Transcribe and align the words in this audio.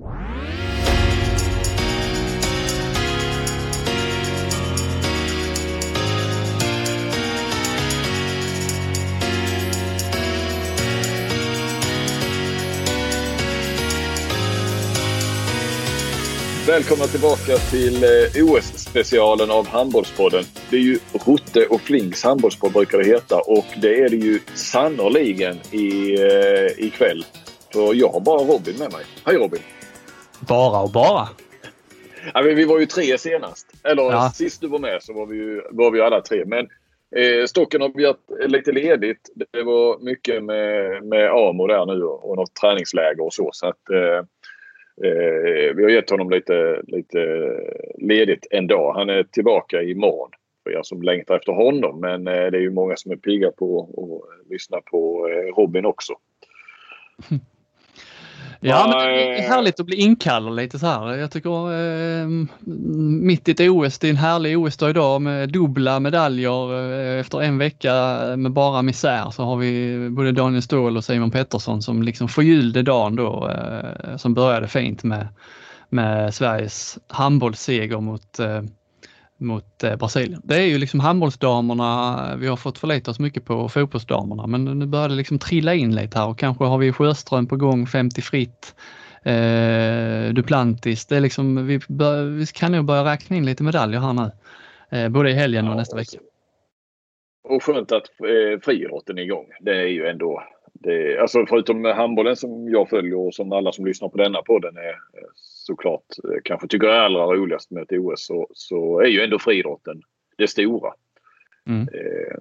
Välkomna 0.00 0.14
tillbaka 17.04 17.56
till 17.70 18.04
eh, 18.04 18.44
OS-specialen 18.44 19.50
av 19.50 19.66
Handbollspodden. 19.66 20.44
Det 20.70 20.76
är 20.76 20.80
ju 20.80 20.98
Rotte 21.12 21.66
och 21.66 21.80
Flinks 21.80 22.24
handbollspodd 22.24 22.72
brukar 22.72 22.98
det 22.98 23.04
heta 23.04 23.36
och 23.36 23.66
det 23.82 24.00
är 24.00 24.08
det 24.08 24.16
ju 24.16 24.40
sannoliken 24.54 25.56
i, 25.70 26.14
eh, 26.20 26.86
ikväll. 26.86 27.24
För 27.72 27.94
jag 27.94 28.08
har 28.08 28.20
bara 28.20 28.42
Robin 28.42 28.76
med 28.78 28.92
mig. 28.92 29.04
Hej 29.24 29.36
Robin! 29.36 29.60
Bara 30.48 30.82
och 30.82 30.90
bara? 30.90 31.28
Ja, 32.34 32.40
vi 32.40 32.64
var 32.64 32.78
ju 32.78 32.86
tre 32.86 33.18
senast. 33.18 33.66
Eller 33.84 34.02
ja. 34.02 34.30
sist 34.34 34.60
du 34.60 34.68
var 34.68 34.78
med 34.78 35.02
så 35.02 35.12
var 35.12 35.26
vi 35.26 35.36
ju 35.36 35.62
var 35.70 35.90
vi 35.90 36.00
alla 36.00 36.20
tre. 36.20 36.44
Men 36.46 36.68
eh, 37.16 37.46
Stocken 37.46 37.80
har 37.80 37.88
begärt 37.88 38.48
lite 38.48 38.72
ledigt. 38.72 39.30
Det 39.52 39.62
var 39.62 39.98
mycket 39.98 40.44
med, 40.44 41.04
med 41.04 41.30
AMO 41.30 41.66
där 41.66 41.86
nu 41.86 42.02
och, 42.02 42.30
och 42.30 42.36
något 42.36 42.54
träningsläger 42.54 43.20
och 43.20 43.34
så. 43.34 43.50
så 43.52 43.66
att, 43.66 43.90
eh, 43.90 44.26
Eh, 45.04 45.74
vi 45.74 45.82
har 45.82 45.90
gett 45.90 46.10
honom 46.10 46.30
lite, 46.30 46.82
lite 46.86 47.18
ledigt 47.98 48.46
en 48.50 48.66
dag. 48.66 48.94
Han 48.94 49.10
är 49.10 49.22
tillbaka 49.22 49.82
imorgon 49.82 50.30
för 50.62 50.70
er 50.70 50.82
som 50.82 51.02
längtar 51.02 51.36
efter 51.36 51.52
honom. 51.52 52.00
Men 52.00 52.28
eh, 52.28 52.32
det 52.50 52.58
är 52.58 52.60
ju 52.60 52.70
många 52.70 52.96
som 52.96 53.12
är 53.12 53.16
pigga 53.16 53.50
på 53.50 53.80
att 53.82 54.50
lyssna 54.50 54.80
på 54.80 55.28
eh, 55.28 55.54
Robin 55.56 55.84
också. 55.84 56.14
Ja, 58.60 58.86
men 58.88 59.08
det 59.08 59.38
är 59.38 59.48
härligt 59.48 59.80
att 59.80 59.86
bli 59.86 59.96
inkallad 59.96 60.56
lite 60.56 60.78
så 60.78 60.86
här. 60.86 61.16
Jag 61.16 61.30
tycker 61.30 61.72
eh, 61.72 62.28
mitt 63.22 63.48
i 63.48 63.50
ett 63.50 63.60
OS, 63.60 63.98
det 63.98 64.06
är 64.06 64.10
en 64.10 64.16
härlig 64.16 64.58
OS-dag 64.58 64.90
idag 64.90 65.22
med 65.22 65.48
dubbla 65.48 66.00
medaljer. 66.00 66.74
Eh, 66.74 67.20
efter 67.20 67.42
en 67.42 67.58
vecka 67.58 67.92
med 68.36 68.52
bara 68.52 68.82
misär 68.82 69.30
så 69.30 69.44
har 69.44 69.56
vi 69.56 70.08
både 70.10 70.32
Daniel 70.32 70.62
Ståhl 70.62 70.96
och 70.96 71.04
Simon 71.04 71.30
Pettersson 71.30 71.82
som 71.82 72.02
liksom 72.02 72.28
förgyllde 72.28 72.82
dagen 72.82 73.16
då 73.16 73.50
eh, 73.50 74.16
som 74.16 74.34
började 74.34 74.68
fint 74.68 75.04
med, 75.04 75.28
med 75.88 76.34
Sveriges 76.34 76.98
handbollsseger 77.08 78.00
mot 78.00 78.38
eh, 78.38 78.62
mot 79.38 79.84
eh, 79.84 79.96
Brasilien. 79.96 80.40
Det 80.44 80.56
är 80.56 80.66
ju 80.66 80.78
liksom 80.78 81.00
handbollsdamerna, 81.00 82.36
vi 82.36 82.46
har 82.46 82.56
fått 82.56 82.78
förlita 82.78 83.10
oss 83.10 83.18
mycket 83.18 83.44
på 83.44 83.68
fotbollsdamerna 83.68 84.46
men 84.46 84.64
nu 84.64 84.86
börjar 84.86 85.08
det 85.08 85.14
liksom 85.14 85.38
trilla 85.38 85.74
in 85.74 85.94
lite 85.94 86.18
här 86.18 86.28
och 86.28 86.38
kanske 86.38 86.64
har 86.64 86.78
vi 86.78 86.92
Sjöström 86.92 87.46
på 87.46 87.56
gång, 87.56 87.86
50 87.86 88.22
fritt, 88.22 88.74
eh, 89.22 90.32
Duplantis. 90.32 91.06
Det 91.06 91.16
är 91.16 91.20
liksom, 91.20 91.66
vi, 91.66 91.80
bör, 91.88 92.24
vi 92.24 92.46
kan 92.46 92.72
nog 92.72 92.84
börja 92.84 93.04
räkna 93.04 93.36
in 93.36 93.46
lite 93.46 93.62
medaljer 93.62 94.00
här 94.00 94.12
nu. 94.12 94.30
Eh, 94.90 95.08
både 95.08 95.30
i 95.30 95.34
helgen 95.34 95.68
och 95.68 95.76
nästa 95.76 95.96
vecka. 95.96 96.18
Och 97.44 97.62
skönt 97.62 97.92
att 97.92 98.08
eh, 98.20 98.60
friidrotten 98.62 99.18
är 99.18 99.22
igång. 99.22 99.46
Det 99.60 99.76
är 99.76 99.86
ju 99.86 100.06
ändå 100.06 100.42
det, 100.80 101.18
alltså 101.18 101.46
förutom 101.48 101.84
handbollen 101.84 102.36
som 102.36 102.68
jag 102.68 102.88
följer 102.88 103.16
och 103.16 103.34
som 103.34 103.52
alla 103.52 103.72
som 103.72 103.86
lyssnar 103.86 104.08
på 104.08 104.18
denna 104.18 104.42
podden 104.42 104.76
är 104.76 104.94
såklart 105.34 106.04
eh, 106.24 106.40
kanske 106.44 106.68
tycker 106.68 106.86
är 106.86 107.00
allra 107.00 107.24
roligast 107.24 107.70
med 107.70 107.82
ett 107.82 107.92
OS 107.92 108.26
så, 108.26 108.48
så 108.52 109.00
är 109.00 109.06
ju 109.06 109.20
ändå 109.20 109.38
friidrotten 109.38 110.02
det 110.36 110.48
stora. 110.48 110.92
Mm. 111.66 111.82
Eh, 111.82 112.38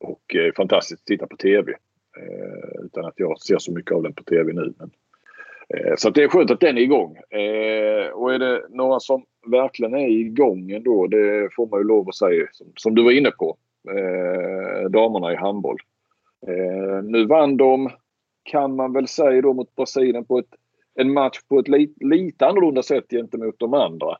och 0.00 0.36
eh, 0.36 0.52
fantastiskt 0.56 1.00
att 1.02 1.06
titta 1.06 1.26
på 1.26 1.36
TV. 1.36 1.72
Eh, 2.16 2.84
utan 2.84 3.04
att 3.04 3.14
jag 3.16 3.40
ser 3.40 3.58
så 3.58 3.72
mycket 3.72 3.92
av 3.92 4.02
den 4.02 4.14
på 4.14 4.24
TV 4.24 4.52
nu. 4.52 4.74
Men, 4.78 4.90
eh, 5.68 5.94
så 5.96 6.10
det 6.10 6.22
är 6.22 6.28
skönt 6.28 6.50
att 6.50 6.60
den 6.60 6.78
är 6.78 6.82
igång. 6.82 7.16
Eh, 7.16 8.08
och 8.08 8.34
är 8.34 8.38
det 8.38 8.62
några 8.68 9.00
som 9.00 9.24
verkligen 9.46 9.94
är 9.94 10.08
igång 10.08 10.70
ändå, 10.70 11.06
det 11.06 11.48
får 11.56 11.66
man 11.66 11.80
ju 11.80 11.84
lov 11.84 12.08
att 12.08 12.14
säga, 12.14 12.46
som, 12.52 12.66
som 12.76 12.94
du 12.94 13.04
var 13.04 13.10
inne 13.10 13.30
på, 13.30 13.56
damerna 14.90 15.32
i 15.32 15.36
handboll. 15.36 15.76
Nu 17.02 17.26
vann 17.26 17.56
de, 17.56 17.90
kan 18.42 18.76
man 18.76 18.92
väl 18.92 19.08
säga 19.08 19.42
då, 19.42 19.52
mot 19.52 19.74
Brasilien 19.74 20.24
på 20.24 20.38
ett 20.38 20.54
en 20.96 21.12
match 21.12 21.38
på 21.48 21.58
ett 21.58 21.68
li, 21.68 21.94
lite 22.00 22.46
annorlunda 22.46 22.82
sätt 22.82 23.04
gentemot 23.10 23.58
de 23.58 23.74
andra 23.74 24.16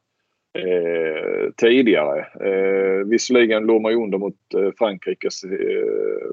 eh, 0.58 1.50
tidigare. 1.56 2.20
Eh, 2.20 3.06
visserligen 3.06 3.66
låg 3.66 3.82
man 3.82 3.92
ju 3.92 3.98
under 3.98 4.18
mot 4.18 4.54
eh, 4.54 4.70
Frankrikes, 4.78 5.44
eh, 5.44 5.50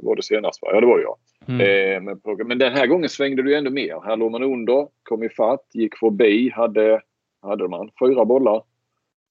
var 0.02 0.16
det 0.16 0.24
senast 0.24 0.62
va? 0.62 0.70
Ja 0.74 0.82
det 0.82 0.88
var 0.88 0.98
det 0.98 1.04
ja. 1.04 1.18
Mm. 1.48 1.62
Eh, 1.62 2.02
men, 2.02 2.48
men 2.48 2.58
den 2.58 2.74
här 2.74 2.88
gången 2.88 3.10
svängde 3.10 3.44
det 3.44 3.50
ju 3.50 3.56
ändå 3.56 3.72
mer. 3.72 4.02
Här 4.06 4.18
låg 4.18 4.32
man 4.32 4.44
under, 4.44 4.88
kom 5.04 5.24
ifatt, 5.24 5.68
gick 5.74 5.98
förbi, 5.98 6.50
hade, 6.50 7.02
hade 7.42 7.68
man 7.68 7.90
fyra 8.00 8.26
bollar. 8.26 8.64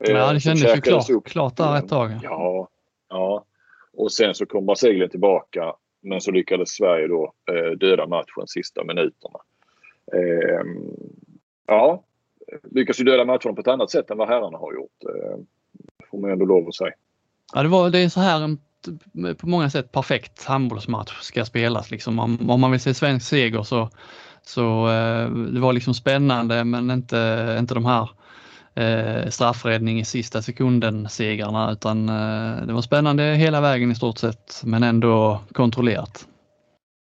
Eh, 0.04 0.14
ja 0.14 0.32
det 0.32 0.40
kändes 0.40 0.76
ju 0.76 0.80
klart, 0.80 1.10
upp. 1.10 1.24
klart 1.24 1.56
där 1.56 1.78
ett 1.78 1.88
tag. 1.88 2.10
Ja, 2.22 2.68
ja. 3.08 3.44
Och 3.92 4.12
sen 4.12 4.34
så 4.34 4.46
kom 4.46 4.66
Brasilien 4.66 5.10
tillbaka 5.10 5.74
men 6.02 6.20
så 6.20 6.30
lyckades 6.30 6.70
Sverige 6.70 7.08
då 7.08 7.32
eh, 7.52 7.70
döda 7.70 8.06
matchen 8.06 8.46
sista 8.46 8.84
minuterna. 8.84 9.38
Eh, 10.12 10.64
ja, 11.66 12.04
lyckas 12.70 13.00
ju 13.00 13.04
döda 13.04 13.24
matchen 13.24 13.54
på 13.54 13.60
ett 13.60 13.68
annat 13.68 13.90
sätt 13.90 14.10
än 14.10 14.18
vad 14.18 14.28
herrarna 14.28 14.58
har 14.58 14.74
gjort. 14.74 15.04
Eh, 15.04 15.38
får 16.10 16.18
man 16.18 16.30
ändå 16.30 16.44
lov 16.44 16.68
att 16.68 16.74
säga. 16.74 16.92
Ja, 17.54 17.62
det, 17.62 17.68
var, 17.68 17.90
det 17.90 17.98
är 17.98 18.08
så 18.08 18.20
här 18.20 18.40
en 18.40 18.58
på 19.38 19.48
många 19.48 19.70
sätt 19.70 19.92
perfekt 19.92 20.44
handbollsmatch 20.44 21.20
ska 21.20 21.44
spelas. 21.44 21.90
Liksom. 21.90 22.18
Om, 22.18 22.50
om 22.50 22.60
man 22.60 22.70
vill 22.70 22.80
se 22.80 22.94
svensk 22.94 23.28
seger 23.28 23.62
så, 23.62 23.90
så 24.42 24.88
eh, 24.88 25.30
det 25.30 25.60
var 25.60 25.72
liksom 25.72 25.94
spännande 25.94 26.64
men 26.64 26.90
inte, 26.90 27.56
inte 27.60 27.74
de 27.74 27.84
här 27.84 28.10
eh, 28.74 29.28
straffräddning 29.28 30.00
i 30.00 30.04
sista 30.04 30.42
sekunden 30.42 31.08
segrarna 31.08 31.72
utan 31.72 32.08
eh, 32.08 32.66
det 32.66 32.72
var 32.72 32.82
spännande 32.82 33.22
hela 33.22 33.60
vägen 33.60 33.90
i 33.90 33.94
stort 33.94 34.18
sett 34.18 34.62
men 34.64 34.82
ändå 34.82 35.40
kontrollerat. 35.52 36.26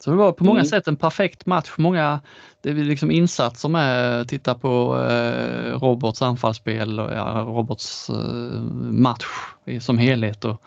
Så 0.05 0.11
det 0.11 0.17
var 0.17 0.33
på 0.33 0.45
många 0.45 0.61
mm. 0.61 0.69
sätt 0.69 0.89
en 0.89 0.97
perfekt 0.97 1.47
match. 1.47 1.71
Många 1.79 2.21
det 2.63 2.71
är 2.71 2.75
liksom 2.75 3.11
insatser 3.11 3.69
med, 3.69 4.29
titta 4.29 4.55
på 4.55 4.99
eh, 5.11 5.79
Roberts 5.81 6.23
anfallsspel 6.23 7.01
och 7.01 7.13
ja, 7.13 7.45
Roberts 7.47 8.11
eh, 8.11 8.61
match 8.81 9.27
som 9.81 9.99
helhet 9.99 10.45
och 10.45 10.63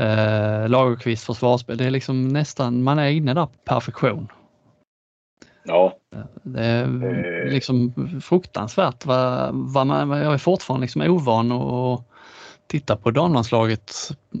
eh, 0.00 0.68
Lagerqvists 0.68 1.26
försvarsspel. 1.26 1.76
Det 1.76 1.84
är 1.84 1.90
liksom 1.90 2.28
nästan, 2.28 2.82
man 2.82 2.98
är 2.98 3.08
inne 3.08 3.34
där 3.34 3.46
på 3.46 3.52
perfektion. 3.64 4.28
Ja. 5.64 5.97
Det 6.42 6.60
är 6.60 6.84
eh. 6.84 7.52
liksom 7.52 7.92
fruktansvärt 8.22 9.06
vad, 9.06 9.50
vad 9.54 9.86
man, 9.86 10.10
jag 10.10 10.34
är 10.34 10.38
fortfarande 10.38 10.84
liksom 10.84 11.02
ovan 11.02 11.52
att 11.52 12.04
titta 12.66 12.96
på 12.96 13.10
damlandslaget 13.10 13.92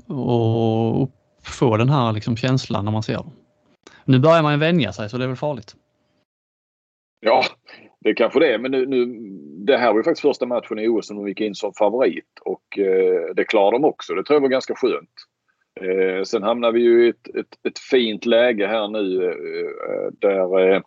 och 0.06 1.10
få 1.42 1.76
den 1.76 1.88
här 1.88 2.12
liksom 2.12 2.36
känslan 2.36 2.84
när 2.84 2.92
man 2.92 3.02
ser 3.02 3.14
dem. 3.14 3.30
Nu 4.04 4.18
börjar 4.18 4.42
man 4.42 4.60
vänja 4.60 4.92
sig 4.92 5.10
så 5.10 5.18
det 5.18 5.24
är 5.24 5.28
väl 5.28 5.36
farligt. 5.36 5.76
Ja, 7.20 7.44
det 8.00 8.14
kanske 8.14 8.40
det 8.40 8.54
är. 8.54 8.58
Men 8.58 8.70
nu, 8.70 8.86
nu, 8.86 9.06
det 9.66 9.76
här 9.76 9.88
var 9.88 9.96
ju 9.96 10.02
faktiskt 10.02 10.22
första 10.22 10.46
matchen 10.46 10.78
i 10.78 10.88
OS 10.88 11.06
som 11.06 11.16
de 11.16 11.28
gick 11.28 11.40
in 11.40 11.54
som 11.54 11.72
favorit 11.74 12.38
och 12.40 12.78
eh, 12.78 13.34
det 13.34 13.44
klarar 13.44 13.72
de 13.72 13.84
också. 13.84 14.14
Det 14.14 14.24
tror 14.24 14.36
jag 14.36 14.40
var 14.40 14.48
ganska 14.48 14.74
skönt. 14.74 15.14
Eh, 15.80 16.22
sen 16.22 16.42
hamnar 16.42 16.72
vi 16.72 16.80
ju 16.80 17.06
i 17.06 17.08
ett, 17.08 17.28
ett, 17.36 17.66
ett 17.68 17.78
fint 17.78 18.26
läge 18.26 18.66
här 18.66 18.88
nu 18.88 19.24
eh, 19.24 20.12
där 20.12 20.82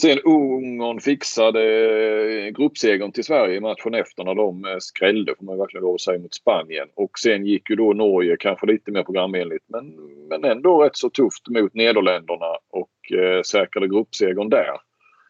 Sen 0.00 0.18
Ungern 0.24 1.00
fixade 1.00 1.62
eh, 1.62 2.50
gruppsegern 2.50 3.12
till 3.12 3.24
Sverige 3.24 3.56
i 3.56 3.60
matchen 3.60 3.94
efter 3.94 4.24
när 4.24 4.34
de 4.34 4.64
eh, 4.64 4.76
skrällde 4.78 5.34
får 5.38 5.44
man 5.44 5.58
verkligen 5.58 5.84
lov 5.84 5.94
att 5.94 6.00
säga 6.00 6.18
mot 6.18 6.34
Spanien. 6.34 6.88
Och 6.94 7.18
sen 7.18 7.46
gick 7.46 7.70
ju 7.70 7.76
då 7.76 7.92
Norge 7.92 8.36
kanske 8.36 8.66
lite 8.66 8.90
mer 8.90 9.02
programenligt 9.02 9.64
men, 9.66 9.94
men 10.28 10.44
ändå 10.44 10.82
rätt 10.82 10.96
så 10.96 11.10
tufft 11.10 11.48
mot 11.48 11.74
Nederländerna 11.74 12.56
och 12.70 13.18
eh, 13.18 13.42
säkrade 13.42 13.88
gruppsegern 13.88 14.48
där. 14.48 14.76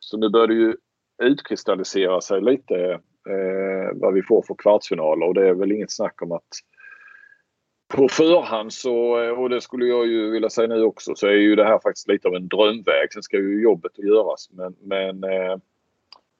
Så 0.00 0.16
nu 0.16 0.28
börjar 0.28 0.46
det 0.46 0.54
ju 0.54 0.74
utkristallisera 1.22 2.20
sig 2.20 2.40
lite 2.40 2.90
eh, 3.28 3.90
vad 3.94 4.14
vi 4.14 4.22
får 4.22 4.42
för 4.42 4.54
kvartsfinaler 4.54 5.26
och 5.26 5.34
det 5.34 5.48
är 5.48 5.54
väl 5.54 5.72
inget 5.72 5.92
snack 5.92 6.22
om 6.22 6.32
att 6.32 6.48
på 7.92 8.08
förhand 8.08 8.72
så, 8.72 8.96
och 9.34 9.50
det 9.50 9.60
skulle 9.60 9.86
jag 9.86 10.06
ju 10.06 10.30
vilja 10.30 10.50
säga 10.50 10.68
nu 10.68 10.82
också, 10.82 11.14
så 11.14 11.26
är 11.26 11.32
ju 11.32 11.56
det 11.56 11.64
här 11.64 11.78
faktiskt 11.78 12.08
lite 12.08 12.28
av 12.28 12.34
en 12.34 12.48
drömväg. 12.48 13.12
Sen 13.12 13.22
ska 13.22 13.36
ju 13.36 13.62
jobbet 13.62 13.98
göras 13.98 14.50
men, 14.52 14.76
men 14.82 15.24
eh, 15.24 15.56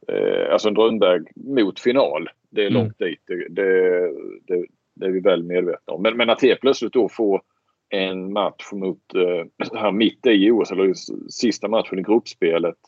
eh, 0.09 0.53
alltså 0.53 0.69
en 0.69 0.75
drömväg 0.75 1.23
mot 1.37 1.81
final. 1.81 2.29
Det 2.51 2.63
är 2.63 2.71
mm. 2.71 2.83
långt 2.83 2.99
dit. 2.99 3.21
Det, 3.27 3.49
det, 3.49 4.01
det, 4.47 4.67
det, 4.95 5.07
är 5.07 5.11
vi 5.11 5.21
väl 5.21 5.43
medvetna 5.43 5.93
om. 5.93 6.03
Men, 6.03 6.17
men 6.17 6.31
att 6.31 6.43
helt 6.43 6.61
plötsligt 6.61 6.93
då 6.93 7.09
få 7.09 7.43
en 7.89 8.33
match 8.33 8.73
mot, 8.73 9.15
eh, 9.15 9.79
här 9.79 9.93
mitt 9.93 10.27
i 10.27 10.51
OS, 10.51 10.71
eller 10.73 10.93
sista 11.31 11.69
matchen 11.69 11.99
i 11.99 12.03
gruppspelet, 12.03 12.79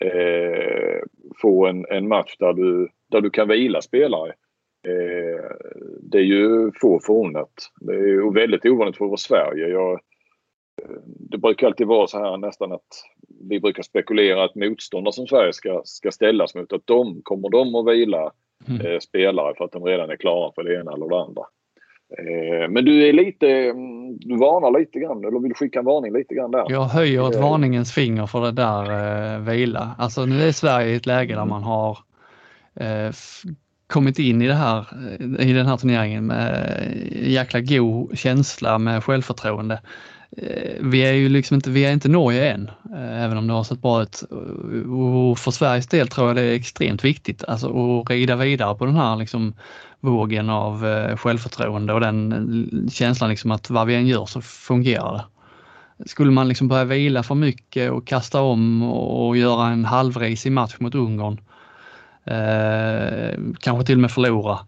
eh, 0.00 1.02
få 1.42 1.66
en, 1.66 1.86
en 1.90 2.08
match 2.08 2.36
där 2.38 2.52
du, 2.52 2.88
där 3.10 3.20
du 3.20 3.30
kan 3.30 3.48
vila 3.48 3.82
spelare 3.82 4.32
Eh, 4.88 5.44
det 6.00 6.18
är 6.18 6.22
ju 6.22 6.72
få 6.80 7.00
förunnat. 7.00 7.52
Det 7.80 7.92
är 7.92 8.06
ju 8.06 8.32
väldigt 8.32 8.66
ovanligt 8.66 8.96
för 8.96 9.04
vår 9.04 9.16
Sverige. 9.16 9.68
Jag, 9.68 10.00
det 11.04 11.38
brukar 11.38 11.66
alltid 11.66 11.86
vara 11.86 12.06
så 12.06 12.18
här 12.18 12.36
nästan 12.36 12.72
att 12.72 12.88
vi 13.48 13.60
brukar 13.60 13.82
spekulera 13.82 14.44
att 14.44 14.54
motståndare 14.54 15.12
som 15.12 15.26
Sverige 15.26 15.52
ska, 15.52 15.82
ska 15.84 16.10
ställas 16.10 16.54
mot 16.54 16.72
att 16.72 16.82
de 16.86 17.20
kommer 17.22 17.50
de 17.50 17.74
att 17.74 17.86
vila 17.86 18.32
mm. 18.68 18.86
eh, 18.86 18.98
spelare 18.98 19.54
för 19.56 19.64
att 19.64 19.72
de 19.72 19.84
redan 19.84 20.10
är 20.10 20.16
klara 20.16 20.52
för 20.54 20.62
det 20.62 20.80
ena 20.80 20.92
eller 20.92 21.08
det 21.08 21.20
andra. 21.20 21.42
Eh, 22.18 22.68
men 22.70 22.84
du 22.84 23.08
är 23.08 23.12
lite, 23.12 23.48
mm, 23.48 24.18
du 24.18 24.36
varnar 24.36 24.78
lite 24.80 24.98
grann 24.98 25.24
eller 25.24 25.40
vill 25.40 25.54
skicka 25.54 25.78
en 25.78 25.84
varning 25.84 26.12
lite 26.12 26.34
grann 26.34 26.50
där? 26.50 26.66
Jag 26.68 26.84
höjer 26.84 27.28
ett 27.28 27.36
eh. 27.36 27.42
varningens 27.42 27.94
finger 27.94 28.26
för 28.26 28.40
det 28.40 28.52
där 28.52 28.84
eh, 29.34 29.40
vila. 29.40 29.94
Alltså 29.98 30.24
nu 30.24 30.42
är 30.42 30.52
Sverige 30.52 30.92
i 30.92 30.96
ett 30.96 31.06
läge 31.06 31.34
där 31.34 31.42
mm. 31.42 31.48
man 31.48 31.62
har 31.62 31.98
eh, 32.74 33.12
kommit 33.90 34.18
in 34.18 34.42
i 34.42 34.46
det 34.46 34.54
här, 34.54 34.86
eh, 35.20 35.48
i 35.48 35.52
den 35.52 35.66
här 35.66 35.76
turneringen 35.76 36.26
med 36.26 36.92
jäkla 37.12 37.60
god 37.60 38.18
känsla 38.18 38.78
med 38.78 39.04
självförtroende. 39.04 39.80
Eh, 40.36 40.76
vi 40.80 41.00
är 41.00 41.12
ju 41.12 41.28
liksom 41.28 41.54
inte, 41.54 41.70
vi 41.70 41.84
är 41.84 41.92
inte 41.92 42.08
Norge 42.08 42.52
än, 42.52 42.70
eh, 42.94 43.24
även 43.24 43.38
om 43.38 43.46
det 43.46 43.52
har 43.52 43.64
sett 43.64 43.82
bra 43.82 44.02
ut. 44.02 44.22
Och 44.88 45.38
för 45.38 45.50
Sveriges 45.50 45.86
del 45.86 46.08
tror 46.08 46.26
jag 46.26 46.36
det 46.36 46.42
är 46.42 46.54
extremt 46.54 47.04
viktigt 47.04 47.44
alltså 47.44 48.00
att 48.00 48.10
rida 48.10 48.36
vidare 48.36 48.74
på 48.74 48.86
den 48.86 48.96
här 48.96 49.16
liksom 49.16 49.54
vågen 50.00 50.50
av 50.50 50.84
självförtroende 51.16 51.92
och 51.92 52.00
den 52.00 52.88
känslan 52.92 53.30
liksom 53.30 53.50
att 53.50 53.70
vad 53.70 53.86
vi 53.86 53.94
än 53.94 54.06
gör 54.06 54.26
så 54.26 54.40
fungerar 54.40 55.12
det. 55.12 55.24
Skulle 56.08 56.30
man 56.30 56.48
liksom 56.48 56.68
börja 56.68 56.84
vila 56.84 57.22
för 57.22 57.34
mycket 57.34 57.90
och 57.90 58.06
kasta 58.06 58.40
om 58.40 58.82
och 58.82 59.36
göra 59.36 59.66
en 59.66 59.84
halvrisig 59.84 60.52
match 60.52 60.76
mot 60.78 60.94
Ungern, 60.94 61.40
eh, 62.30 63.38
kanske 63.60 63.86
till 63.86 63.96
och 63.96 64.00
med 64.00 64.10
förlora, 64.10 64.58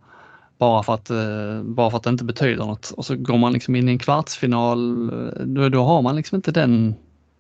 bara 0.59 0.83
för 0.83 0.95
att, 0.95 1.11
eh, 1.11 1.63
bara 1.63 1.91
för 1.91 1.97
att 1.97 2.05
det 2.05 2.11
inte 2.11 2.25
betyder 2.25 2.65
något. 2.65 2.91
Och 2.91 3.07
så 3.07 3.17
går 3.17 3.39
man 3.39 3.53
liksom 3.53 3.77
in 3.77 3.89
i 3.89 3.93
en 3.93 3.99
kvartsfinal, 3.99 5.09
eh, 5.09 5.43
då, 5.45 5.69
då 5.69 5.83
har 5.83 6.03
man 6.03 6.17
liksom 6.17 6.37
inte 6.37 6.51
den 6.51 6.95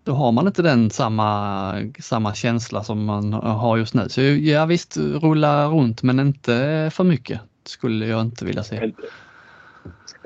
då 0.04 0.12
har 0.12 0.32
man 0.32 0.46
inte 0.46 0.62
den 0.62 0.90
samma, 0.90 1.74
samma 1.98 2.34
känsla 2.34 2.84
som 2.84 3.04
man 3.04 3.32
har 3.32 3.76
just 3.76 3.94
nu. 3.94 4.08
Så 4.08 4.20
ja 4.20 4.66
visst, 4.66 4.96
rulla 4.96 5.66
runt 5.66 6.02
men 6.02 6.20
inte 6.20 6.90
för 6.92 7.04
mycket 7.04 7.40
skulle 7.64 8.06
jag 8.06 8.20
inte 8.20 8.44
vilja 8.44 8.62
se. 8.62 8.84
Inte, 8.84 9.02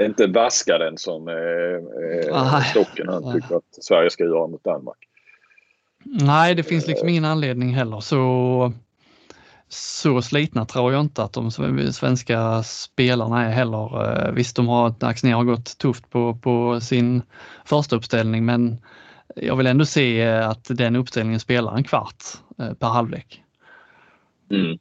inte 0.00 0.26
vaska 0.26 0.78
den 0.78 0.98
som 0.98 1.28
eh, 1.28 2.62
stocken 2.70 3.08
han 3.08 3.32
tycker 3.34 3.56
att 3.56 3.84
Sverige 3.84 4.10
ska 4.10 4.24
göra 4.24 4.46
mot 4.46 4.64
Danmark. 4.64 4.98
Nej, 6.04 6.54
det 6.54 6.62
finns 6.62 6.86
liksom 6.86 7.08
ingen 7.08 7.24
anledning 7.24 7.74
heller. 7.74 8.00
Så 8.00 8.72
så 9.68 10.22
slitna 10.22 10.64
tror 10.64 10.92
jag 10.92 11.00
inte 11.00 11.22
att 11.22 11.32
de 11.32 11.50
svenska 11.92 12.62
spelarna 12.62 13.44
är 13.44 13.50
heller. 13.50 14.26
Eh, 14.26 14.32
visst, 14.32 14.56
de 14.56 14.68
har, 14.68 14.94
Axnér 15.00 15.34
har 15.34 15.44
gått 15.44 15.78
tufft 15.78 16.10
på, 16.10 16.34
på 16.34 16.80
sin 16.80 17.22
första 17.64 17.96
uppställning 17.96 18.44
men 18.44 18.76
jag 19.36 19.56
vill 19.56 19.66
ändå 19.66 19.84
se 19.84 20.22
eh, 20.22 20.48
att 20.48 20.64
den 20.68 20.96
uppställningen 20.96 21.40
spelar 21.40 21.76
en 21.76 21.84
kvart 21.84 22.24
eh, 22.58 22.72
per 22.72 22.86
halvlek. 22.86 23.42
Mm. 24.50 24.78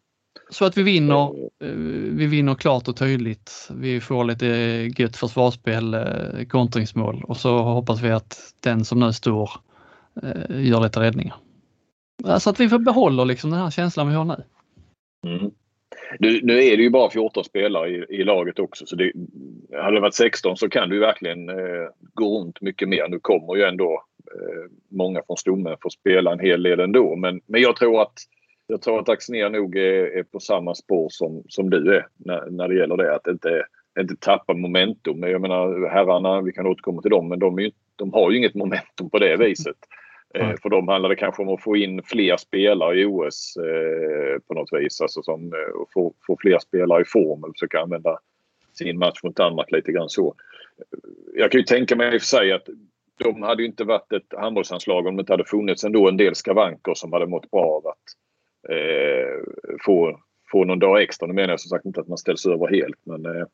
Så 0.50 0.66
att 0.66 0.78
vi 0.78 0.84
vinner, 0.84 1.32
vi 2.16 2.26
vinner 2.26 2.56
klart 2.56 2.88
och 2.88 2.98
tydligt. 2.98 3.70
Vi 3.72 4.02
får 4.02 4.24
lite 4.24 4.48
gött 4.98 5.18
försvarsspel, 5.18 5.98
kontringsmål 6.50 7.24
och 7.24 7.38
så 7.38 7.58
hoppas 7.58 8.02
vi 8.02 8.12
att 8.12 8.40
den 8.60 8.86
som 8.86 9.00
nu 9.00 9.14
står 9.14 9.50
gör 10.50 10.82
lite 10.82 11.00
räddningar. 11.00 11.36
Så 12.40 12.50
att 12.50 12.60
vi 12.60 12.68
behåller 12.68 13.26
liksom 13.26 13.50
den 13.50 13.60
här 13.60 13.72
känslan 13.72 14.10
vi 14.10 14.16
har 14.16 14.26
nu. 14.26 14.44
Mm. 15.24 15.52
Nu, 16.20 16.40
nu, 16.44 16.54
är 16.64 16.78
det 16.78 16.84
ju 16.84 16.90
bara 16.90 17.10
14 17.10 17.44
spelare 17.44 17.90
i, 17.90 18.06
i 18.10 18.24
laget 18.24 18.60
också 18.60 18.86
så 18.86 18.96
det, 18.96 19.12
hade 19.78 19.98
det 19.98 20.02
varit 20.02 20.14
16 20.14 20.58
så 20.58 20.70
kan 20.70 20.90
du 20.90 21.00
verkligen 21.00 21.50
eh, 21.50 21.90
gå 22.14 22.40
runt 22.40 22.62
mycket 22.62 22.90
mer. 22.90 23.08
Nu 23.08 23.20
kommer 23.20 23.56
ju 23.56 23.64
ändå 23.64 24.04
eh, 24.34 24.72
många 24.90 25.22
från 25.28 25.38
stommen 25.38 25.78
få 25.82 25.90
spela 25.90 26.32
en 26.32 26.40
hel 26.40 26.64
del 26.64 26.80
ändå 26.80 27.16
men, 27.16 27.42
men 27.46 27.62
jag 27.62 27.76
tror 27.76 28.02
att 28.02 28.14
jag 28.68 28.82
tror 28.82 29.00
att 29.00 29.10
Axnér 29.10 29.50
nog 29.50 29.76
är, 29.76 30.18
är, 30.18 30.24
på 30.24 30.40
samma 30.40 30.76
spår 30.76 31.08
som, 31.12 31.44
som 31.48 31.70
du 31.70 31.96
är 31.96 32.08
när, 32.18 32.50
när 32.52 32.68
det 32.68 32.76
gäller 32.76 32.98
det. 32.98 33.16
Att 33.16 33.28
inte, 33.28 33.66
inte 34.00 34.16
tappa 34.16 34.54
momentum. 34.54 35.24
Jag 35.24 35.42
menar 35.42 35.90
herrarna, 35.90 36.42
vi 36.42 36.52
kan 36.52 36.68
återkomma 36.68 37.02
till 37.02 37.12
dem, 37.12 37.28
men 37.28 37.40
de, 37.40 37.60
är, 37.60 37.72
de 37.96 38.14
har 38.14 38.32
ju 38.32 38.38
inget 38.38 38.56
momentum 38.56 39.10
på 39.10 39.20
det 39.20 39.38
viset. 39.38 39.76
Mm. 40.36 40.58
För 40.58 40.70
dem 40.70 40.88
handlar 40.88 41.10
det 41.10 41.16
kanske 41.16 41.42
om 41.42 41.50
att 41.50 41.64
få 41.64 41.76
in 41.78 42.04
fler 42.04 42.38
spelare 42.38 43.02
i 43.02 43.06
OS 43.06 43.58
eh, 43.58 44.40
på 44.48 44.54
något 44.54 44.70
vis. 44.72 45.02
Alltså 45.02 45.24
som, 45.24 45.54
eh, 45.54 45.84
få, 45.94 46.14
få 46.28 46.38
fler 46.40 46.60
spelare 46.60 47.02
i 47.02 47.06
form 47.06 47.44
och 47.44 47.52
försöka 47.56 47.80
använda 47.80 48.20
sin 48.74 48.98
match 48.98 49.24
mot 49.24 49.36
Danmark 49.36 49.72
lite 49.72 49.92
grann 49.92 50.10
så. 50.10 50.36
Jag 51.34 51.52
kan 51.52 51.60
ju 51.60 51.66
tänka 51.66 51.96
mig 51.96 52.14
i 52.14 52.18
och 52.18 52.22
för 52.22 52.28
sig 52.28 52.52
att 52.52 52.68
de 53.24 53.42
hade 53.42 53.62
ju 53.62 53.68
inte 53.68 53.84
varit 53.84 54.14
ett 54.14 54.34
handbollslandslag 54.38 55.08
om 55.08 55.16
det 55.16 55.20
inte 55.20 55.34
hade 55.34 55.46
funnits 55.46 55.84
ändå 55.84 56.10
en 56.10 56.18
del 56.18 56.36
skavanker 56.36 56.94
som 56.94 57.14
hade 57.14 57.28
mått 57.28 57.52
bra 57.52 57.62
av 57.62 57.88
att 57.88 58.04
eh, 58.70 59.44
få, 59.86 60.20
få 60.52 60.64
någon 60.64 60.80
dag 60.80 61.02
extra. 61.02 61.28
Nu 61.28 61.34
menar 61.34 61.50
jag 61.50 61.60
som 61.60 61.70
sagt 61.70 61.86
inte 61.86 62.02
att 62.02 62.08
man 62.08 62.18
ställs 62.18 62.46
över 62.46 62.68
helt 62.68 63.00
men 63.04 63.26
eh, 63.26 63.46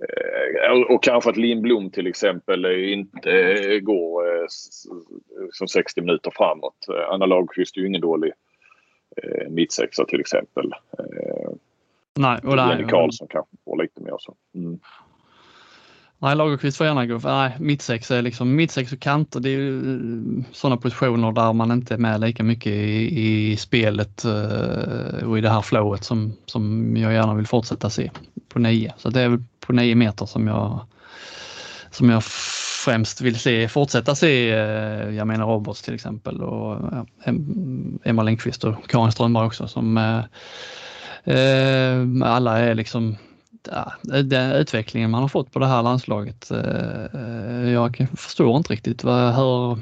Eh, 0.00 0.80
och 0.80 1.02
kanske 1.02 1.30
att 1.30 1.36
Lindblom 1.36 1.90
till 1.90 2.06
exempel 2.06 2.66
inte 2.66 3.80
går 3.80 4.23
eh, 4.44 5.46
som 5.52 5.68
60 5.68 6.00
minuter 6.00 6.32
framåt. 6.36 6.86
Anna 7.10 7.26
Lagerqvist 7.26 7.76
är 7.76 7.80
ju 7.80 7.86
ingen 7.86 8.00
dålig 8.00 8.32
mittsexa 9.48 10.04
till 10.04 10.20
exempel. 10.20 10.72
Nej, 12.14 12.40
och 12.44 12.56
Jenny 12.56 12.84
Karlsson 12.84 13.28
kanske 13.30 13.56
får 13.64 13.82
lite 13.82 14.00
mer 14.00 14.16
så. 14.18 14.34
Mm. 14.54 14.78
Nej, 16.24 16.36
Lagerqvist 16.36 16.76
får 16.78 16.86
gärna 16.86 17.06
gå. 17.06 17.20
Nej, 17.24 17.56
mittsexa 17.60 18.16
är 18.16 18.22
liksom 18.22 18.56
mittsex 18.56 18.92
och 18.92 19.00
kanter. 19.00 19.40
Det 19.40 19.48
är 19.48 19.58
ju 19.58 19.82
sådana 20.52 20.76
positioner 20.76 21.32
där 21.32 21.52
man 21.52 21.72
inte 21.72 21.94
är 21.94 21.98
med 21.98 22.20
lika 22.20 22.42
mycket 22.42 22.72
i, 22.72 23.20
i 23.52 23.56
spelet 23.56 24.24
och 25.24 25.38
i 25.38 25.40
det 25.40 25.50
här 25.50 25.62
flowet 25.62 26.04
som, 26.04 26.32
som 26.46 26.96
jag 26.96 27.12
gärna 27.12 27.34
vill 27.34 27.46
fortsätta 27.46 27.90
se 27.90 28.10
på 28.48 28.58
nio. 28.58 28.94
Så 28.96 29.10
det 29.10 29.20
är 29.20 29.28
väl 29.28 29.42
på 29.60 29.72
nio 29.72 29.94
meter 29.94 30.26
som 30.26 30.46
jag, 30.46 30.80
som 31.90 32.10
jag 32.10 32.22
främst 32.84 33.20
vill 33.20 33.38
se, 33.38 33.68
fortsätta 33.68 34.14
se, 34.14 34.50
eh, 34.50 35.10
jag 35.10 35.26
menar 35.26 35.46
Roberts 35.46 35.82
till 35.82 35.94
exempel 35.94 36.42
och 36.42 36.74
eh, 36.74 37.34
Emma 38.04 38.22
Lindqvist 38.22 38.64
och 38.64 38.88
Karin 38.88 39.12
Strömberg 39.12 39.46
också 39.46 39.68
som 39.68 39.96
eh, 39.98 40.24
eh, 41.34 42.32
alla 42.34 42.58
är 42.58 42.74
liksom 42.74 43.16
ja, 43.70 43.92
den 44.22 44.52
utvecklingen 44.52 45.10
man 45.10 45.22
har 45.22 45.28
fått 45.28 45.52
på 45.52 45.58
det 45.58 45.66
här 45.66 45.82
landslaget. 45.82 46.50
Jag 47.72 48.06
förstår 48.16 48.56
inte 48.56 48.72
riktigt 48.72 49.04
vad, 49.04 49.34
hur 49.34 49.78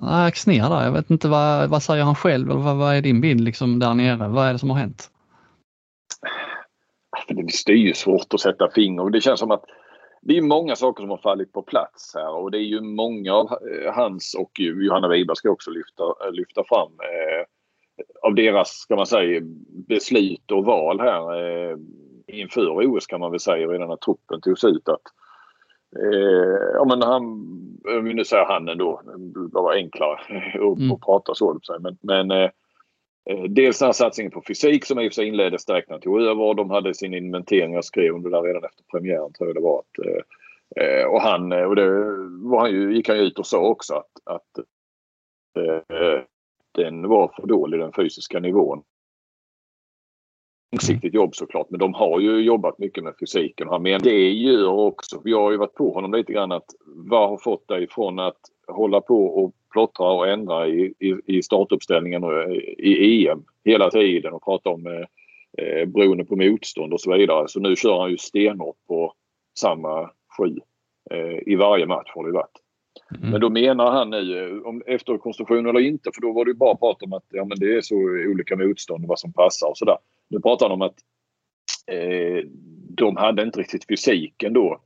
Axnér 0.00 0.68
där, 0.68 0.84
jag 0.84 0.92
vet 0.92 1.10
inte 1.10 1.28
vad, 1.28 1.70
vad 1.70 1.82
säger 1.82 2.04
han 2.04 2.14
själv 2.14 2.50
eller 2.50 2.60
vad, 2.60 2.76
vad 2.76 2.94
är 2.94 3.02
din 3.02 3.20
bild 3.20 3.40
liksom 3.40 3.78
där 3.78 3.94
nere? 3.94 4.28
Vad 4.28 4.48
är 4.48 4.52
det 4.52 4.58
som 4.58 4.70
har 4.70 4.76
hänt? 4.76 5.10
Alltså, 7.16 7.62
det 7.66 7.72
är 7.72 7.76
ju 7.76 7.94
svårt 7.94 8.34
att 8.34 8.40
sätta 8.40 8.70
finger. 8.70 9.10
Det 9.10 9.20
känns 9.20 9.40
som 9.40 9.50
att 9.50 9.64
det 10.24 10.38
är 10.38 10.42
många 10.42 10.76
saker 10.76 11.02
som 11.02 11.10
har 11.10 11.18
fallit 11.18 11.52
på 11.52 11.62
plats 11.62 12.12
här 12.14 12.34
och 12.34 12.50
det 12.50 12.58
är 12.58 12.66
ju 12.66 12.80
många 12.80 13.34
av 13.34 13.46
eh, 13.46 13.92
hans 13.94 14.34
och 14.38 14.60
Johanna 14.60 15.08
Wiberg 15.08 15.36
ska 15.36 15.50
också 15.50 15.70
lyfta, 15.70 16.02
eh, 16.02 16.32
lyfta 16.32 16.64
fram 16.68 16.92
eh, 16.92 17.46
av 18.22 18.34
deras, 18.34 18.68
ska 18.68 18.96
man 18.96 19.06
säga, 19.06 19.40
beslut 19.88 20.50
och 20.50 20.64
val 20.64 21.00
här 21.00 21.34
eh, 21.40 21.76
inför 22.26 22.86
OS 22.86 23.06
kan 23.06 23.20
man 23.20 23.30
väl 23.30 23.40
säga 23.40 23.66
redan 23.66 23.88
när 23.88 23.96
truppen 23.96 24.40
togs 24.40 24.64
ut 24.64 24.88
att 24.88 25.02
eh, 25.96 26.74
ja 26.74 26.84
men 26.88 27.02
han, 27.02 27.22
om 27.98 28.04
vi 28.04 28.14
nu 28.14 28.24
säger 28.24 28.44
han 28.44 28.68
ändå, 28.68 29.02
det 29.52 29.60
var 29.60 29.74
enklare 29.74 30.12
att, 30.72 30.78
mm. 30.78 31.00
prata 31.00 31.34
så 31.34 31.60
men, 31.80 31.98
men 32.00 32.30
eh, 32.30 32.50
Eh, 33.30 33.42
dels 33.42 33.78
den 33.78 33.86
här 33.86 33.92
satsningen 33.92 34.30
på 34.30 34.42
fysik 34.46 34.84
som 34.84 35.00
i 35.00 35.08
och 35.08 35.12
för 35.12 35.14
sig 35.14 35.28
inleddes 35.28 35.64
direkt 35.64 35.88
när 35.88 35.94
han 35.94 36.00
tog 36.00 36.20
över. 36.20 36.54
De 36.54 36.70
hade 36.70 36.94
sin 36.94 37.14
inventering 37.14 37.76
och 37.76 37.84
skrev 37.84 38.14
om 38.14 38.22
det 38.22 38.30
där 38.30 38.42
redan 38.42 38.64
efter 38.64 38.84
premiären 38.84 39.32
tror 39.32 39.48
jag 39.48 39.56
det 39.56 39.60
var. 39.60 39.78
Att, 39.78 40.06
eh, 40.06 40.84
eh 40.84 41.06
och 41.06 41.20
han, 41.20 41.52
eh, 41.52 41.64
och 41.64 41.76
det 41.76 41.90
var 42.28 42.60
han 42.60 42.70
ju, 42.70 42.96
gick 42.96 43.08
han 43.08 43.16
ju 43.18 43.22
ut 43.22 43.38
och 43.38 43.46
sa 43.46 43.58
också 43.58 43.94
att, 43.94 44.10
att 44.24 44.58
eh, 45.58 46.22
den 46.74 47.08
var 47.08 47.32
för 47.36 47.46
dålig 47.46 47.80
den 47.80 47.92
fysiska 47.92 48.40
nivån. 48.40 48.82
Långsiktigt 50.72 51.14
jobb 51.14 51.34
såklart 51.34 51.70
men 51.70 51.80
de 51.80 51.94
har 51.94 52.20
ju 52.20 52.40
jobbat 52.40 52.78
mycket 52.78 53.04
med 53.04 53.14
fysiken. 53.20 53.68
Han 53.68 53.82
menar 53.82 53.98
det 53.98 54.30
gör 54.30 54.68
också, 54.68 55.20
vi 55.24 55.32
har 55.32 55.50
ju 55.50 55.56
varit 55.56 55.74
på 55.74 55.94
honom 55.94 56.14
lite 56.14 56.32
grann 56.32 56.52
att 56.52 56.66
vad 56.86 57.28
har 57.28 57.36
fått 57.36 57.68
dig 57.68 57.88
från 57.88 58.18
att 58.18 58.40
hålla 58.66 59.00
på 59.00 59.26
och 59.26 59.54
plottra 59.72 60.06
och 60.06 60.28
ändra 60.28 60.68
i, 60.68 60.94
i, 60.98 61.14
i 61.26 61.42
startuppställningen 61.42 62.22
i 62.78 63.26
EM 63.28 63.44
hela 63.64 63.90
tiden 63.90 64.32
och 64.32 64.44
prata 64.44 64.70
om 64.70 64.86
eh, 64.86 65.06
eh, 65.64 65.86
beroende 65.86 66.24
på 66.24 66.36
motstånd 66.36 66.92
och 66.92 67.00
så 67.00 67.12
vidare. 67.12 67.48
Så 67.48 67.60
nu 67.60 67.76
kör 67.76 68.00
han 68.00 68.10
ju 68.10 68.18
stenhårt 68.18 68.76
på 68.88 69.14
samma 69.58 70.10
sju 70.38 70.58
eh, 71.10 71.52
i 71.52 71.56
varje 71.56 71.86
match 71.86 72.10
har 72.14 72.26
det 72.26 72.32
varit. 72.32 72.58
Mm. 73.18 73.30
Men 73.30 73.40
då 73.40 73.50
menar 73.50 73.90
han 73.90 74.10
nu, 74.10 74.44
eh, 74.44 74.62
om 74.62 74.82
efterkonstruktion 74.86 75.66
eller 75.66 75.80
inte, 75.80 76.10
för 76.14 76.20
då 76.20 76.32
var 76.32 76.44
det 76.44 76.54
bara 76.54 76.76
prat 76.76 77.02
om 77.02 77.12
att 77.12 77.24
ja, 77.28 77.44
men 77.44 77.58
det 77.58 77.76
är 77.76 77.80
så 77.80 77.96
olika 78.30 78.56
motstånd 78.56 79.04
och 79.04 79.08
vad 79.08 79.18
som 79.18 79.32
passar 79.32 79.68
och 79.68 79.78
sådär. 79.78 79.96
Nu 80.28 80.40
pratar 80.40 80.68
han 80.68 80.74
om 80.74 80.82
att 80.82 80.96
eh, 81.86 82.44
de 82.96 83.16
hade 83.16 83.42
inte 83.42 83.60
riktigt 83.60 83.86
fysiken 83.88 84.52
då 84.52 84.80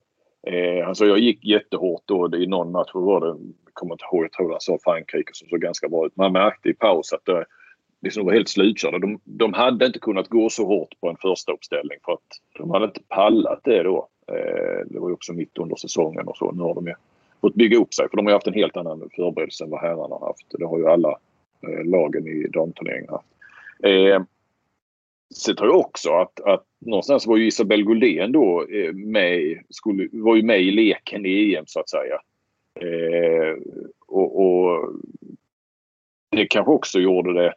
Eh, 0.50 0.88
alltså 0.88 1.06
jag 1.06 1.18
gick 1.18 1.44
jättehårt 1.44 2.02
då 2.04 2.36
i 2.36 2.46
någon 2.46 2.72
match. 2.72 2.90
Var 2.94 3.20
det, 3.20 3.26
jag 3.26 3.74
kommer 3.74 3.94
inte 3.94 4.04
ihåg, 4.12 4.24
jag 4.24 4.32
tror 4.32 4.50
han 4.50 4.60
sa 4.60 4.78
Frankrike 4.84 5.30
som 5.32 5.48
såg 5.48 5.60
ganska 5.60 5.88
bra 5.88 6.06
ut. 6.06 6.16
Man 6.16 6.32
märkte 6.32 6.68
i 6.68 6.74
paus 6.74 7.12
att 7.12 7.24
det 7.24 7.44
liksom 8.02 8.26
var 8.26 8.32
helt 8.32 8.48
slutkörda. 8.48 8.98
De, 8.98 9.20
de 9.24 9.52
hade 9.52 9.86
inte 9.86 9.98
kunnat 9.98 10.28
gå 10.28 10.50
så 10.50 10.66
hårt 10.66 11.00
på 11.00 11.08
en 11.08 11.16
första 11.16 11.52
uppställning 11.52 11.98
för 12.04 12.12
att 12.12 12.58
de 12.58 12.70
hade 12.70 12.84
inte 12.84 13.00
pallat 13.08 13.60
det 13.64 13.82
då. 13.82 14.08
Eh, 14.28 14.86
det 14.86 14.98
var 14.98 15.08
ju 15.08 15.14
också 15.14 15.32
mitt 15.32 15.58
under 15.58 15.76
säsongen 15.76 16.26
och 16.26 16.36
så. 16.36 16.52
Nu 16.52 16.62
har 16.62 16.74
de 16.74 16.86
ju 16.86 16.94
fått 17.40 17.54
bygga 17.54 17.78
upp 17.78 17.94
sig 17.94 18.08
för 18.10 18.16
de 18.16 18.26
har 18.26 18.32
haft 18.32 18.46
en 18.46 18.54
helt 18.54 18.76
annan 18.76 19.10
förberedelse 19.16 19.64
än 19.64 19.70
vad 19.70 19.80
herrarna 19.80 20.14
har 20.14 20.26
haft. 20.26 20.46
Det 20.50 20.66
har 20.66 20.78
ju 20.78 20.88
alla 20.88 21.18
eh, 21.68 21.84
lagen 21.84 22.26
i 22.26 22.48
damturneringen 22.48 23.10
haft. 23.10 23.28
Eh, 23.82 24.22
Sen 25.34 25.56
tror 25.56 25.68
jag 25.68 25.78
också 25.78 26.10
att, 26.10 26.40
att 26.40 26.64
någonstans 26.78 27.26
var 27.26 27.36
ju 27.36 27.46
Isabelle 27.46 27.82
Guldén 27.82 28.32
då 28.32 28.66
eh, 28.70 28.92
med, 28.92 29.62
skulle, 29.70 30.08
var 30.12 30.36
ju 30.36 30.42
med 30.42 30.60
i 30.60 30.70
leken 30.70 31.26
i 31.26 31.54
EM 31.54 31.64
så 31.66 31.80
att 31.80 31.90
säga. 31.90 32.20
Eh, 32.80 33.56
och, 34.06 34.40
och, 34.40 34.92
det 36.30 36.46
kanske 36.46 36.72
också 36.72 36.98
gjorde 36.98 37.32
det 37.32 37.54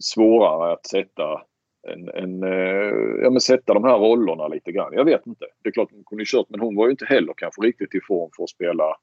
svårare 0.00 0.72
att 0.72 0.86
sätta 0.86 1.42
en, 1.88 2.08
en, 2.08 2.42
eh, 2.42 3.22
ja, 3.22 3.30
men 3.30 3.40
sätta 3.40 3.74
de 3.74 3.84
här 3.84 3.98
rollerna 3.98 4.48
lite 4.48 4.72
grann. 4.72 4.92
Jag 4.92 5.04
vet 5.04 5.26
inte. 5.26 5.46
Det 5.62 5.68
är 5.68 5.72
klart 5.72 5.90
hon 5.92 6.04
kunde 6.04 6.24
kört 6.26 6.46
men 6.48 6.60
hon 6.60 6.76
var 6.76 6.86
ju 6.86 6.90
inte 6.90 7.06
heller 7.06 7.34
kanske 7.36 7.62
riktigt 7.62 7.94
i 7.94 8.00
form 8.00 8.30
för 8.36 8.42
att 8.42 8.50
spela 8.50 8.96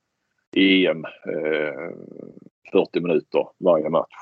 EM 0.55 1.05
eh, 1.05 1.91
40 2.71 3.00
minuter 3.00 3.47
varje 3.57 3.89
match. 3.89 4.15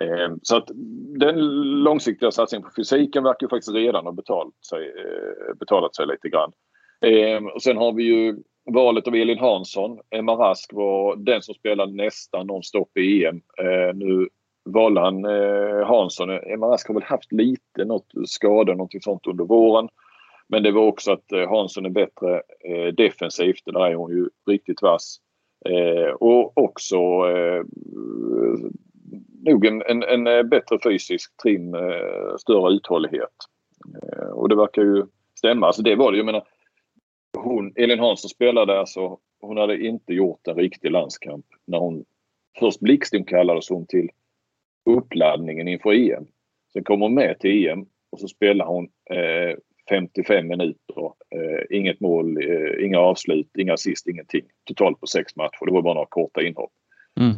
Ehm, 0.00 0.38
så 0.42 0.56
att 0.56 0.70
den 1.18 1.38
långsiktiga 1.82 2.30
satsningen 2.30 2.62
på 2.62 2.74
fysiken 2.76 3.24
verkar 3.24 3.48
faktiskt 3.48 3.74
redan 3.74 4.04
ha 4.04 4.12
betalat 4.12 4.64
sig, 4.70 4.86
eh, 4.86 5.54
betalat 5.60 5.94
sig 5.94 6.06
lite 6.06 6.28
grann. 6.28 6.52
Ehm, 7.00 7.46
och 7.46 7.62
sen 7.62 7.76
har 7.76 7.92
vi 7.92 8.02
ju 8.02 8.36
valet 8.72 9.08
av 9.08 9.14
Elin 9.14 9.38
Hansson. 9.38 9.98
Emma 10.10 10.32
Rask 10.32 10.72
var 10.72 11.16
den 11.16 11.42
som 11.42 11.54
spelade 11.54 11.92
nästan 11.92 12.46
nonstop 12.46 12.98
i 12.98 13.24
EM. 13.24 13.40
Ehm, 13.62 13.98
nu 13.98 14.28
valde 14.64 15.00
han 15.00 15.24
eh, 15.24 15.86
Hansson. 15.86 16.30
Emma 16.30 16.66
Rask 16.66 16.88
har 16.88 16.94
väl 16.94 17.02
haft 17.02 17.32
lite 17.32 17.84
något 17.84 18.06
skada, 18.26 18.72
någonting 18.72 19.00
sånt 19.00 19.26
under 19.26 19.44
våren. 19.44 19.88
Men 20.48 20.62
det 20.62 20.72
var 20.72 20.82
också 20.82 21.12
att 21.12 21.32
eh, 21.32 21.48
Hansson 21.48 21.86
är 21.86 21.90
bättre 21.90 22.42
defensivt. 22.96 23.62
Där 23.64 23.86
är 23.86 23.94
hon 23.94 24.10
ju 24.10 24.28
riktigt 24.50 24.82
vass. 24.82 25.20
Och 26.20 26.58
också 26.58 26.98
nog 29.44 29.66
en, 29.66 29.82
en, 29.82 30.02
en 30.02 30.26
eh, 30.26 30.42
bättre 30.42 30.78
fysisk 30.84 31.36
trim, 31.42 31.74
eh, 31.74 32.36
större 32.38 32.74
uthållighet. 32.74 33.36
Eh, 34.02 34.28
och 34.28 34.48
det 34.48 34.56
verkar 34.56 34.82
ju 34.82 35.04
stämma. 35.38 35.66
Alltså 35.66 35.82
det 35.82 35.96
var 35.96 36.12
det. 36.12 36.18
Jag 36.18 36.26
menar, 36.26 36.44
hon, 37.36 37.72
Elin 37.76 37.98
Hansson 37.98 38.28
spelade 38.28 38.78
alltså, 38.78 39.18
hon 39.40 39.56
hade 39.56 39.86
inte 39.86 40.14
gjort 40.14 40.46
en 40.46 40.56
riktig 40.56 40.90
landskamp 40.90 41.46
när 41.66 41.78
hon 41.78 42.04
först 42.58 42.80
blixtinkallades 42.80 43.68
hon 43.68 43.86
till 43.86 44.10
uppladdningen 44.90 45.68
inför 45.68 45.92
EM. 45.92 46.26
Sen 46.72 46.84
kom 46.84 47.00
hon 47.00 47.14
med 47.14 47.38
till 47.38 47.66
EM 47.66 47.86
och 48.10 48.20
så 48.20 48.28
spelar 48.28 48.66
hon 48.66 48.88
eh, 49.10 49.56
55 49.88 50.48
minuter. 50.48 51.12
Eh, 51.30 51.76
inget 51.78 52.00
mål, 52.00 52.36
eh, 52.36 52.86
inga 52.86 52.98
avslut, 52.98 53.50
inga 53.58 53.72
assist, 53.72 54.06
ingenting. 54.06 54.44
Totalt 54.64 55.00
på 55.00 55.06
sex 55.06 55.36
matcher. 55.36 55.66
Det 55.66 55.72
var 55.72 55.82
bara 55.82 55.94
några 55.94 56.06
korta 56.06 56.42
inhopp. 56.42 56.72
Mm. 57.20 57.34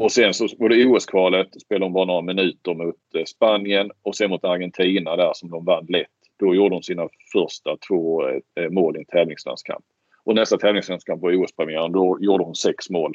Och 0.00 0.12
sen 0.12 0.34
så 0.34 0.48
var 0.58 0.68
det 0.68 0.86
OS-kvalet. 0.86 1.60
Spelade 1.60 1.84
hon 1.84 1.92
bara 1.92 2.04
några 2.04 2.22
minuter 2.22 2.74
mot 2.74 2.96
eh, 3.14 3.24
Spanien 3.24 3.90
och 4.02 4.16
sen 4.16 4.30
mot 4.30 4.44
Argentina 4.44 5.16
där 5.16 5.30
som 5.34 5.50
de 5.50 5.64
vann 5.64 5.86
lätt. 5.88 6.06
Då 6.38 6.54
gjorde 6.54 6.74
hon 6.74 6.82
sina 6.82 7.08
första 7.32 7.76
två 7.88 8.28
eh, 8.28 8.70
mål 8.70 8.96
i 8.96 8.98
en 8.98 9.04
tävlingslandskamp. 9.04 9.84
Och 10.24 10.34
nästa 10.34 10.56
tävlingslandskamp 10.56 11.22
var 11.22 11.36
OS-premiären. 11.36 11.92
Då 11.92 12.18
gjorde 12.20 12.44
hon 12.44 12.54
sex 12.54 12.90
mål. 12.90 13.14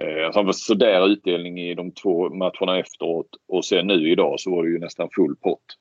Eh, 0.00 0.32
så 0.32 0.38
han 0.38 0.46
var 0.46 0.52
sådär 0.52 1.08
utdelning 1.08 1.60
i 1.60 1.74
de 1.74 1.92
två 1.92 2.30
matcherna 2.30 2.78
efteråt. 2.78 3.28
Och 3.48 3.64
sen 3.64 3.86
nu 3.86 4.10
idag 4.10 4.40
så 4.40 4.50
var 4.50 4.64
det 4.64 4.70
ju 4.70 4.78
nästan 4.78 5.08
full 5.16 5.36
pott. 5.36 5.78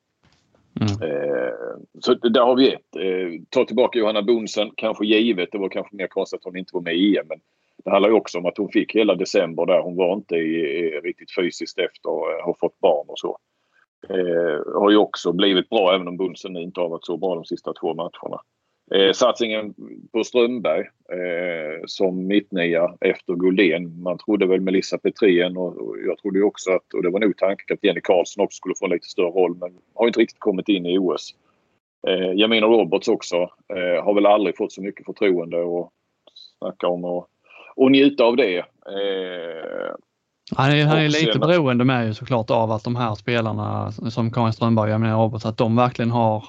Mm. 0.81 1.11
Eh, 1.11 1.53
så 1.99 2.13
där 2.13 2.41
har 2.41 2.55
vi 2.55 2.73
ett. 2.73 2.95
Eh, 2.95 3.41
ta 3.49 3.65
tillbaka 3.65 3.99
Johanna 3.99 4.21
Bonsen, 4.21 4.71
kanske 4.75 5.05
givet. 5.05 5.49
Det 5.51 5.57
var 5.57 5.69
kanske 5.69 5.95
mer 5.95 6.07
konstigt 6.07 6.37
att 6.37 6.43
hon 6.43 6.57
inte 6.57 6.71
var 6.73 6.81
med 6.81 6.95
i 6.95 7.17
EM. 7.17 7.27
Men 7.27 7.39
det 7.83 7.91
handlar 7.91 8.09
ju 8.09 8.15
också 8.15 8.37
om 8.37 8.45
att 8.45 8.57
hon 8.57 8.69
fick 8.69 8.95
hela 8.95 9.15
december 9.15 9.65
där. 9.65 9.81
Hon 9.81 9.95
var 9.95 10.13
inte 10.13 10.35
i, 10.35 10.55
i, 10.59 10.99
riktigt 10.99 11.35
fysiskt 11.35 11.79
efter 11.79 12.09
att 12.09 12.45
ha 12.45 12.55
fått 12.59 12.79
barn 12.79 13.05
och 13.07 13.19
så. 13.19 13.37
Eh, 14.09 14.79
har 14.81 14.89
ju 14.89 14.97
också 14.97 15.31
blivit 15.31 15.69
bra 15.69 15.95
även 15.95 16.07
om 16.07 16.17
Bunsen 16.17 16.57
inte 16.57 16.81
har 16.81 16.89
varit 16.89 17.05
så 17.05 17.17
bra 17.17 17.35
de 17.35 17.45
sista 17.45 17.73
två 17.73 17.93
matcherna. 17.93 18.41
Eh, 18.91 19.11
satsningen 19.11 19.73
på 20.11 20.23
Strömberg 20.23 20.81
eh, 21.11 21.81
som 21.85 22.27
mittnia 22.27 22.97
efter 23.01 23.33
Guldén. 23.33 24.01
Man 24.01 24.17
trodde 24.17 24.45
väl 24.45 24.61
Melissa 24.61 24.97
Petrén 24.97 25.57
och, 25.57 25.77
och 25.77 25.97
jag 25.99 26.17
trodde 26.17 26.39
ju 26.39 26.45
också 26.45 26.71
att, 26.71 26.93
och 26.93 27.03
det 27.03 27.09
var 27.09 27.19
nog 27.19 27.37
tanken 27.37 27.73
att 27.73 27.83
Jenny 27.83 28.01
Karlsson 28.01 28.43
också 28.43 28.55
skulle 28.55 28.75
få 28.79 28.85
en 28.85 28.91
lite 28.91 29.07
större 29.07 29.29
roll 29.29 29.55
men 29.55 29.77
har 29.93 30.07
inte 30.07 30.19
riktigt 30.19 30.39
kommit 30.39 30.69
in 30.69 30.85
i 30.85 30.97
OS. 30.97 31.35
Eh, 32.07 32.33
Jamina 32.33 32.67
Roberts 32.67 33.07
också 33.07 33.35
eh, 33.75 34.03
har 34.03 34.13
väl 34.13 34.25
aldrig 34.25 34.57
fått 34.57 34.71
så 34.71 34.81
mycket 34.81 35.05
förtroende 35.05 35.57
och 35.57 35.91
snacka 36.59 36.87
om 36.87 37.05
att 37.05 37.27
och 37.75 37.91
njuta 37.91 38.23
av 38.23 38.35
det. 38.35 38.57
Eh, 38.57 38.63
han 40.55 40.71
är, 40.71 40.85
han 40.85 40.97
är 40.97 41.09
lite 41.09 41.39
beroende 41.39 41.85
med 41.85 42.07
ju 42.07 42.13
såklart 42.13 42.49
av 42.49 42.71
att 42.71 42.83
de 42.83 42.95
här 42.95 43.15
spelarna 43.15 43.91
som 43.91 44.31
Karin 44.31 44.53
Strömberg 44.53 44.83
och 44.83 44.89
Jamina 44.89 45.15
Roberts, 45.15 45.45
att 45.45 45.57
de 45.57 45.75
verkligen 45.75 46.11
har 46.11 46.45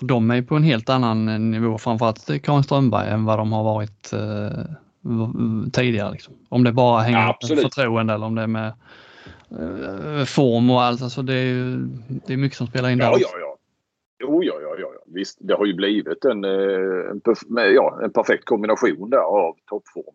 för 0.00 0.06
de 0.06 0.30
är 0.30 0.42
på 0.42 0.56
en 0.56 0.62
helt 0.62 0.88
annan 0.88 1.50
nivå, 1.50 1.78
framförallt 1.78 2.42
Karin 2.42 2.62
Strömberg, 2.62 3.08
än 3.08 3.24
vad 3.24 3.38
de 3.38 3.52
har 3.52 3.64
varit 3.64 4.12
eh, 4.12 4.64
tidigare. 5.72 6.12
Liksom. 6.12 6.34
Om 6.48 6.64
det 6.64 6.72
bara 6.72 7.00
hänger 7.00 7.18
ja, 7.18 7.38
med 7.48 7.58
förtroende 7.58 8.14
eller 8.14 8.26
om 8.26 8.34
det 8.34 8.42
är 8.42 8.46
med 8.46 8.72
eh, 9.50 10.24
form 10.24 10.70
och 10.70 10.82
allt. 10.82 11.02
Alltså 11.02 11.22
det, 11.22 11.34
är, 11.34 11.88
det 12.26 12.32
är 12.32 12.36
mycket 12.36 12.58
som 12.58 12.66
spelar 12.66 12.90
in 12.90 12.98
ja, 12.98 13.04
där. 13.04 13.18
Ja, 13.20 13.28
ja. 13.40 13.56
Jo, 14.22 14.44
ja, 14.44 14.54
ja, 14.62 14.74
ja. 14.78 14.88
Visst, 15.06 15.38
det 15.40 15.54
har 15.54 15.66
ju 15.66 15.74
blivit 15.74 16.24
en, 16.24 16.44
eh, 16.44 17.10
en, 17.10 17.74
ja, 17.74 18.00
en 18.02 18.12
perfekt 18.12 18.44
kombination 18.44 19.10
där 19.10 19.18
av 19.18 19.56
toppform 19.66 20.14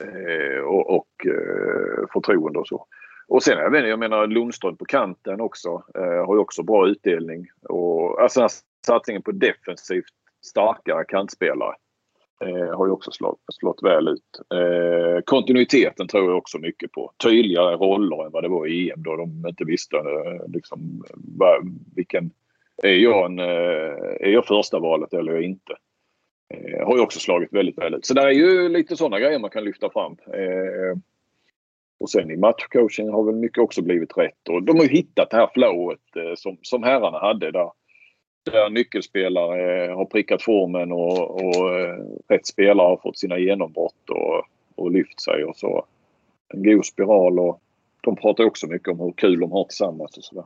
Eh, 0.00 0.60
och, 0.60 0.90
och 0.90 1.26
eh, 1.26 2.06
förtroende 2.12 2.58
och 2.58 2.68
så. 2.68 2.86
Och 3.28 3.42
sen 3.42 3.58
jag, 3.58 3.72
menar, 3.72 3.88
jag 3.88 3.98
menar 3.98 4.26
Lundström 4.26 4.76
på 4.76 4.84
kanten 4.84 5.40
också 5.40 5.82
eh, 5.94 6.26
har 6.26 6.34
ju 6.34 6.40
också 6.40 6.62
bra 6.62 6.88
utdelning. 6.88 7.46
Och, 7.68 8.22
alltså 8.22 8.48
satsningen 8.86 9.22
på 9.22 9.32
defensivt 9.32 10.14
starkare 10.44 11.04
kantspelare 11.04 11.74
eh, 12.44 12.76
har 12.76 12.86
ju 12.86 12.92
också 12.92 13.10
slått, 13.10 13.40
slått 13.52 13.82
väl 13.82 14.08
ut. 14.08 14.40
Eh, 14.54 15.22
kontinuiteten 15.24 16.08
tror 16.08 16.24
jag 16.24 16.38
också 16.38 16.58
mycket 16.58 16.92
på. 16.92 17.12
Tydligare 17.24 17.76
roller 17.76 18.26
än 18.26 18.32
vad 18.32 18.42
det 18.42 18.48
var 18.48 18.66
i 18.66 18.90
EM 18.90 19.02
då 19.02 19.16
de 19.16 19.44
inte 19.48 19.64
visste 19.64 19.96
eh, 19.96 20.48
liksom, 20.48 21.04
vilken... 21.96 22.30
Är 22.82 22.94
jag, 22.94 23.26
en, 23.26 23.38
eh, 23.38 23.46
är 24.20 24.28
jag 24.28 24.46
första 24.46 24.78
valet 24.78 25.14
eller 25.14 25.40
inte? 25.40 25.76
Eh, 26.54 26.86
har 26.86 26.96
ju 26.96 27.02
också 27.02 27.20
slagit 27.20 27.52
väldigt 27.52 27.78
väl 27.78 27.94
ut. 27.94 28.06
Så 28.06 28.14
det 28.14 28.22
är 28.22 28.30
ju 28.30 28.68
lite 28.68 28.96
sådana 28.96 29.18
grejer 29.18 29.38
man 29.38 29.50
kan 29.50 29.64
lyfta 29.64 29.90
fram. 29.90 30.16
Eh, 30.26 30.98
och 32.00 32.10
sen 32.10 32.30
i 32.30 32.36
matchcoaching 32.36 33.10
har 33.10 33.24
väl 33.24 33.34
mycket 33.34 33.58
också 33.58 33.82
blivit 33.82 34.18
rätt. 34.18 34.48
Och 34.48 34.62
de 34.62 34.76
har 34.76 34.84
ju 34.84 34.90
hittat 34.90 35.30
det 35.30 35.36
här 35.36 35.50
flowet 35.54 36.16
eh, 36.16 36.34
som, 36.36 36.58
som 36.62 36.82
herrarna 36.82 37.18
hade 37.18 37.50
där, 37.50 37.70
där 38.50 38.70
nyckelspelare 38.70 39.84
eh, 39.84 39.96
har 39.96 40.04
prickat 40.04 40.42
formen 40.42 40.92
och, 40.92 41.30
och 41.30 41.78
eh, 41.78 41.98
rätt 42.28 42.46
spelare 42.46 42.86
har 42.86 42.96
fått 42.96 43.18
sina 43.18 43.38
genombrott 43.38 44.10
och, 44.10 44.42
och 44.74 44.90
lyft 44.90 45.20
sig 45.20 45.44
och 45.44 45.56
så. 45.56 45.84
En 46.48 46.62
god 46.62 46.86
spiral 46.86 47.38
och 47.38 47.60
de 48.00 48.16
pratar 48.16 48.44
också 48.44 48.66
mycket 48.66 48.88
om 48.88 49.00
hur 49.00 49.12
kul 49.12 49.40
de 49.40 49.52
har 49.52 49.64
tillsammans 49.64 50.16
och 50.16 50.24
sådär. 50.24 50.44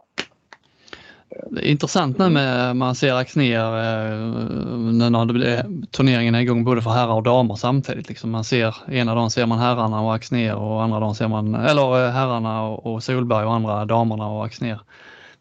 Det 1.50 1.68
är 1.68 1.70
intressant 1.70 2.18
nu 2.18 2.30
med 2.30 2.76
man 2.76 2.94
ser 2.94 3.14
Axnér 3.14 3.58
eh, 3.58 4.18
nu 4.76 5.10
när 5.10 5.86
turneringen 5.86 6.34
är 6.34 6.40
igång 6.40 6.64
både 6.64 6.82
för 6.82 6.90
herrar 6.90 7.14
och 7.14 7.22
damer 7.22 7.54
samtidigt. 7.54 8.08
Liksom 8.08 8.30
man 8.30 8.44
ser, 8.44 8.76
ena 8.92 9.14
dagen 9.14 9.30
ser 9.30 9.46
man 9.46 9.58
herrarna 9.58 10.00
och 10.00 10.14
Axnér 10.14 10.54
och 10.54 10.82
andra 10.82 11.00
dagen 11.00 11.14
ser 11.14 11.28
man, 11.28 11.54
eller 11.54 12.06
eh, 12.06 12.12
herrarna 12.12 12.62
och 12.62 13.02
Solberg 13.02 13.44
och 13.44 13.54
andra 13.54 13.84
damerna 13.84 14.26
och 14.26 14.44
Axnér. 14.44 14.80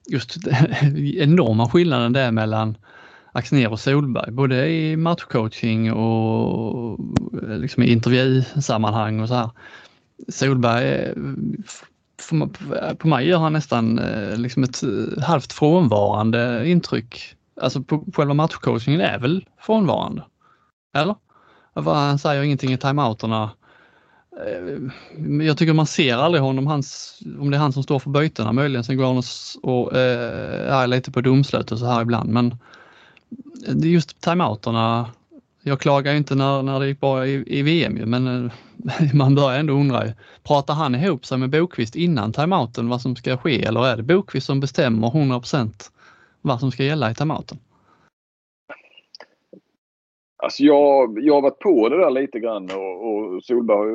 Just 0.10 0.38
enorma 1.18 1.70
skillnaden 1.70 2.14
det 2.14 2.22
är 2.22 2.32
mellan 2.32 2.78
Axnér 3.32 3.72
och 3.72 3.80
Solberg, 3.80 4.32
både 4.32 4.70
i 4.70 4.98
matchcoaching 4.98 5.94
och 5.94 7.00
liksom 7.42 7.84
i 7.84 7.92
intervjusammanhang 7.92 9.20
och 9.20 9.28
så 9.28 9.34
här. 9.34 9.50
Solberg 10.28 10.86
eh, 10.86 11.14
på 12.98 13.08
mig 13.08 13.28
gör 13.28 13.38
han 13.38 13.54
nästan 13.54 14.00
eh, 14.00 14.38
liksom 14.38 14.64
ett 14.64 14.84
eh, 14.84 15.24
halvt 15.24 15.54
frånvarande 15.54 16.70
intryck. 16.70 17.36
Alltså 17.62 17.84
på 17.84 18.06
själva 18.16 18.34
matchcoachingen 18.34 19.02
är 19.02 19.20
väl 19.20 19.46
frånvarande? 19.60 20.24
Eller? 20.96 21.16
Han 21.74 22.20
säger 22.20 22.44
ingenting 22.44 22.74
i 22.74 22.78
timeouterna. 22.78 23.52
Eh, 24.46 25.46
jag 25.46 25.58
tycker 25.58 25.74
man 25.74 25.88
ser 25.88 26.18
aldrig 26.18 26.44
honom, 26.44 26.68
hans, 26.68 27.20
om 27.40 27.52
det 27.52 27.58
är 27.58 27.62
han 27.62 27.74
som 27.74 27.84
står 27.84 28.00
för 28.00 28.10
bytena 28.10 28.54
möjligen. 28.54 28.84
Sen 28.84 28.98
går 28.98 29.06
han 29.06 29.18
och, 29.18 29.26
och 29.64 29.98
äh, 29.98 30.74
är 30.74 30.88
lite 30.88 31.12
på 31.12 31.22
domslut 31.22 31.72
och 31.72 31.80
så 31.80 31.86
här 31.86 32.02
ibland 32.02 32.30
men 32.30 32.58
just 33.84 34.22
timeouterna 34.22 35.10
Jag 35.64 35.80
klagar 35.80 36.12
ju 36.12 36.18
inte 36.18 36.36
när, 36.36 36.62
när 36.62 36.80
det 36.80 36.88
gick 36.88 37.00
bra 37.00 37.28
i, 37.28 37.60
i 37.60 37.62
VM 37.62 37.98
ju, 37.98 38.06
men 38.06 38.52
man 39.14 39.36
börjar 39.36 39.60
ändå 39.60 39.74
undra 39.74 40.06
ju. 40.06 40.12
Pratar 40.44 40.74
han 40.74 40.96
ihop 40.96 41.26
sig 41.26 41.38
med 41.38 41.50
Bokvist 41.50 41.96
innan 41.96 42.34
timeouten 42.34 42.90
vad 42.90 43.02
som 43.02 43.16
ska 43.16 43.38
ske 43.38 43.64
eller 43.64 43.88
är 43.88 43.98
det 43.98 44.04
Bokvist 44.04 44.46
som 44.46 44.60
bestämmer 44.60 45.08
100% 45.08 45.70
vad 46.42 46.60
som 46.60 46.72
ska 46.72 46.84
gälla 46.84 47.12
i 47.12 47.16
timeouten? 47.16 47.58
Alltså 50.44 50.64
jag, 50.64 51.20
jag 51.24 51.34
har 51.34 51.42
varit 51.42 51.60
på 51.60 51.90
det 51.90 51.98
där 51.98 52.10
lite 52.10 52.40
grann 52.40 52.70
och, 52.72 53.08
och 53.08 53.44
Solberg 53.44 53.94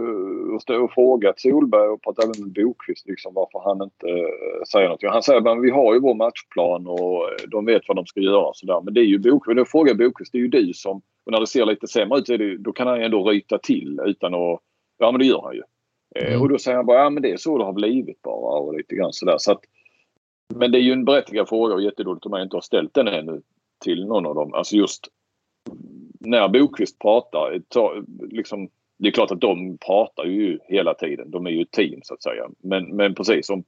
och, 0.55 0.83
och 0.85 0.93
frågat 0.93 1.41
Solberg 1.41 1.89
och 1.89 2.03
pratat 2.03 2.25
även 2.25 2.45
med 2.45 2.53
Bokvist 2.53 3.09
liksom 3.09 3.35
varför 3.35 3.61
han 3.69 3.83
inte 3.83 4.09
äh, 4.09 4.63
säger 4.73 4.89
något. 4.89 5.03
Han 5.03 5.23
säger 5.23 5.39
att 5.39 5.63
vi 5.63 5.71
har 5.71 5.95
ju 5.95 6.01
vår 6.01 6.15
matchplan 6.15 6.87
och 6.87 7.23
eh, 7.23 7.49
de 7.49 7.65
vet 7.65 7.83
vad 7.89 7.97
de 7.97 8.07
ska 8.07 8.21
göra. 8.21 8.47
Och 8.47 8.57
så 8.57 8.67
där. 8.67 8.81
Men 8.81 8.95
det 8.95 9.01
är 9.01 9.05
ju 9.05 9.19
Bokvist. 9.19 9.57
Då 9.57 9.65
frågar 9.65 9.95
Bokvist, 9.95 10.33
det 10.33 10.39
är 10.39 10.43
ju 10.43 10.49
du 10.49 10.73
som, 10.73 10.97
och 11.27 11.33
när 11.33 11.41
det 11.41 11.47
ser 11.47 11.67
lite 11.67 11.87
sämre 11.87 12.19
ut 12.19 12.27
det, 12.27 12.59
då 12.59 12.73
kan 12.73 12.87
han 12.87 13.03
ändå 13.03 13.31
ryta 13.31 13.59
till 13.59 14.01
utan 14.05 14.35
att, 14.35 14.61
ja 14.99 15.13
men 15.13 15.19
det 15.19 15.27
gör 15.27 15.43
han 15.43 15.55
ju. 15.55 15.63
Eh, 16.15 16.29
mm. 16.29 16.43
Och 16.43 16.49
då 16.49 16.59
säger 16.59 16.77
han 16.77 16.87
bara, 16.87 17.03
ja 17.03 17.11
men 17.11 17.23
det 17.23 17.31
är 17.31 17.37
så 17.37 17.59
det 17.59 17.65
har 17.65 17.73
blivit 17.73 18.23
bara 18.23 18.59
och 18.61 18.77
lite 18.77 18.95
grann 18.95 19.13
sådär. 19.13 19.39
Så 19.39 19.53
att, 19.53 19.61
men 20.55 20.73
det 20.73 20.79
är 20.79 20.83
ju 20.83 20.93
en 20.93 21.05
berättigad 21.05 21.49
fråga 21.49 21.75
och 21.75 21.83
jättedåligt 21.83 22.27
om 22.27 22.33
jag 22.33 22.43
inte 22.43 22.57
har 22.57 22.61
ställt 22.61 22.95
den 22.95 23.09
ännu 23.09 23.43
till 23.85 24.07
någon 24.07 24.27
av 24.27 24.35
dem. 24.35 24.55
Alltså 24.55 24.77
just 24.77 25.09
när 26.21 26.49
Bokvist 26.49 26.99
pratar, 26.99 27.63
ta, 27.69 28.03
liksom, 28.31 28.69
det 28.99 29.09
är 29.09 29.13
klart 29.13 29.31
att 29.31 29.41
de 29.41 29.79
pratar 29.79 30.25
ju 30.25 30.59
hela 30.65 30.95
tiden. 30.95 31.31
De 31.31 31.47
är 31.47 31.51
ju 31.51 31.63
ett 31.63 31.71
team 31.71 32.01
så 32.03 32.15
att 32.15 32.23
säga. 32.23 32.49
Men, 32.59 32.97
men 32.97 33.15
precis 33.15 33.47
som 33.47 33.65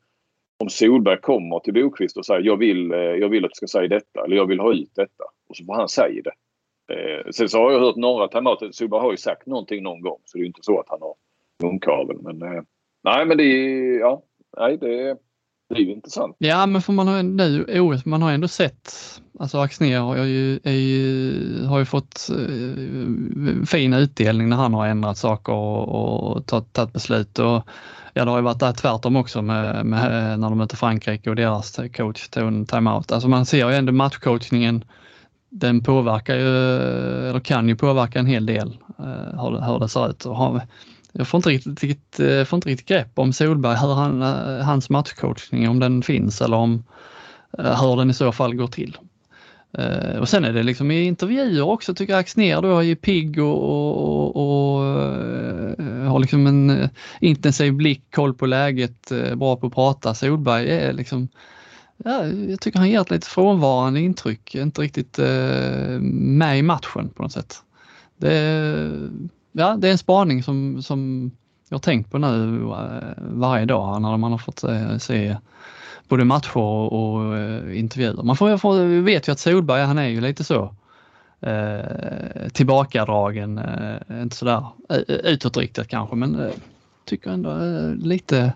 om 0.59 0.69
Solberg 0.69 1.21
kommer 1.21 1.61
till 1.61 1.75
Bokvist 1.75 2.17
och 2.17 2.27
säger 2.27 2.43
jag 2.43 2.57
vill, 2.57 2.93
eh, 2.93 2.99
jag 2.99 3.29
vill 3.29 3.45
att 3.45 3.51
du 3.51 3.55
ska 3.55 3.67
säga 3.67 3.89
detta 3.89 4.25
eller 4.25 4.37
jag 4.37 4.47
vill 4.47 4.61
ha 4.61 4.73
ut 4.73 4.95
detta. 4.95 5.25
Och 5.49 5.57
så 5.57 5.65
får 5.65 5.75
han 5.75 5.89
säga 5.89 6.23
det. 6.23 6.33
Eh, 6.93 7.31
sen 7.31 7.49
så 7.49 7.59
har 7.59 7.73
jag 7.73 7.81
hört 7.81 7.97
några 7.97 8.29
timeouter. 8.29 8.73
Solberg 8.73 9.01
har 9.01 9.11
ju 9.11 9.17
sagt 9.17 9.47
någonting 9.47 9.83
någon 9.83 10.01
gång 10.01 10.19
så 10.25 10.39
det 10.39 10.45
är 10.45 10.47
inte 10.47 10.63
så 10.63 10.81
att 10.81 10.89
han 10.89 10.99
har 11.01 11.15
munkavel. 11.63 12.17
Men 12.21 12.43
eh, 12.43 12.63
nej 13.05 13.27
men 13.27 13.37
det 13.37 13.45
är, 13.45 13.99
ja, 14.01 14.23
nej 14.57 14.79
det 14.79 15.17
det 15.69 15.75
är 15.75 15.81
ju 15.81 15.93
intressant. 15.93 16.37
Ja, 16.39 16.67
men 16.67 16.83
för 16.83 16.93
man 16.93 17.09
har 17.09 17.23
nu 17.23 17.65
oh, 17.65 17.95
OS, 17.95 18.05
man 18.05 18.23
har 18.23 18.33
ändå 18.33 18.49
sett, 18.49 18.93
alltså 19.39 19.59
Axnér 19.59 20.01
har 20.01 20.17
ju, 20.17 20.61
ju, 20.65 21.65
har 21.67 21.79
ju 21.79 21.85
fått 21.85 22.29
eh, 22.31 23.67
fin 23.67 23.95
utdelning 23.95 24.49
när 24.49 24.57
han 24.57 24.75
har 24.75 24.87
ändrat 24.87 25.19
saker 25.19 25.53
och, 25.53 26.37
och 26.37 26.47
tagit, 26.47 26.93
beslut. 26.93 27.39
Och, 27.39 27.63
ja, 28.15 28.25
det 28.25 28.31
har 28.31 28.39
ju 28.39 28.45
varit 28.45 28.61
där 28.61 28.73
tvärtom 28.73 29.17
också 29.17 29.43
med, 29.43 29.87
med, 29.87 30.39
när 30.41 30.49
de 30.49 30.59
mötte 30.59 30.77
Frankrike 30.77 31.31
och 31.31 31.37
deras 31.37 31.81
coach 31.97 32.29
tog 32.29 32.49
en 32.49 32.67
timeout. 32.67 33.13
Alltså 33.13 33.29
man 33.29 33.47
ser 33.47 33.71
ju 33.71 33.77
ändå 33.77 33.93
matchcoachningen, 33.93 34.85
den 35.51 35.83
påverkar 35.83 36.37
ju, 36.37 36.77
eller 37.29 37.41
kan 37.41 37.69
ju 37.69 37.77
påverka 37.77 38.19
en 38.19 38.27
hel 38.27 38.47
del 38.47 38.79
eh, 38.99 39.43
hur, 39.43 39.67
hur 39.67 39.79
det 39.79 39.89
ser 39.89 40.11
ut. 40.11 40.25
Och 40.25 40.37
har, 40.37 40.61
jag 41.13 41.29
får 41.29 41.39
inte 41.39 41.49
riktigt, 41.51 42.21
eh, 42.21 42.45
får 42.45 42.57
inte 42.57 42.69
riktigt 42.69 42.89
grepp 42.89 43.19
om 43.19 43.33
Solberg, 43.33 43.77
hur 43.77 43.95
han, 43.95 44.23
eh, 44.23 44.65
hans 44.65 44.91
matchcoachning, 44.91 45.69
om 45.69 45.81
den 45.81 46.03
finns 46.03 46.41
eller 46.41 46.57
om 46.57 46.85
hur 47.59 47.97
den 47.97 48.11
i 48.11 48.15
så 48.15 48.33
fall 48.33 48.55
går 48.55 48.67
till. 48.67 48.97
Och 50.21 50.29
sen 50.29 50.45
är 50.45 50.53
det 50.53 50.63
liksom 50.63 50.91
i 50.91 51.03
intervjuer 51.03 51.63
också 51.63 51.95
tycker 51.95 52.13
jag 52.13 52.21
Axnér 52.21 52.63
då 52.63 52.83
är 52.83 52.95
pigg 52.95 53.39
och, 53.39 53.63
och, 53.63 54.37
och, 54.37 54.77
och, 54.77 54.85
har 56.09 56.19
liksom 56.19 56.47
en 56.47 56.89
intensiv 57.21 57.73
blick, 57.73 58.03
koll 58.11 58.35
på 58.35 58.47
läget, 58.47 59.13
bra 59.37 59.57
på 59.57 59.67
att 59.67 59.75
prata. 59.75 60.15
Solberg 60.15 60.71
är 60.71 60.93
liksom, 60.93 61.29
ja, 62.05 62.27
jag 62.27 62.61
tycker 62.61 62.79
han 62.79 62.91
ger 62.91 63.01
ett 63.01 63.11
lite 63.11 63.27
frånvarande 63.27 64.01
intryck, 64.01 64.55
inte 64.55 64.81
riktigt 64.81 65.19
eh, 65.19 66.01
med 66.01 66.59
i 66.59 66.63
matchen 66.63 67.09
på 67.09 67.23
något 67.23 67.33
sätt. 67.33 67.63
Det, 68.17 69.11
ja, 69.53 69.77
det 69.79 69.89
är 69.89 69.93
en 69.93 69.99
spaning 69.99 70.43
som, 70.43 70.83
som 70.83 71.31
jag 71.69 71.75
har 71.75 71.81
tänkt 71.81 72.11
på 72.11 72.19
nu 72.19 72.63
eh, 72.63 73.13
varje 73.19 73.65
dag 73.65 74.03
när 74.03 74.17
man 74.17 74.33
har 74.33 74.39
fått 74.39 74.65
se 75.03 75.37
både 76.09 76.25
matcher 76.25 76.57
och 76.57 76.93
och 76.93 77.37
eh, 77.37 77.79
intervjuer. 77.79 78.23
Man 78.23 78.37
får, 78.37 78.57
får, 78.57 79.03
vet 79.03 79.29
ju 79.29 79.33
att 79.33 79.39
Solberg, 79.39 79.83
han 79.83 79.99
är 79.99 80.09
ju 80.09 80.21
lite 80.21 80.45
så 80.45 80.75
eh, 81.41 82.49
tillbakadragen, 82.53 83.59
eh, 83.59 84.23
inte 84.23 84.37
sådär 84.37 84.67
utåtriktat 85.09 85.89
kanske, 85.89 86.17
men 86.17 86.41
eh, 86.41 86.53
tycker 87.05 87.31
ändå 87.31 87.51
eh, 87.51 87.95
lite 87.95 88.53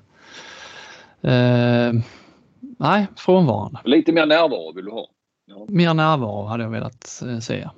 eh, 1.22 1.92
nej, 2.82 3.06
frånvarande. 3.16 3.80
Lite 3.84 4.12
mer 4.12 4.26
närvaro 4.26 4.72
vill 4.72 4.84
du 4.84 4.90
ha? 4.90 5.08
Ja. 5.46 5.66
Mer 5.68 5.94
närvaro 5.94 6.44
hade 6.44 6.62
jag 6.62 6.70
velat 6.70 7.22
se. 7.42 7.68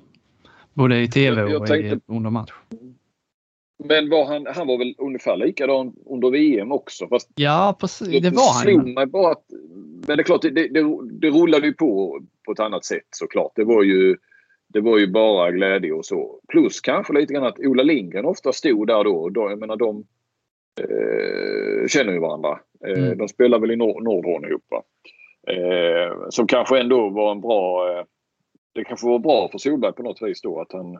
Både 0.73 1.01
i 1.01 1.07
tv 1.07 1.41
jag, 1.41 1.49
jag 1.49 1.61
och 1.61 1.67
tänkte, 1.67 1.99
under 2.05 2.29
match. 2.29 2.51
Men 3.83 4.09
var 4.09 4.25
han, 4.25 4.47
han 4.55 4.67
var 4.67 4.77
väl 4.77 4.95
ungefär 4.97 5.37
likadan 5.37 5.93
under 6.05 6.29
VM 6.29 6.71
också? 6.71 7.07
Fast 7.07 7.29
ja, 7.35 7.77
precis. 7.79 8.07
Det, 8.07 8.19
det 8.19 8.29
var 8.29 8.73
han. 8.73 8.93
Mig 8.93 9.05
bara 9.05 9.31
att, 9.31 9.43
men 10.07 10.17
det 10.17 10.21
är 10.21 10.23
klart, 10.23 10.41
det, 10.41 10.49
det, 10.49 10.83
det 11.11 11.29
rullade 11.29 11.67
ju 11.67 11.73
på 11.73 12.21
på 12.45 12.51
ett 12.51 12.59
annat 12.59 12.85
sätt 12.85 13.07
såklart. 13.11 13.51
Det 13.55 13.63
var 13.63 13.83
ju, 13.83 14.17
det 14.67 14.81
var 14.81 14.97
ju 14.97 15.07
bara 15.07 15.51
glädje 15.51 15.91
och 15.93 16.05
så. 16.05 16.39
Plus 16.47 16.81
kanske 16.81 17.13
lite 17.13 17.33
grann 17.33 17.45
att 17.45 17.59
Ola 17.59 17.83
Lindgren 17.83 18.25
ofta 18.25 18.53
stod 18.53 18.87
där 18.87 19.03
då. 19.03 19.29
då 19.29 19.49
jag 19.49 19.59
menar 19.59 19.75
de 19.75 20.03
eh, 20.79 21.87
känner 21.87 22.13
ju 22.13 22.19
varandra. 22.19 22.59
Eh, 22.87 23.03
mm. 23.03 23.17
De 23.17 23.27
spelar 23.27 23.59
väl 23.59 23.71
i 23.71 23.75
Nord 23.75 24.03
Nordhorn 24.03 24.45
ihop. 24.45 24.65
Va? 24.69 24.83
Eh, 25.53 26.29
som 26.29 26.47
kanske 26.47 26.79
ändå 26.79 27.09
var 27.09 27.31
en 27.31 27.41
bra... 27.41 27.89
Eh, 27.89 28.05
det 28.73 28.83
kanske 28.83 29.07
var 29.07 29.19
bra 29.19 29.49
för 29.51 29.57
Solberg 29.57 29.93
på 29.93 30.03
något 30.03 30.21
vis 30.21 30.41
då 30.41 30.61
att 30.61 30.71
han, 30.71 30.97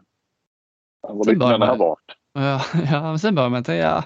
han 1.07 1.17
var 1.17 1.25
lite 1.25 1.47
mer 1.47 1.57
närvarande. 1.57 2.13
Ja, 2.33 2.61
ja 2.91 3.17
sen 3.17 3.35
börjar 3.35 3.49
man 3.49 3.63
tänka, 3.63 4.03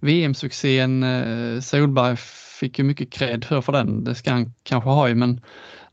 VM-succén 0.00 1.02
eh, 1.02 1.60
Solberg 1.60 2.16
fick 2.60 2.78
ju 2.78 2.84
mycket 2.84 3.12
cred 3.12 3.44
för, 3.44 3.60
för 3.60 3.72
den. 3.72 4.04
Det 4.04 4.14
ska 4.14 4.30
han 4.30 4.52
kanske 4.62 4.90
ha 4.90 5.08
ju, 5.08 5.14
men 5.14 5.40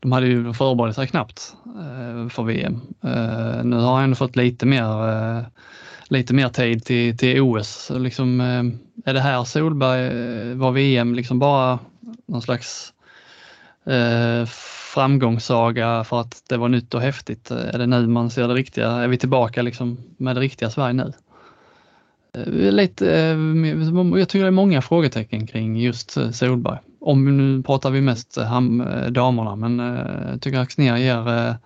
de 0.00 0.12
hade 0.12 0.26
ju 0.26 0.52
förberett 0.52 0.94
sig 0.94 1.06
knappt 1.06 1.56
eh, 1.66 2.28
för 2.28 2.42
VM. 2.42 2.80
Eh, 3.04 3.64
nu 3.64 3.76
har 3.76 4.00
han 4.00 4.16
fått 4.16 4.36
lite 4.36 4.66
mer, 4.66 5.08
eh, 5.08 5.42
lite 6.10 6.34
mer 6.34 6.48
tid 6.48 6.84
till, 6.84 7.16
till 7.16 7.40
OS. 7.40 7.90
Liksom, 7.94 8.40
eh, 8.40 9.10
är 9.10 9.14
det 9.14 9.20
här 9.20 9.44
Solberg 9.44 10.06
eh, 10.06 10.56
var 10.56 10.72
VM 10.72 11.14
liksom 11.14 11.38
bara 11.38 11.78
någon 12.26 12.42
slags 12.42 12.92
eh, 13.86 14.46
framgångssaga 14.94 16.04
för 16.04 16.20
att 16.20 16.42
det 16.48 16.56
var 16.56 16.68
nytt 16.68 16.94
och 16.94 17.00
häftigt? 17.00 17.50
Är 17.50 17.78
det 17.78 17.86
nu 17.86 18.06
man 18.06 18.30
ser 18.30 18.48
det 18.48 18.54
riktiga? 18.54 18.90
Är 18.90 19.08
vi 19.08 19.18
tillbaka 19.18 19.62
liksom 19.62 19.98
med 20.16 20.36
det 20.36 20.40
riktiga 20.40 20.70
Sverige 20.70 20.92
nu? 20.92 21.12
Lite, 22.70 23.06
jag 24.14 24.28
tycker 24.28 24.42
det 24.42 24.46
är 24.46 24.50
många 24.50 24.82
frågetecken 24.82 25.46
kring 25.46 25.76
just 25.80 26.16
Solberg. 26.32 26.78
Om 27.00 27.36
nu 27.36 27.62
pratar 27.62 27.90
vi 27.90 28.00
mest 28.00 28.36
ham, 28.36 28.84
damerna 29.08 29.56
men 29.56 29.78
jag 30.30 30.40
tycker 30.40 30.58
Axnér 30.58 30.96
ger 30.96 31.56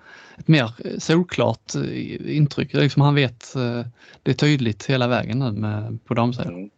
ett 0.40 0.48
mer 0.48 0.70
eh, 0.84 0.98
solklart 0.98 1.74
eh, 1.74 2.36
intryck. 2.36 2.74
Liksom 2.74 3.02
han 3.02 3.14
vet, 3.14 3.56
eh, 3.56 3.84
det 4.22 4.30
är 4.30 4.34
tydligt 4.34 4.86
hela 4.86 5.08
vägen 5.08 5.38
nu 5.38 5.52
med, 5.52 5.98
på 6.04 6.14
damsidan. 6.14 6.54
Mm. 6.54 6.70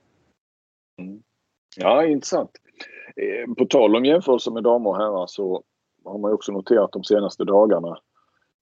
Mm. 0.99 1.23
Ja, 1.77 2.07
intressant. 2.07 2.51
På 3.59 3.65
tal 3.65 3.97
om 3.97 4.05
jämförelse 4.05 4.51
med 4.51 4.63
damer 4.63 4.91
och 4.91 4.97
herrar 4.97 5.27
så 5.27 5.63
har 6.05 6.19
man 6.19 6.33
också 6.33 6.53
noterat 6.53 6.93
de 6.93 7.05
senaste 7.05 7.45
dagarna 7.45 7.99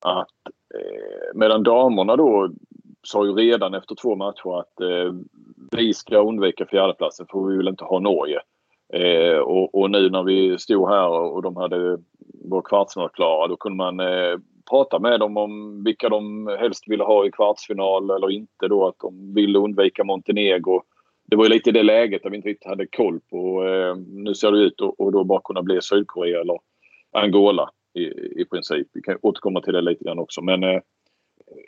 att 0.01 0.29
medan 1.35 1.63
damerna 1.63 2.17
då 2.17 2.51
sa 3.03 3.27
ju 3.27 3.33
redan 3.33 3.75
efter 3.75 3.95
två 3.95 4.17
matcher 4.17 4.59
att 4.61 4.81
eh, 4.81 5.13
vi 5.77 5.95
ska 5.95 6.19
undvika 6.19 6.67
fjärdeplatsen 6.67 7.27
för 7.31 7.49
vi 7.49 7.57
vill 7.57 7.69
inte 7.69 7.85
ha 7.85 7.99
Norge. 7.99 8.41
Eh, 8.93 9.39
och, 9.39 9.75
och, 9.75 9.91
nu 9.91 10.11
när 10.11 10.23
vi 10.23 10.59
stod 10.59 10.89
här 10.89 11.09
och 11.09 11.43
de 11.43 11.57
hade 11.57 11.99
var 12.45 12.63
kvartsfinal 12.63 13.09
klara 13.09 13.49
då 13.49 13.57
kunde 13.57 13.77
man 13.77 14.01
eh, 14.01 14.39
prata 14.71 14.99
med 14.99 15.21
dem 15.21 15.37
om 15.37 15.85
vilka 15.85 16.09
de 16.09 16.47
helst 16.61 16.85
ville 16.87 17.05
ha 17.05 17.27
i 17.27 17.31
kvartsfinal 17.31 18.11
eller 18.11 18.31
inte 18.31 18.69
då. 18.69 18.89
Att 18.89 18.99
de 18.99 19.35
ville 19.35 19.59
undvika 19.59 20.05
Montenegro. 20.05 20.83
Det 21.31 21.37
var 21.37 21.45
ju 21.45 21.51
lite 21.51 21.71
i 21.71 21.73
det 21.73 21.83
läget 21.83 22.23
där 22.23 22.31
vi 22.31 22.37
inte 22.37 22.49
riktigt 22.49 22.69
hade 22.69 22.87
koll 22.87 23.21
på. 23.31 23.65
Eh, 23.65 23.97
nu 23.97 24.35
ser 24.35 24.53
det 24.53 24.59
ut 24.59 24.81
att 24.81 24.95
och 24.99 25.13
då 25.13 25.25
bara 25.25 25.41
kunna 25.45 25.63
bli 25.63 25.83
Sydkorea 25.83 26.41
eller 26.41 26.59
Angola 27.13 27.71
i, 27.95 28.01
i 28.41 28.45
princip. 28.51 28.89
Vi 28.93 29.03
kan 29.03 29.19
återkomma 29.23 29.61
till 29.61 29.73
det 29.73 29.81
lite 29.81 30.05
grann 30.05 30.19
också. 30.19 30.43
Men 30.43 30.65
eh, 30.65 30.81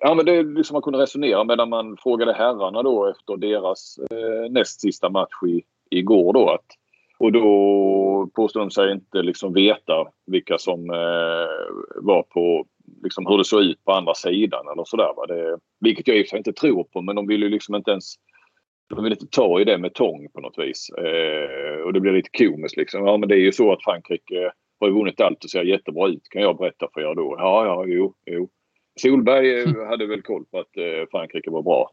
ja, 0.00 0.14
men 0.14 0.26
det 0.26 0.32
är 0.32 0.44
liksom 0.44 0.74
man 0.74 0.82
kunde 0.82 0.98
resonera 0.98 1.44
medan 1.44 1.68
man 1.68 1.96
frågade 1.96 2.32
herrarna 2.32 2.82
då 2.82 3.06
efter 3.06 3.36
deras 3.36 3.98
eh, 4.10 4.50
näst 4.50 4.80
sista 4.80 5.10
match 5.10 5.42
i, 5.46 5.62
igår 5.90 6.32
då. 6.32 6.50
Att, 6.50 6.66
och 7.18 7.32
då 7.32 8.30
påstod 8.34 8.62
de 8.62 8.70
sig 8.70 8.92
inte 8.92 9.22
liksom 9.22 9.52
veta 9.52 10.08
vilka 10.26 10.58
som 10.58 10.90
eh, 10.90 11.74
var 11.96 12.22
på, 12.22 12.66
liksom 13.02 13.26
hur 13.26 13.38
det 13.38 13.44
såg 13.44 13.62
ut 13.62 13.84
på 13.84 13.92
andra 13.92 14.14
sidan 14.14 14.68
eller 14.72 14.84
sådär. 14.84 15.26
Det, 15.28 15.58
vilket 15.80 16.08
jag 16.08 16.16
i 16.16 16.22
och 16.22 16.26
för 16.26 16.30
sig 16.30 16.38
inte 16.38 16.52
tror 16.52 16.84
på 16.84 17.02
men 17.02 17.16
de 17.16 17.26
vill 17.26 17.42
ju 17.42 17.48
liksom 17.48 17.74
inte 17.74 17.90
ens 17.90 18.14
de 18.94 19.04
vill 19.04 19.12
inte 19.12 19.26
ta 19.26 19.60
i 19.60 19.64
det 19.64 19.78
med 19.78 19.94
tång 19.94 20.28
på 20.34 20.40
något 20.40 20.58
vis. 20.58 20.90
Eh, 20.90 21.80
och 21.84 21.92
det 21.92 22.00
blir 22.00 22.12
lite 22.12 22.38
komiskt 22.38 22.76
liksom. 22.76 23.06
Ja 23.06 23.16
men 23.16 23.28
det 23.28 23.34
är 23.34 23.40
ju 23.40 23.52
så 23.52 23.72
att 23.72 23.84
Frankrike 23.84 24.52
har 24.80 24.88
ju 24.88 24.94
vunnit 24.94 25.20
allt 25.20 25.44
och 25.44 25.50
ser 25.50 25.62
jättebra 25.62 26.08
ut 26.08 26.28
kan 26.30 26.42
jag 26.42 26.56
berätta 26.56 26.88
för 26.94 27.00
er 27.00 27.14
då. 27.14 27.34
Ja, 27.38 27.66
ja, 27.66 27.84
jo, 27.86 28.14
jo. 28.26 28.48
Solberg 29.00 29.62
mm. 29.62 29.86
hade 29.88 30.06
väl 30.06 30.22
koll 30.22 30.44
på 30.44 30.58
att 30.58 30.76
eh, 30.76 31.08
Frankrike 31.10 31.50
var 31.50 31.62
bra. 31.62 31.90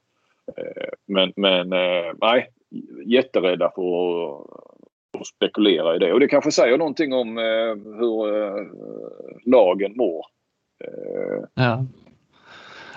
Eh, 0.58 0.90
men 1.08 1.34
men 1.36 1.74
eh, 1.74 2.14
nej, 2.22 2.48
jätterädda 3.06 3.72
för 3.76 3.82
att, 3.82 4.48
att 5.20 5.28
spekulera 5.28 5.96
i 5.96 6.00
det. 6.00 6.14
Och 6.14 6.20
det 6.20 6.28
kanske 6.28 6.52
säger 6.52 6.78
någonting 6.78 7.14
om 7.14 7.38
hur 8.00 9.50
lagen 9.50 9.94
mår. 9.96 10.26
Ja. 11.54 11.86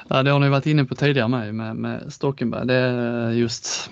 ja, 0.08 0.22
det 0.22 0.30
har 0.30 0.38
ni 0.38 0.48
varit 0.48 0.66
inne 0.66 0.84
på 0.84 0.94
tidigare 0.94 1.28
med, 1.28 1.54
med, 1.54 1.76
med 1.76 2.12
Stockenberg. 2.12 2.66
Det 2.66 2.74
är 2.74 3.30
just 3.30 3.90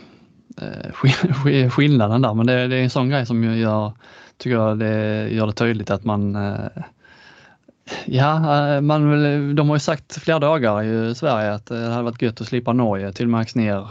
skillnaden 1.71 2.23
där. 2.23 2.35
Men 2.35 2.47
det, 2.47 2.69
det, 2.69 2.77
är 2.77 2.83
en 2.83 2.91
sån 2.91 3.09
grej 3.09 3.27
som 3.27 3.45
gör, 3.45 3.93
tycker 4.37 4.57
jag, 4.57 4.79
det 4.79 5.29
gör 5.29 5.47
det 5.47 5.53
tydligt 5.53 5.91
att 5.91 6.05
man 6.05 6.37
Ja, 8.05 8.37
eh, 8.75 8.81
man, 8.81 9.55
de 9.55 9.69
har 9.69 9.77
ju 9.77 9.81
sagt 9.81 10.17
flera 10.17 10.39
dagar 10.39 10.83
i 10.83 11.15
Sverige 11.15 11.55
att 11.55 11.67
det 11.67 11.89
hade 11.89 12.03
varit 12.03 12.23
gött 12.23 12.41
att 12.41 12.47
slippa 12.47 12.73
Norge, 12.73 13.13
till 13.13 13.29
Max 13.29 13.55
ner 13.55 13.91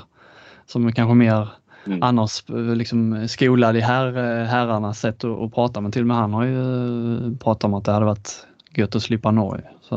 som 0.65 0.91
kanske 0.91 1.13
mer 1.13 1.47
mm. 1.85 2.03
annars 2.03 2.49
eh, 2.49 2.55
liksom 2.55 3.27
skolad 3.27 3.77
i 3.77 3.79
här, 3.79 4.07
eh, 4.07 4.45
herrarnas 4.45 4.99
sätt 4.99 5.23
att, 5.23 5.41
att, 5.41 5.53
prata 5.53 5.81
men 5.81 5.91
till 5.91 6.01
och 6.01 6.07
med 6.07 6.17
han 6.17 6.33
har 6.33 6.43
ju 6.43 7.37
pratat 7.37 7.63
om 7.63 7.73
att 7.73 7.85
det 7.85 7.91
hade 7.91 8.05
varit 8.05 8.45
gött 8.75 8.95
att 8.95 9.03
slippa 9.03 9.31
Norge. 9.31 9.63
Så, 9.81 9.95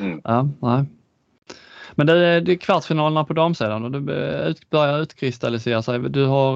mm. 0.00 0.20
ja, 0.24 0.48
nej. 0.60 0.84
Men 1.94 2.06
det 2.06 2.26
är, 2.26 2.40
det 2.40 2.52
är 2.52 2.56
kvartsfinalerna 2.56 3.24
på 3.24 3.32
damsidan 3.32 3.84
och 3.84 3.90
det 3.90 4.00
börjar 4.70 5.02
utkristallisera 5.02 5.82
sig. 5.82 5.98
Du 5.98 6.26
har, 6.26 6.54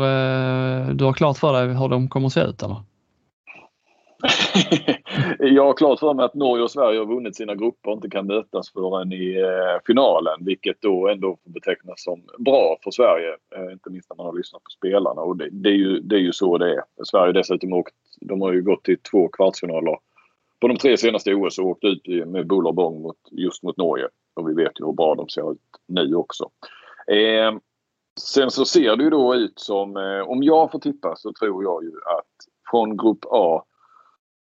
du 0.94 1.04
har 1.04 1.12
klart 1.12 1.38
för 1.38 1.52
dig 1.52 1.74
hur 1.74 1.88
de 1.88 2.08
kommer 2.08 2.26
att 2.26 2.32
se 2.32 2.40
ut 2.40 2.62
eller? 2.62 2.76
jag 5.38 5.64
har 5.64 5.74
klart 5.74 6.00
för 6.00 6.14
mig 6.14 6.24
att 6.24 6.34
Norge 6.34 6.64
och 6.64 6.70
Sverige 6.70 6.98
har 6.98 7.06
vunnit 7.06 7.36
sina 7.36 7.54
grupper 7.54 7.90
och 7.90 7.96
inte 7.96 8.10
kan 8.10 8.26
mötas 8.26 8.72
förrän 8.72 9.12
i 9.12 9.40
eh, 9.40 9.80
finalen. 9.86 10.44
Vilket 10.44 10.76
då 10.80 11.08
ändå 11.08 11.38
betecknas 11.44 12.02
som 12.02 12.22
bra 12.38 12.78
för 12.84 12.90
Sverige. 12.90 13.28
Eh, 13.56 13.72
inte 13.72 13.90
minst 13.90 14.10
när 14.10 14.16
man 14.16 14.26
har 14.26 14.32
lyssnat 14.32 14.64
på 14.64 14.70
spelarna. 14.70 15.20
Och 15.20 15.36
det, 15.36 15.48
det, 15.50 15.68
är, 15.68 15.74
ju, 15.74 16.00
det 16.00 16.16
är 16.16 16.20
ju 16.20 16.32
så 16.32 16.58
det 16.58 16.74
är. 16.74 16.82
Sverige 17.04 17.32
dessutom 17.32 17.72
åkt, 17.72 17.94
de 18.20 18.40
har 18.40 18.52
ju 18.52 18.62
gått 18.62 18.84
till 18.84 18.98
två 19.10 19.28
kvartsfinaler 19.28 19.96
på 20.60 20.68
de 20.68 20.76
tre 20.76 20.96
senaste 20.96 21.34
OS 21.34 21.58
och 21.58 21.66
åkt 21.66 21.84
ut 21.84 22.26
med 22.26 22.46
buller 22.46 22.68
och 22.68 22.74
bång 22.74 23.02
mot, 23.02 23.16
just 23.30 23.62
mot 23.62 23.76
Norge. 23.76 24.08
Och 24.36 24.48
vi 24.48 24.54
vet 24.54 24.80
ju 24.80 24.86
hur 24.86 24.92
bra 24.92 25.14
de 25.14 25.28
ser 25.28 25.52
ut 25.52 25.60
nu 25.88 26.14
också. 26.14 26.50
Eh, 27.06 27.58
sen 28.20 28.50
så 28.50 28.64
ser 28.64 28.96
det 28.96 29.04
ju 29.04 29.10
då 29.10 29.34
ut 29.34 29.58
som, 29.58 29.96
eh, 29.96 30.20
om 30.20 30.42
jag 30.42 30.70
får 30.70 30.78
tippa 30.78 31.16
så 31.16 31.32
tror 31.32 31.64
jag 31.64 31.84
ju 31.84 31.92
att 32.18 32.26
från 32.70 32.96
grupp 32.96 33.24
A 33.30 33.64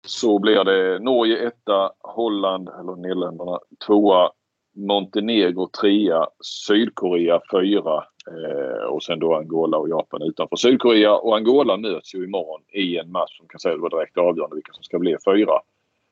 så 0.08 0.40
blir 0.40 0.64
det 0.64 1.00
Norge 1.00 1.48
etta, 1.48 1.92
Holland, 2.00 2.70
eller 2.70 2.96
Nederländerna, 2.96 3.60
tvåa, 3.88 4.32
Montenegro 4.76 5.68
trea, 5.82 6.28
Sydkorea 6.68 7.42
fyra 7.52 8.04
eh, 8.32 8.84
och 8.84 9.04
sen 9.04 9.20
då 9.20 9.36
Angola 9.36 9.78
och 9.78 9.90
Japan 9.90 10.22
utanför. 10.22 10.56
Sydkorea 10.56 11.16
och 11.16 11.36
Angola 11.36 11.78
möts 11.78 12.16
ju 12.16 12.24
imorgon 12.24 12.62
i 12.74 12.98
en 12.98 13.12
match 13.12 13.38
som 13.38 13.48
kan 13.48 13.60
säga 13.60 13.78
vara 13.78 13.98
direkt 13.98 14.18
avgörande 14.18 14.56
vilka 14.56 14.74
som 14.74 14.84
ska 14.84 15.00
bli 15.00 15.16
fyra. 15.26 15.60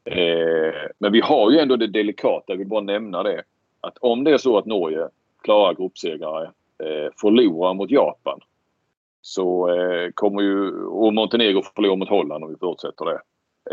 Eh, 0.07 0.73
men 0.99 1.11
vi 1.11 1.21
har 1.21 1.51
ju 1.51 1.59
ändå 1.59 1.75
det 1.75 1.87
delikata, 1.87 2.43
jag 2.47 2.57
vill 2.57 2.67
bara 2.67 2.81
nämna 2.81 3.23
det, 3.23 3.43
att 3.81 3.97
om 3.97 4.23
det 4.23 4.31
är 4.31 4.37
så 4.37 4.57
att 4.57 4.65
Norge 4.65 5.07
klarar 5.43 5.73
gruppsegrare, 5.73 6.51
eh, 6.83 7.11
förlorar 7.21 7.73
mot 7.73 7.91
Japan 7.91 8.39
så 9.21 9.69
eh, 9.69 10.11
kommer 10.13 10.41
ju, 10.41 10.85
och 10.85 11.13
Montenegro 11.13 11.61
förlorar 11.75 11.95
mot 11.95 12.09
Holland 12.09 12.43
om 12.43 12.49
vi 12.49 12.55
förutsätter 12.55 13.05
det 13.05 13.19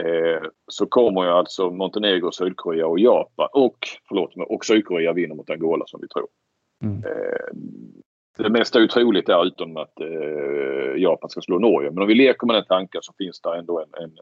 eh, 0.02 0.42
så 0.68 0.86
kommer 0.86 1.24
ju 1.24 1.30
alltså 1.30 1.70
Montenegro, 1.70 2.32
Sydkorea 2.32 2.86
och 2.86 2.98
Japan 2.98 3.48
och, 3.52 3.78
förlåt 4.08 4.36
mig, 4.36 4.46
och 4.46 4.64
Sydkorea 4.64 5.12
vinner 5.12 5.34
mot 5.34 5.50
Angola 5.50 5.84
som 5.86 6.00
vi 6.00 6.08
tror. 6.08 6.26
Mm. 6.82 7.04
Eh, 7.04 7.56
det 8.38 8.50
mesta 8.50 8.82
är 8.82 8.86
troligt 8.86 9.26
där 9.26 9.46
utom 9.46 9.76
att 9.76 10.00
eh, 10.00 10.96
Japan 11.02 11.30
ska 11.30 11.40
slå 11.40 11.58
Norge. 11.58 11.90
Men 11.90 12.02
om 12.02 12.08
vi 12.08 12.14
leker 12.14 12.46
med 12.46 12.56
den 12.56 12.64
tanken 12.64 13.02
så 13.02 13.12
finns 13.18 13.40
det 13.40 13.58
ändå 13.58 13.80
en, 13.80 14.02
en, 14.02 14.12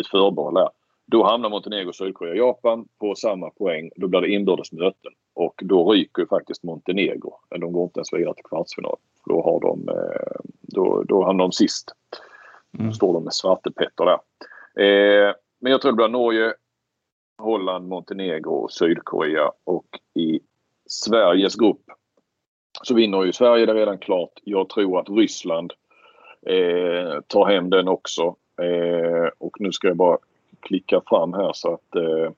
ett 0.00 0.06
förbehåll 0.06 0.54
där. 0.54 0.68
Då 1.06 1.24
hamnar 1.24 1.50
Montenegro, 1.50 1.92
Sydkorea 1.92 2.32
och 2.32 2.48
Japan 2.48 2.88
på 3.00 3.14
samma 3.14 3.50
poäng. 3.50 3.90
Då 3.96 4.08
blir 4.08 4.20
det 4.20 4.28
inbördes 4.28 4.72
möten. 4.72 5.12
Och 5.34 5.60
då 5.64 5.92
ryker 5.92 6.22
ju 6.22 6.28
faktiskt 6.28 6.62
Montenegro. 6.62 7.34
De 7.50 7.72
går 7.72 7.84
inte 7.84 7.98
ens 7.98 8.12
vidare 8.12 8.34
till 8.34 8.44
kvartsfinal. 8.44 8.96
Då, 9.26 9.42
har 9.42 9.60
de, 9.60 9.88
eh, 9.88 10.40
då, 10.60 11.02
då 11.02 11.24
hamnar 11.24 11.44
de 11.44 11.52
sist. 11.52 11.92
Mm. 12.78 12.86
Då 12.86 12.92
står 12.92 13.12
de 13.12 13.24
med 13.24 13.34
Svarte 13.34 13.70
Petter 13.70 14.04
där. 14.04 14.18
Eh, 14.84 15.34
men 15.60 15.72
jag 15.72 15.82
tror 15.82 15.92
det 15.92 15.96
blir 15.96 16.08
Norge, 16.08 16.54
Holland, 17.38 17.88
Montenegro 17.88 18.52
och 18.52 18.72
Sydkorea. 18.72 19.50
Och 19.64 19.86
i 20.14 20.40
Sveriges 20.86 21.56
grupp 21.56 21.82
så 22.82 22.94
vinner 22.94 23.24
ju 23.24 23.32
Sverige 23.32 23.66
det 23.66 23.74
redan 23.74 23.98
klart. 23.98 24.32
Jag 24.44 24.68
tror 24.68 25.00
att 25.00 25.08
Ryssland 25.08 25.72
eh, 26.46 27.20
tar 27.26 27.46
hem 27.46 27.70
den 27.70 27.88
också. 27.88 28.36
Eh, 28.62 29.30
och 29.38 29.60
nu 29.60 29.72
ska 29.72 29.88
jag 29.88 29.96
bara 29.96 30.18
klicka 30.66 31.00
fram 31.06 31.32
här 31.32 31.52
så 31.54 31.74
att 31.74 31.94
eh, 31.94 32.32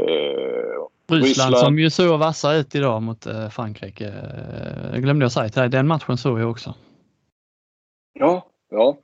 eh 0.00 1.16
Ryssland, 1.16 1.58
som 1.58 1.78
ju 1.78 1.90
såg 1.90 2.18
vassa 2.18 2.54
ut 2.54 2.74
idag 2.74 3.02
mot 3.02 3.26
eh, 3.26 3.48
Frankrike. 3.48 4.06
Eh, 4.92 5.00
glömde 5.00 5.24
jag 5.24 5.32
säga 5.32 5.48
till 5.48 5.60
dig, 5.60 5.68
den 5.68 5.86
matchen 5.86 6.16
såg 6.16 6.40
jag 6.40 6.50
också. 6.50 6.74
Ja, 8.12 8.46
ja. 8.70 8.96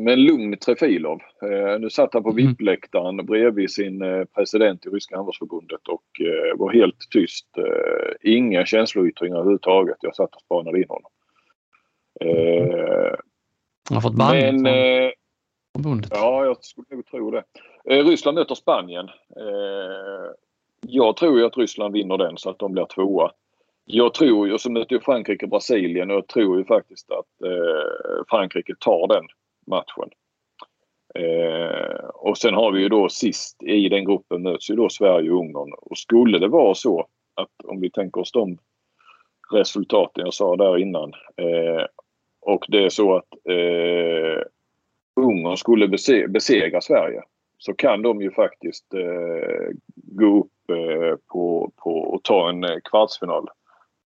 Med 0.00 0.18
lugn 0.18 0.56
Trefilov. 0.56 1.18
Nu 1.80 1.90
satt 1.90 2.14
han 2.14 2.22
på 2.22 2.30
mm. 2.30 2.46
VIP-läktaren 2.46 3.26
bredvid 3.26 3.70
sin 3.70 4.26
president 4.34 4.86
i 4.86 4.88
Ryska 4.88 5.16
handbollsförbundet 5.16 5.88
och 5.88 6.02
var 6.54 6.72
helt 6.72 7.10
tyst. 7.10 7.46
Inga 8.20 8.66
känsloyttringar 8.66 9.36
överhuvudtaget. 9.36 9.96
Jag 10.00 10.16
satt 10.16 10.34
och 10.34 10.40
spanade 10.40 10.78
in 10.78 10.88
honom. 10.88 11.10
Han 13.88 13.94
har 13.96 14.00
fått 14.00 14.14
band 14.14 14.60
men, 14.60 15.12
förbundet. 15.72 16.10
Ja, 16.14 16.44
jag 16.44 16.64
skulle 16.64 16.86
nog 16.90 17.06
tro 17.06 17.30
det. 17.30 17.44
Eh, 17.84 18.04
Ryssland 18.04 18.34
möter 18.34 18.54
Spanien. 18.54 19.08
Eh, 19.36 20.30
jag 20.86 21.16
tror 21.16 21.38
ju 21.38 21.46
att 21.46 21.56
Ryssland 21.56 21.94
vinner 21.94 22.18
den 22.18 22.38
så 22.38 22.50
att 22.50 22.58
de 22.58 22.72
blir 22.72 22.84
tvåa. 22.84 23.30
Jag 23.84 24.14
tror 24.14 24.46
ju, 24.46 24.52
och 24.52 24.60
så 24.60 24.72
möter 24.72 24.94
ju 24.94 25.00
Frankrike 25.00 25.46
Brasilien 25.46 26.10
och 26.10 26.16
jag 26.16 26.26
tror 26.26 26.58
ju 26.58 26.64
faktiskt 26.64 27.10
att 27.10 27.48
eh, 27.48 28.24
Frankrike 28.28 28.74
tar 28.78 29.08
den 29.08 29.24
matchen. 29.66 30.10
Eh, 31.14 32.04
och 32.14 32.38
sen 32.38 32.54
har 32.54 32.72
vi 32.72 32.80
ju 32.80 32.88
då 32.88 33.08
sist 33.08 33.62
i 33.62 33.88
den 33.88 34.04
gruppen 34.04 34.42
möts 34.42 34.70
ju 34.70 34.74
då 34.74 34.88
Sverige 34.88 35.30
och 35.30 35.40
Ungern. 35.40 35.72
Och 35.72 35.98
skulle 35.98 36.38
det 36.38 36.48
vara 36.48 36.74
så 36.74 37.06
att 37.34 37.64
om 37.64 37.80
vi 37.80 37.90
tänker 37.90 38.20
oss 38.20 38.32
de 38.32 38.58
resultaten 39.52 40.24
jag 40.24 40.34
sa 40.34 40.56
där 40.56 40.78
innan 40.78 41.12
eh, 41.36 41.86
och 42.40 42.64
det 42.68 42.84
är 42.84 42.88
så 42.88 43.16
att 43.16 43.28
eh, 43.48 44.42
Ungern 45.16 45.56
skulle 45.56 45.88
bese 45.88 46.28
besegra 46.28 46.80
Sverige 46.80 47.22
så 47.58 47.74
kan 47.74 48.02
de 48.02 48.22
ju 48.22 48.30
faktiskt 48.30 48.94
eh, 48.94 49.74
gå 49.94 50.40
upp 50.40 50.70
eh, 50.70 51.16
på, 51.32 51.72
på 51.76 51.90
och 51.90 52.22
ta 52.22 52.48
en 52.48 52.64
eh, 52.64 52.78
kvartsfinal 52.84 53.48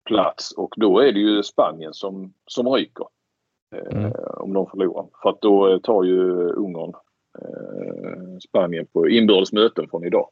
plats 0.06 0.52
och 0.52 0.74
då 0.78 1.00
är 1.00 1.12
det 1.12 1.20
ju 1.20 1.44
Spanien 1.44 1.94
som, 1.94 2.34
som 2.48 2.68
ryker. 2.68 3.06
Eh, 3.76 3.98
mm. 3.98 4.12
om 4.38 4.54
de 4.54 4.68
förlorar. 4.68 5.06
För 5.22 5.30
att 5.30 5.42
då 5.42 5.80
tar 5.80 6.04
ju 6.04 6.22
Ungern 6.50 6.94
eh, 7.40 8.38
Spanien 8.50 8.86
på 8.94 9.10
inbördes 9.10 9.54
möten 9.54 9.88
från 9.90 10.06
idag. 10.06 10.30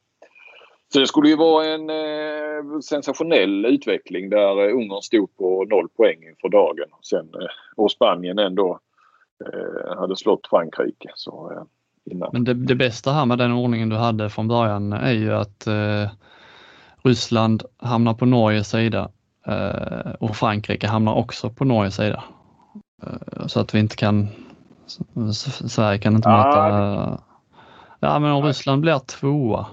Så 0.94 1.00
det 1.00 1.08
skulle 1.08 1.30
ju 1.30 1.36
vara 1.36 1.66
en 1.66 1.90
eh, 1.90 2.80
sensationell 2.82 3.66
utveckling 3.66 4.30
där 4.30 4.68
eh, 4.68 4.76
Ungern 4.76 5.02
stod 5.02 5.38
på 5.38 5.66
noll 5.66 5.90
poäng 5.90 6.24
inför 6.24 6.50
dagen. 6.50 6.90
Sen, 7.02 7.26
eh, 7.34 7.48
och 7.76 7.92
Spanien 7.92 8.40
ändå 8.40 8.72
eh, 8.72 8.78
hade 9.98 10.16
slått 10.16 10.48
Frankrike. 10.48 11.12
Så, 11.16 11.52
eh, 11.52 11.64
innan. 12.14 12.30
Men 12.34 12.44
det, 12.44 12.54
det, 12.54 12.76
bästa 12.76 13.12
här 13.12 13.26
med 13.26 13.38
den 13.38 13.52
ordningen 13.52 13.90
du 13.90 13.96
hade 13.96 14.30
från 14.30 14.48
början 14.48 14.94
är 14.94 15.12
ju 15.12 15.34
att 15.34 15.68
eh, 15.68 16.10
Ryssland 17.04 17.64
hamnar 17.78 18.14
på 18.14 18.26
Norges 18.26 18.70
sida 18.70 19.12
Eh, 19.46 20.12
och 20.20 20.36
Frankrike 20.36 20.88
hamnar 20.88 21.16
också 21.16 21.50
på 21.50 21.66
Norges 21.66 21.96
sida. 21.96 22.24
Eh, 23.04 23.48
så 23.48 23.60
att 23.60 23.76
vi 23.76 23.80
inte 23.80 23.96
kan, 23.96 24.28
Sverige 25.68 26.00
kan 26.00 26.16
inte 26.16 26.30
möta, 26.30 27.20
ja 28.00 28.20
men 28.20 28.32
om 28.32 28.44
Ryssland 28.44 28.82
blir 28.82 29.00
tvåa 29.00 29.68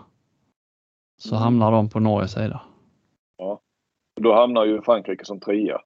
så 1.18 1.34
mm. 1.34 1.42
hamnar 1.42 1.72
de 1.72 1.88
på 1.88 2.00
Norges 2.00 2.32
sida. 2.32 2.60
Ja, 3.36 3.60
då 4.20 4.34
hamnar 4.34 4.64
ju 4.64 4.82
Frankrike 4.82 5.24
som 5.24 5.40
trea 5.40 5.80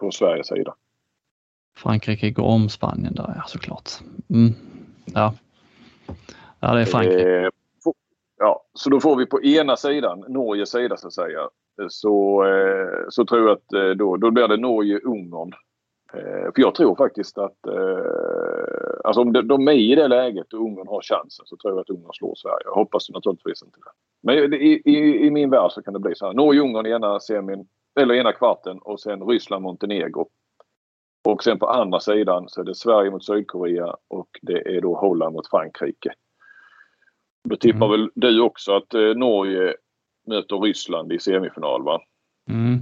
på 0.00 0.10
Sveriges 0.10 0.46
sida. 0.46 0.74
Frankrike 1.76 2.30
går 2.30 2.44
om 2.44 2.68
Spanien 2.68 3.14
där 3.14 3.32
ja 3.36 3.42
såklart. 3.46 3.90
Mm. 4.30 4.52
Ja. 5.14 5.34
ja, 6.60 6.74
det 6.74 6.80
är 6.80 6.84
Frankrike. 6.84 7.44
Eh, 7.44 7.48
ja, 8.38 8.64
så 8.74 8.90
då 8.90 9.00
får 9.00 9.16
vi 9.16 9.26
på 9.26 9.42
ena 9.42 9.76
sidan, 9.76 10.24
Norges 10.28 10.70
sida 10.70 10.96
så 10.96 11.06
att 11.06 11.12
säga, 11.12 11.40
så, 11.88 12.44
eh, 12.44 13.04
så 13.08 13.24
tror 13.24 13.40
jag 13.40 13.50
att 13.50 13.72
eh, 13.72 13.90
då, 13.90 14.16
då 14.16 14.30
blir 14.30 14.48
det 14.48 14.56
Norge-Ungern. 14.56 15.52
Eh, 16.14 16.52
för 16.54 16.60
jag 16.60 16.74
tror 16.74 16.96
faktiskt 16.96 17.38
att 17.38 17.66
eh, 17.66 19.04
alltså 19.04 19.20
om 19.20 19.32
de 19.32 19.68
är 19.68 19.72
i 19.72 19.94
det 19.94 20.08
läget 20.08 20.52
och 20.52 20.60
Ungern 20.60 20.88
har 20.88 21.02
chansen 21.02 21.46
så 21.46 21.56
tror 21.56 21.72
jag 21.72 21.80
att 21.80 21.90
Ungern 21.90 22.12
slår 22.12 22.34
Sverige. 22.34 22.64
Jag 22.64 22.74
hoppas 22.74 23.10
naturligtvis 23.10 23.62
inte 23.62 23.78
det. 23.78 23.90
Men 24.22 24.54
i, 24.54 24.82
i, 24.84 25.26
i, 25.26 25.30
min 25.30 25.50
värld 25.50 25.70
så 25.70 25.82
kan 25.82 25.94
det 25.94 26.00
bli 26.00 26.14
så 26.14 26.26
här. 26.26 26.32
Norge-Ungern 26.32 26.86
i 26.86 26.90
ena 26.90 27.20
semin, 27.20 27.68
eller 28.00 28.14
ena 28.14 28.32
kvarten 28.32 28.78
och 28.78 29.00
sen 29.00 29.22
Ryssland-Montenegro. 29.22 30.28
Och 31.24 31.44
sen 31.44 31.58
på 31.58 31.66
andra 31.66 32.00
sidan 32.00 32.48
så 32.48 32.60
är 32.60 32.64
det 32.64 32.74
Sverige 32.74 33.10
mot 33.10 33.24
Sydkorea 33.24 33.96
och 34.08 34.28
det 34.42 34.76
är 34.76 34.80
då 34.80 34.96
Holland 34.96 35.34
mot 35.34 35.50
Frankrike. 35.50 36.12
Då 37.48 37.56
tippar 37.56 37.86
mm. 37.86 37.90
väl 37.90 38.10
du 38.14 38.40
också 38.40 38.76
att 38.76 38.94
eh, 38.94 39.00
Norge 39.00 39.74
möter 40.26 40.56
Ryssland 40.56 41.12
i 41.12 41.18
semifinal 41.18 41.82
va? 41.82 42.00
Mm. 42.50 42.78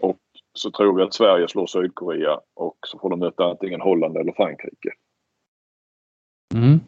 Och 0.00 0.18
så 0.52 0.70
tror 0.70 0.96
vi 0.96 1.02
att 1.02 1.14
Sverige 1.14 1.48
slår 1.48 1.66
Sydkorea 1.66 2.40
och 2.54 2.76
så 2.86 2.98
får 2.98 3.10
de 3.10 3.18
möta 3.18 3.44
antingen 3.44 3.80
Holland 3.80 4.16
eller 4.16 4.32
Frankrike. 4.32 4.90
Mm. 6.54 6.80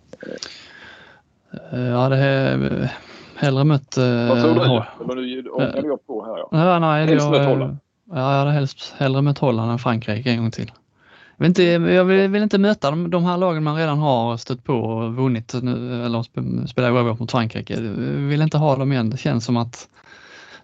Ja, 1.72 2.08
det 2.08 2.16
är 2.16 2.90
hellre 3.36 3.64
mött... 3.64 3.96
Vad 4.28 4.42
tror 4.42 4.54
du? 4.54 5.04
Men 5.04 5.16
nu 5.16 5.48
ångade 5.50 5.86
jag 5.86 6.06
på 6.06 6.24
här. 6.24 6.38
Ja, 6.38 6.78
nej, 6.78 7.06
helst 7.06 7.30
mött 7.30 7.46
Holland. 7.46 7.76
Ja, 8.10 8.32
jag 8.32 8.38
hade 8.38 8.52
helst 8.52 8.94
hellre 8.98 9.22
mött 9.22 9.38
Holland 9.38 9.72
än 9.72 9.78
Frankrike 9.78 10.30
en 10.30 10.38
gång 10.38 10.50
till. 10.50 10.72
Jag 11.36 11.44
vill 11.44 11.48
inte, 11.48 11.62
jag 11.62 12.04
vill, 12.04 12.28
vill 12.28 12.42
inte 12.42 12.58
möta 12.58 12.90
de, 12.90 13.10
de, 13.10 13.24
här 13.24 13.36
lagen 13.36 13.62
man 13.62 13.76
redan 13.76 13.98
har 13.98 14.36
stött 14.36 14.64
på 14.64 14.74
och 14.74 15.14
vunnit 15.14 15.54
nu, 15.62 16.04
eller 16.04 16.22
spelat 16.66 16.92
oavgjort 16.92 17.18
mot 17.18 17.30
Frankrike. 17.30 17.74
Jag 17.74 17.80
vill 18.28 18.42
inte 18.42 18.58
ha 18.58 18.76
dem 18.76 18.92
igen. 18.92 19.10
Det 19.10 19.16
känns 19.16 19.44
som 19.44 19.56
att 19.56 19.88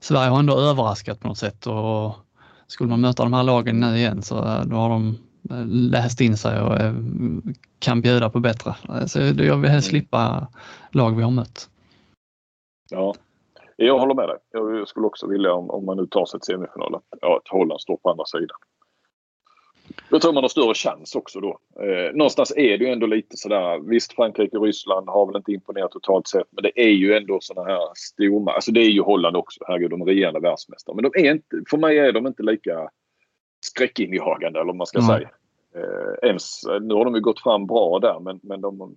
Sverige 0.01 0.31
har 0.31 0.39
ändå 0.39 0.59
överraskat 0.61 1.21
på 1.21 1.29
något 1.29 1.39
sätt 1.39 1.67
och 1.67 2.17
skulle 2.67 2.91
man 2.91 3.01
möta 3.01 3.23
de 3.23 3.33
här 3.33 3.43
lagen 3.43 3.81
nu 3.81 3.97
igen 3.97 4.23
så 4.23 4.39
eh, 4.39 4.65
då 4.65 4.77
har 4.77 4.89
de 4.89 5.19
eh, 5.51 5.67
läst 5.67 6.21
in 6.21 6.37
sig 6.37 6.61
och 6.61 6.81
eh, 6.81 6.95
kan 7.79 8.01
bjuda 8.01 8.31
på 8.31 8.41
bättre. 8.41 8.75
Så 9.07 9.19
jag 9.21 9.57
vill 9.57 9.71
helst 9.71 9.89
slippa 9.89 10.47
lag 10.91 11.17
vi 11.17 11.23
har 11.23 11.31
mött. 11.31 11.69
Ja, 12.91 13.15
jag 13.77 13.99
håller 13.99 14.15
med 14.15 14.29
dig. 14.29 14.39
Jag 14.51 14.89
skulle 14.89 15.07
också 15.07 15.27
vilja 15.27 15.53
om, 15.53 15.71
om 15.71 15.85
man 15.85 15.97
nu 15.97 16.07
tar 16.07 16.25
sig 16.25 16.41
till 16.41 16.55
semifinal 16.55 16.95
att, 16.95 17.19
ja, 17.21 17.37
att 17.37 17.49
Holland 17.49 17.81
står 17.81 17.97
på 17.97 18.11
andra 18.11 18.25
sidan. 18.25 18.57
Jag 20.11 20.23
tror 20.23 20.33
man 20.33 20.45
har 20.45 20.49
större 20.49 20.75
chans 20.75 21.15
också 21.15 21.41
då. 21.41 21.59
Eh, 21.81 22.15
någonstans 22.15 22.53
är 22.57 22.79
det 22.79 22.85
ju 22.85 22.91
ändå 22.91 23.07
lite 23.07 23.37
sådär. 23.37 23.79
Visst 23.79 24.13
Frankrike 24.13 24.57
och 24.57 24.65
Ryssland 24.65 25.09
har 25.09 25.27
väl 25.27 25.37
inte 25.37 25.53
imponerat 25.53 25.91
totalt 25.91 26.29
sett 26.29 26.47
men 26.51 26.63
det 26.63 26.81
är 26.81 26.91
ju 26.91 27.17
ändå 27.17 27.39
sådana 27.41 27.69
här 27.69 27.89
storma. 27.95 28.53
Alltså 28.53 28.73
det 28.73 28.81
är 28.81 28.91
ju 28.91 29.01
Holland 29.01 29.37
också. 29.37 29.65
Herregud, 29.67 29.91
de 29.91 30.03
är 30.03 30.07
regerande 30.07 30.41
världsmästare. 30.41 30.97
Men 30.97 31.11
de 31.11 31.27
är 31.27 31.33
inte, 31.33 31.63
för 31.71 31.79
mig 31.79 31.99
är 31.99 32.13
de 32.13 32.27
inte 32.27 32.43
lika 32.43 32.91
skräckinjagande 33.67 34.61
eller 34.61 34.67
vad 34.67 34.77
man 34.77 34.87
ska 34.87 34.99
mm. 34.99 35.09
säga. 35.09 35.31
Eh, 35.77 36.29
ens, 36.29 36.61
nu 36.81 36.95
har 36.95 37.05
de 37.05 37.15
ju 37.15 37.21
gått 37.21 37.43
fram 37.43 37.67
bra 37.67 37.99
där 37.99 38.21
men, 38.21 38.41
men 38.43 38.61
de, 38.61 38.97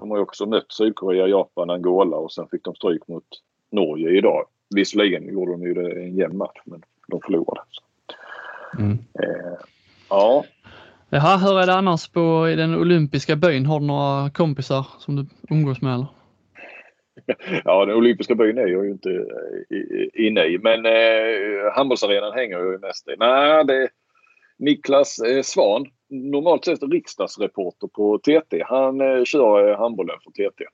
de 0.00 0.10
har 0.10 0.16
ju 0.18 0.22
också 0.22 0.46
mött 0.46 0.72
Sydkorea, 0.72 1.26
Japan, 1.26 1.70
Angola 1.70 2.16
och 2.16 2.32
sen 2.32 2.48
fick 2.48 2.64
de 2.64 2.74
stryk 2.74 3.08
mot 3.08 3.24
Norge 3.70 4.10
idag. 4.10 4.44
Visserligen 4.74 5.32
gjorde 5.32 5.52
de 5.52 5.62
ju 5.62 5.74
det 5.74 6.02
en 6.02 6.16
jämn 6.16 6.36
match 6.36 6.60
men 6.64 6.82
de 7.08 7.20
förlorade. 7.20 7.60
Mm. 8.78 8.92
Eh, 8.92 9.58
ja. 10.08 10.44
Jaha, 11.10 11.36
hur 11.36 11.60
är 11.60 11.66
det 11.66 11.74
annars 11.74 12.08
på 12.08 12.48
i 12.48 12.56
den 12.56 12.74
olympiska 12.74 13.36
byn? 13.36 13.66
Har 13.66 13.80
du 13.80 13.86
några 13.86 14.30
kompisar 14.30 14.86
som 14.98 15.16
du 15.16 15.26
umgås 15.50 15.82
med 15.82 15.94
eller? 15.94 16.06
Ja, 17.64 17.84
den 17.84 17.96
olympiska 17.96 18.34
byn 18.34 18.58
är 18.58 18.66
jag 18.66 18.84
ju 18.84 18.90
inte 18.90 19.10
eh, 19.10 20.26
inne 20.26 20.44
i 20.44 20.58
men 20.58 20.86
eh, 20.86 21.72
handbollsarenan 21.72 22.32
hänger 22.32 22.58
ju 22.58 22.78
mest 22.78 23.08
i. 23.08 23.14
Nej, 23.18 23.64
det 23.64 23.74
är 23.74 23.88
Niklas 24.58 25.18
eh, 25.18 25.42
Svan, 25.42 25.86
normalt 26.08 26.64
sett 26.64 26.82
riksdagsreporter 26.82 27.86
på 27.86 28.18
TT. 28.18 28.62
Han 28.66 29.00
eh, 29.00 29.24
kör 29.24 29.70
eh, 29.70 29.78
handbollen 29.78 30.16
för 30.24 30.30
TT. 30.30 30.64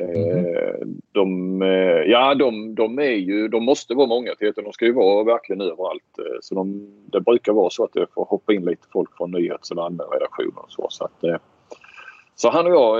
Mm. 0.00 1.00
De, 1.12 1.62
eh, 1.62 2.10
ja, 2.10 2.34
de, 2.34 2.74
de, 2.74 2.98
är 2.98 3.16
ju, 3.16 3.48
de 3.48 3.64
måste 3.64 3.94
vara 3.94 4.06
många 4.06 4.34
till 4.34 4.52
De 4.56 4.72
ska 4.72 4.84
ju 4.84 4.92
vara 4.92 5.24
verkligen 5.24 5.60
överallt. 5.60 6.18
Eh, 6.18 6.38
så 6.40 6.54
de, 6.54 6.88
det 7.12 7.20
brukar 7.20 7.52
vara 7.52 7.70
så 7.70 7.84
att 7.84 7.92
det 7.92 8.06
får 8.14 8.24
hoppa 8.24 8.52
in 8.52 8.64
lite 8.64 8.86
folk 8.92 9.16
från 9.16 9.30
nyhets 9.30 9.70
eller 9.70 10.12
redaktioner 10.12 10.62
och 10.62 10.72
så. 10.72 10.86
Så, 10.90 11.04
att, 11.04 11.24
eh, 11.24 11.36
så 12.34 12.50
han 12.50 12.66
och 12.66 12.72
jag 12.72 12.98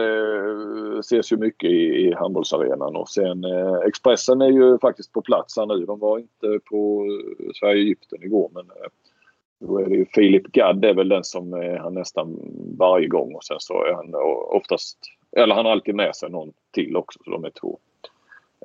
ses 0.98 1.32
ju 1.32 1.36
mycket 1.36 1.70
i, 1.70 1.74
i 1.74 2.14
handbollsarenan 2.14 2.96
och 2.96 3.08
sen 3.08 3.44
Expressen 3.86 4.40
är 4.40 4.50
ju 4.50 4.78
faktiskt 4.78 5.12
på 5.12 5.22
plats 5.22 5.56
här 5.56 5.66
nu. 5.66 5.86
De 5.86 5.98
var 5.98 6.18
inte 6.18 6.58
på 6.70 7.06
Sverige-Egypten 7.54 8.22
igår 8.22 8.50
men 8.54 8.64
då 9.60 9.78
är 9.78 9.86
det 9.86 9.96
ju 9.96 10.06
Filip 10.14 10.42
Gadd 10.42 10.84
är 10.84 10.94
väl 10.94 11.08
den 11.08 11.24
som 11.24 11.52
är 11.52 11.76
han 11.76 11.94
nästan 11.94 12.38
varje 12.78 13.08
gång 13.08 13.34
och 13.34 13.44
sen 13.44 13.56
så 13.60 13.84
är 13.84 13.92
han 13.92 14.14
oftast, 14.50 14.98
eller 15.36 15.54
han 15.54 15.64
har 15.64 15.72
alltid 15.72 15.94
med 15.94 16.16
sig 16.16 16.30
någon 16.30 16.52
till 16.70 16.96
också 16.96 17.18
så 17.24 17.30
de 17.30 17.44
är 17.44 17.50
två. 17.50 17.78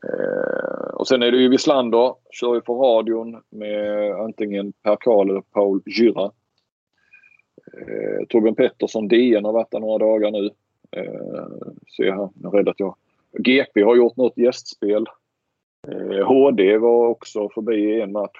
Eh, 0.04 0.94
och 0.94 1.08
sen 1.08 1.24
är 1.24 1.32
det 1.32 1.38
ju 1.38 1.50
Wislander, 1.50 2.14
kör 2.32 2.56
ju 2.56 2.62
på 2.62 2.84
radion 2.84 3.42
med 3.50 4.12
antingen 4.12 4.72
Per 4.72 4.98
Karl 5.00 5.30
eller 5.30 5.42
Paul 5.42 5.82
Gyra. 5.86 6.32
Eh, 7.74 8.26
Torbjörn 8.30 8.56
Pettersson, 8.56 9.08
DN 9.08 9.46
har 9.46 9.54
varit 9.54 9.72
där 9.72 9.80
några 9.80 9.98
dagar 9.98 10.32
nu. 10.32 10.50
Eh, 10.92 11.48
ser 11.98 12.12
här, 12.12 12.30
jag 12.42 12.54
är 12.54 12.58
rädd 12.58 12.70
att 12.70 12.80
jag... 12.80 12.96
GP 13.38 13.84
har 13.84 13.96
gjort 13.96 14.18
något 14.18 14.38
gästspel. 14.38 15.06
Eh, 15.88 16.28
HD 16.28 16.78
var 16.78 17.08
också 17.08 17.50
förbi 17.50 17.76
i 17.76 18.02
en 18.02 18.12
match. 18.12 18.40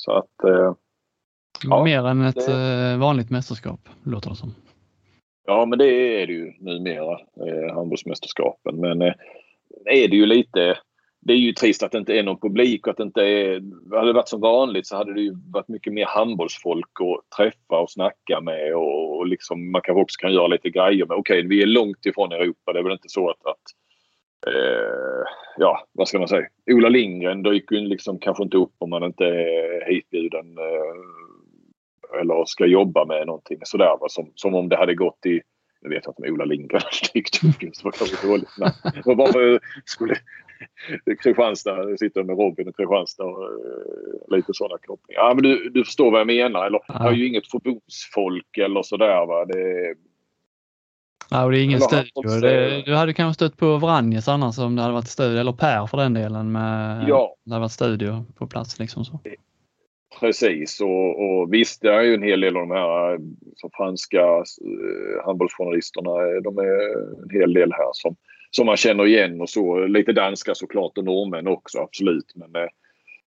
Så 0.00 0.12
att... 0.12 0.44
Eh, 0.44 0.74
ja, 1.64 1.84
Mer 1.84 2.06
än 2.06 2.20
ett 2.20 2.46
det... 2.46 2.92
Eh, 2.92 2.98
vanligt 2.98 3.30
mästerskap 3.30 3.80
låter 4.04 4.30
det 4.30 4.36
som. 4.36 4.54
Ja 5.46 5.66
men 5.66 5.78
det 5.78 6.22
är 6.22 6.26
det 6.26 6.32
ju 6.32 6.52
numera, 6.60 7.12
eh, 7.12 7.74
handbollsmästerskapen. 7.74 8.80
Men 8.80 9.02
eh, 9.02 9.14
är 9.84 10.08
det 10.08 10.16
ju 10.16 10.26
lite... 10.26 10.78
Det 11.22 11.32
är 11.32 11.36
ju 11.36 11.52
trist 11.52 11.82
att 11.82 11.92
det 11.92 11.98
inte 11.98 12.18
är 12.18 12.22
någon 12.22 12.40
publik 12.40 12.86
och 12.86 12.90
att 12.90 12.96
det 12.96 13.02
inte 13.02 13.22
är... 13.22 13.62
Hade 13.96 14.06
det 14.06 14.12
varit 14.12 14.28
som 14.28 14.40
vanligt 14.40 14.86
så 14.86 14.96
hade 14.96 15.14
det 15.14 15.20
ju 15.20 15.34
varit 15.52 15.68
mycket 15.68 15.92
mer 15.92 16.06
handbollsfolk 16.06 16.90
att 17.00 17.36
träffa 17.36 17.80
och 17.80 17.90
snacka 17.90 18.40
med 18.40 18.74
och, 18.74 19.16
och 19.16 19.26
liksom 19.26 19.70
man 19.70 19.82
kanske 19.82 20.02
också 20.02 20.20
kan 20.20 20.32
göra 20.32 20.46
lite 20.46 20.70
grejer 20.70 21.06
med. 21.06 21.16
Okej, 21.16 21.46
vi 21.46 21.62
är 21.62 21.66
långt 21.66 22.06
ifrån 22.06 22.32
Europa. 22.32 22.72
Det 22.72 22.78
är 22.78 22.82
väl 22.82 22.92
inte 22.92 23.08
så 23.08 23.30
att, 23.30 23.46
att 23.46 23.62
eh, 24.46 25.24
ja, 25.56 25.86
vad 25.92 26.08
ska 26.08 26.18
man 26.18 26.28
säga? 26.28 26.46
Ola 26.70 26.88
Lindgren 26.88 27.42
dyker 27.42 27.76
ju 27.76 27.80
liksom 27.80 28.18
kanske 28.18 28.42
inte 28.42 28.56
upp 28.56 28.74
om 28.78 28.90
man 28.90 29.04
inte 29.04 29.24
är 29.24 29.90
hitbjuden 29.90 30.58
eh, 30.58 32.20
eller 32.20 32.44
ska 32.44 32.66
jobba 32.66 33.04
med 33.04 33.26
någonting 33.26 33.58
sådär. 33.62 33.96
Va? 34.00 34.08
Som, 34.08 34.32
som 34.34 34.54
om 34.54 34.68
det 34.68 34.76
hade 34.76 34.94
gått 34.94 35.26
i 35.26 35.40
nu 35.82 35.88
vet 35.88 36.04
jag 36.04 36.12
inte 36.12 36.28
om 36.28 36.34
Ola 36.34 36.44
Lindgren 36.44 36.80
dykt 37.14 37.44
upp 37.44 37.62
just. 37.62 37.82
Det 37.82 37.84
var 37.84 37.92
kanske 37.92 38.26
dåligt. 38.26 38.48
Bara 39.16 39.58
skulle 39.84 40.14
Kristianstad, 41.22 41.96
sitter 41.96 42.22
med 42.22 42.38
Robin 42.38 42.68
i 42.68 42.72
Kristianstad 42.72 43.24
och 43.24 43.42
uh, 43.42 44.36
lite 44.36 44.54
sådana 44.54 44.78
kopplingar. 44.78 45.22
Ja, 45.22 45.34
men 45.34 45.42
du, 45.42 45.70
du 45.70 45.84
förstår 45.84 46.10
vad 46.10 46.20
jag 46.20 46.26
menar. 46.26 46.66
Eller, 46.66 46.80
ja. 46.88 46.94
Jag 46.98 47.12
är 47.12 47.16
ju 47.16 47.26
inget 47.26 47.50
förbundsfolk 47.50 48.58
eller 48.58 48.82
sådär. 48.82 49.26
Va? 49.26 49.44
Det, 49.44 49.94
Ja, 51.30 51.44
och 51.44 51.50
det 51.50 51.58
är 51.58 51.64
ingen 51.64 51.80
studio. 51.80 52.40
Det, 52.40 52.82
du 52.86 52.94
hade 52.94 53.14
kanske 53.14 53.34
stött 53.34 53.56
på 53.56 53.76
Vranjes 53.76 54.28
annars 54.28 54.58
om 54.58 54.76
det 54.76 54.82
hade 54.82 54.94
varit 54.94 55.08
studio, 55.08 55.40
eller 55.40 55.52
Per 55.52 55.86
för 55.86 55.96
den 55.96 56.14
delen. 56.14 56.52
Med, 56.52 57.08
ja. 57.08 57.36
Det 57.44 57.52
hade 57.52 57.60
varit 57.60 57.72
studio 57.72 58.24
på 58.38 58.46
plats 58.46 58.78
liksom 58.78 59.04
så. 59.04 59.20
Precis 60.20 60.80
och, 60.80 61.24
och 61.24 61.54
visst 61.54 61.82
det 61.82 61.92
är 61.92 62.02
ju 62.02 62.14
en 62.14 62.22
hel 62.22 62.40
del 62.40 62.56
av 62.56 62.68
de 62.68 62.70
här 62.70 63.18
så 63.56 63.70
franska 63.76 64.20
eh, 64.20 65.24
handbollsjournalisterna. 65.24 66.10
De 66.42 66.58
är 66.58 66.98
en 67.22 67.30
hel 67.30 67.54
del 67.54 67.72
här 67.72 67.90
som, 67.92 68.16
som 68.50 68.66
man 68.66 68.76
känner 68.76 69.06
igen 69.06 69.40
och 69.40 69.50
så. 69.50 69.86
Lite 69.86 70.12
danska 70.12 70.54
såklart 70.54 70.98
och 70.98 71.04
norrmän 71.04 71.46
också 71.46 71.78
absolut. 71.78 72.32
Men 72.34 72.56
eh, 72.56 72.68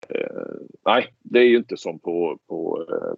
eh 0.08 0.54
nej, 0.86 1.06
det 1.18 1.38
är 1.38 1.44
ju 1.44 1.56
inte 1.56 1.76
som 1.76 1.98
på, 1.98 2.38
på 2.48 2.86
eh, 2.92 3.14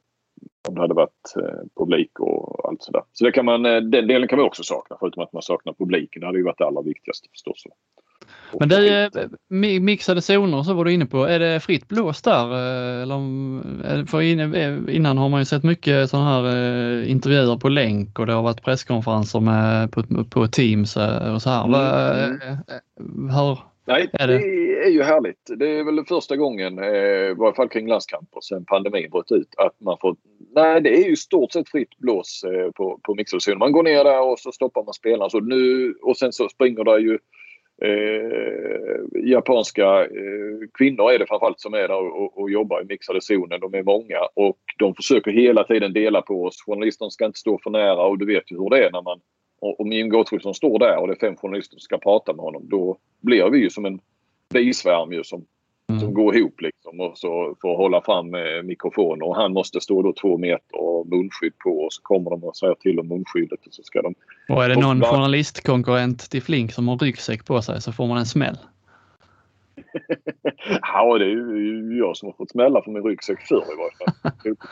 om 0.69 0.75
det 0.75 0.81
hade 0.81 0.95
varit 0.95 1.37
eh, 1.37 1.61
publik 1.79 2.21
och 2.21 2.69
allt 2.69 2.83
sådär. 2.83 3.03
Så 3.13 3.25
det 3.25 3.33
kan 3.33 3.45
man, 3.45 3.67
eh, 3.67 3.77
den 3.77 4.07
delen 4.07 4.29
kan 4.29 4.39
man 4.39 4.47
också 4.47 4.63
sakna 4.63 4.97
förutom 5.01 5.23
att 5.23 5.33
man 5.33 5.43
saknar 5.43 5.73
publiken. 5.73 6.21
Det 6.21 6.27
hade 6.27 6.39
ju 6.39 6.45
varit 6.45 6.59
det 6.59 6.67
allra 6.67 6.83
viktigaste 6.83 7.29
förstås. 7.31 7.65
Men 8.59 8.69
det 8.69 8.89
är 8.89 9.81
mixade 9.81 10.23
zoner 10.23 10.63
så 10.63 10.75
var 10.75 10.85
du 10.85 10.93
inne 10.93 11.07
på. 11.07 11.25
Är 11.25 11.39
det 11.39 11.61
fritt 11.61 11.89
blåst 11.89 12.25
där? 12.25 12.53
Eh, 12.53 13.03
eller, 13.03 14.07
för 14.07 14.21
innan 14.91 15.19
har 15.19 15.29
man 15.29 15.41
ju 15.41 15.45
sett 15.45 15.63
mycket 15.63 16.11
sådana 16.11 16.31
här 16.31 17.05
intervjuer 17.05 17.57
på 17.57 17.69
länk 17.69 18.19
och 18.19 18.27
det 18.27 18.33
har 18.33 18.43
varit 18.43 18.63
presskonferenser 18.63 19.41
med, 19.41 19.93
på, 19.93 20.25
på 20.31 20.47
Teams 20.47 20.97
och 21.35 21.43
så 21.43 21.51
här. 21.51 21.65
Mm. 21.65 22.41
Hur, 23.31 23.59
Nej, 23.85 24.11
är 24.13 24.27
det? 24.27 24.39
det? 24.39 24.73
är 24.83 24.91
ju 24.91 25.03
härligt. 25.03 25.51
Det 25.57 25.79
är 25.79 25.85
väl 25.85 26.05
första 26.05 26.37
gången, 26.37 26.79
eh, 26.79 27.31
i 27.31 27.35
varje 27.39 27.55
fall 27.55 27.69
kring 27.69 27.89
landskamper, 27.89 28.41
sen 28.41 28.65
pandemin 28.65 29.11
bröt 29.11 29.33
ut, 29.33 29.55
att 29.59 29.81
man 29.81 29.97
får... 30.01 30.17
Nej, 30.55 30.81
det 30.81 31.05
är 31.05 31.09
ju 31.09 31.17
stort 31.17 31.53
sett 31.53 31.69
fritt 31.69 31.99
blås 31.99 32.45
eh, 32.45 32.71
på, 32.71 33.01
på 33.03 33.15
mixerzonen. 33.15 33.59
Man 33.59 33.73
går 33.73 33.83
ner 33.83 34.05
där 34.05 34.21
och 34.21 34.39
så 34.39 34.53
stoppar 34.53 34.85
man 34.85 34.95
spelarna. 34.95 35.31
Så 35.31 35.41
nu, 35.41 35.95
och 36.03 36.17
sen 36.17 36.33
så 36.33 36.49
springer 36.49 36.85
det 36.85 37.01
ju 37.01 37.19
eh, 37.83 39.29
japanska 39.31 40.05
eh, 40.05 40.69
kvinnor 40.79 41.13
är 41.13 41.19
det 41.19 41.27
framförallt 41.27 41.61
som 41.61 41.75
är 41.75 41.89
där 41.89 42.01
och, 42.01 42.39
och, 42.39 42.51
jobbar 42.51 42.83
i 42.83 42.85
mixade 42.85 43.21
zonen. 43.21 43.61
De 43.61 43.75
är 43.75 43.83
många 43.83 44.19
och 44.35 44.59
de 44.79 44.95
försöker 44.95 45.31
hela 45.31 45.65
tiden 45.65 45.93
dela 45.93 46.23
på 46.23 46.45
oss. 46.45 46.63
Journalisterna 46.67 47.11
ska 47.11 47.27
inte 47.27 47.39
stå 47.39 47.59
för 47.63 47.71
nära 47.71 48.03
och 48.03 48.19
du 48.19 48.27
vet 48.27 48.53
ju 48.53 48.57
hur 48.57 48.71
det 48.71 48.87
är 48.87 48.91
när 48.91 49.03
man 49.03 49.21
om 49.63 49.93
Jim 49.93 50.09
Gottfridsson 50.09 50.55
står 50.55 50.79
där 50.79 50.97
och 50.97 51.07
det 51.09 51.15
är 51.15 51.27
fem 51.27 51.37
journalister 51.37 51.75
som 51.75 51.81
ska 51.81 51.99
prata 51.99 52.33
med 52.33 52.45
honom 52.45 52.69
då 52.69 52.99
blir 53.21 53.51
vi 53.51 53.59
ju 53.59 53.71
som 53.71 53.85
en 53.85 54.01
bisvärm 54.53 55.13
ju 55.13 55.25
som, 55.25 55.47
mm. 55.93 56.01
som 56.01 56.15
går 56.15 56.37
ihop 56.37 56.61
liksom 56.61 57.01
och 57.01 57.19
så 57.19 57.57
får 57.63 57.77
hålla 57.77 58.03
fram 58.03 58.35
eh, 58.35 58.63
mikrofoner 58.65 59.27
och 59.27 59.37
han 59.37 59.53
måste 59.53 59.81
stå 59.81 60.03
då 60.03 60.13
två 60.13 60.39
meter 60.39 60.81
och 60.81 61.07
munskydd 61.07 61.59
på 61.59 61.71
och 61.71 61.93
så 61.93 62.03
kommer 62.03 62.31
de 62.31 62.45
och 62.45 62.57
säger 62.57 62.75
till 62.75 63.01
om 63.01 63.09
munskyddet 63.09 63.67
och 63.67 63.75
så 63.75 63.83
ska 63.83 64.03
de... 64.03 64.15
Och 64.49 64.65
är 64.65 64.69
det 64.69 64.81
någon 64.81 65.03
journalistkonkurrent 65.03 66.31
till 66.31 66.43
Flink 66.43 66.73
som 66.73 66.89
har 66.89 66.99
ryggsäck 66.99 67.45
på 67.45 67.63
sig 67.63 67.83
så 67.83 67.93
får 67.93 68.07
man 68.07 68.19
en 68.19 68.27
smäll. 68.27 68.59
ja, 70.83 71.19
det 71.19 71.25
är 71.25 71.57
ju 71.57 71.99
jag 71.99 72.17
som 72.17 72.29
har 72.29 72.33
fått 72.33 72.51
smälla 72.51 72.83
för 72.83 72.91
min 72.91 73.03
ryggsäck 73.03 73.41
förr 73.41 73.65
i 73.73 73.77
varje 73.77 73.97
fall. 73.97 74.57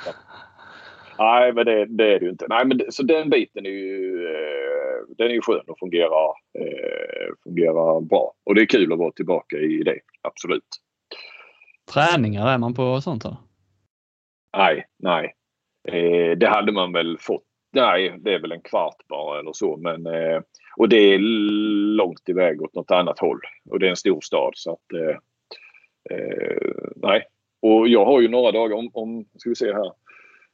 Nej, 1.18 1.52
men 1.52 1.66
det, 1.66 1.87
det, 1.87 2.14
är 2.14 2.18
det 2.18 2.24
ju 2.24 2.30
inte. 2.30 2.46
Nej, 2.48 2.66
men 2.66 2.78
det, 2.78 2.92
så 2.92 3.02
den 3.02 3.30
biten 3.30 3.66
är 3.66 3.70
ju, 3.70 4.26
eh, 4.26 5.16
den 5.18 5.26
är 5.26 5.35
ju 5.35 5.40
skön 5.40 5.64
och 5.68 5.78
fungerar, 5.78 6.28
eh, 6.59 7.35
fungerar 7.44 8.00
bra. 8.00 8.33
Och 8.44 8.54
det 8.54 8.61
är 8.61 8.66
kul 8.66 8.92
att 8.92 8.98
vara 8.98 9.12
tillbaka 9.12 9.56
i 9.56 9.83
det, 9.83 9.98
absolut. 10.22 10.64
Träningar 11.92 12.46
är 12.46 12.59
man 12.59 12.74
på 12.74 13.00
sånt? 13.00 13.24
Här? 13.24 13.37
Nej, 14.57 14.87
nej. 14.98 15.35
Eh, 15.88 16.38
det 16.38 16.48
hade 16.48 16.72
man 16.72 16.92
väl 16.92 17.18
fått. 17.20 17.44
Nej, 17.72 18.14
det 18.18 18.35
är 18.35 18.38
väl 18.38 18.53
en 18.53 18.62
kvart 18.62 18.96
bara 19.09 19.38
eller 19.38 19.53
så. 19.53 19.76
Men, 19.76 20.07
eh, 20.07 20.40
och 20.76 20.88
det 20.88 20.96
är 20.96 21.18
långt 21.96 22.29
iväg 22.29 22.62
åt 22.62 22.74
något 22.74 22.90
annat 22.90 23.18
håll. 23.18 23.40
Och 23.70 23.79
det 23.79 23.87
är 23.87 23.90
en 23.90 23.96
stor 23.96 24.20
stad 24.20 24.53
så 24.55 24.72
att 24.72 24.92
eh, 24.92 25.16
eh, 26.16 26.72
nej. 26.96 27.24
Och 27.62 27.88
jag 27.88 28.05
har 28.05 28.20
ju 28.20 28.29
några 28.29 28.53
dagar 28.53 28.76
om, 28.76 28.90
om 28.92 29.24
ska 29.38 29.48
vi 29.48 29.57
se 29.57 29.72
här 29.72 29.92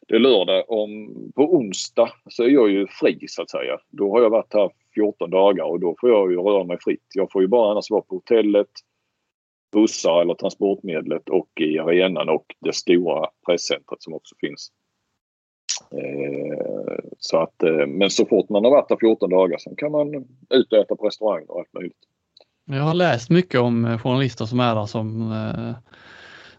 det 0.08 0.14
är 0.14 0.18
lördag. 0.18 0.64
Om, 0.70 1.14
på 1.34 1.54
onsdag 1.54 2.10
så 2.28 2.42
är 2.42 2.48
jag 2.48 2.70
ju 2.70 2.86
fri 2.86 3.24
så 3.28 3.42
att 3.42 3.50
säga. 3.50 3.78
Då 3.88 4.12
har 4.12 4.22
jag 4.22 4.30
varit 4.30 4.54
här 4.54 4.70
14 4.94 5.30
dagar 5.30 5.64
och 5.64 5.80
då 5.80 5.96
får 6.00 6.10
jag 6.10 6.30
ju 6.30 6.36
röra 6.36 6.64
mig 6.64 6.78
fritt. 6.80 7.06
Jag 7.14 7.32
får 7.32 7.42
ju 7.42 7.48
bara 7.48 7.70
annars 7.70 7.90
vara 7.90 8.02
på 8.02 8.14
hotellet, 8.14 8.70
bussar 9.76 10.20
eller 10.20 10.34
transportmedlet 10.34 11.28
och 11.28 11.48
i 11.60 11.78
arenan 11.78 12.28
och 12.28 12.46
det 12.60 12.74
stora 12.74 13.28
presscentret 13.46 14.02
som 14.02 14.14
också 14.14 14.34
finns. 14.40 14.68
Eh, 15.92 16.98
så 17.18 17.38
att, 17.38 17.62
eh, 17.62 17.86
men 17.86 18.10
så 18.10 18.26
fort 18.26 18.48
man 18.48 18.64
har 18.64 18.70
varit 18.70 18.90
här 18.90 18.98
14 19.00 19.30
dagar 19.30 19.58
så 19.58 19.76
kan 19.76 19.92
man 19.92 20.14
ut 20.50 20.72
och 20.72 20.78
äta 20.78 20.96
på 20.96 21.06
restaurang 21.06 21.44
och 21.48 21.58
allt 21.58 21.72
möjligt. 21.74 21.98
Jag 22.64 22.82
har 22.82 22.94
läst 22.94 23.30
mycket 23.30 23.60
om 23.60 23.84
eh, 23.84 23.98
journalister 23.98 24.44
som 24.44 24.60
är 24.60 24.74
där 24.74 24.86
som 24.86 25.32
eh, 25.32 25.74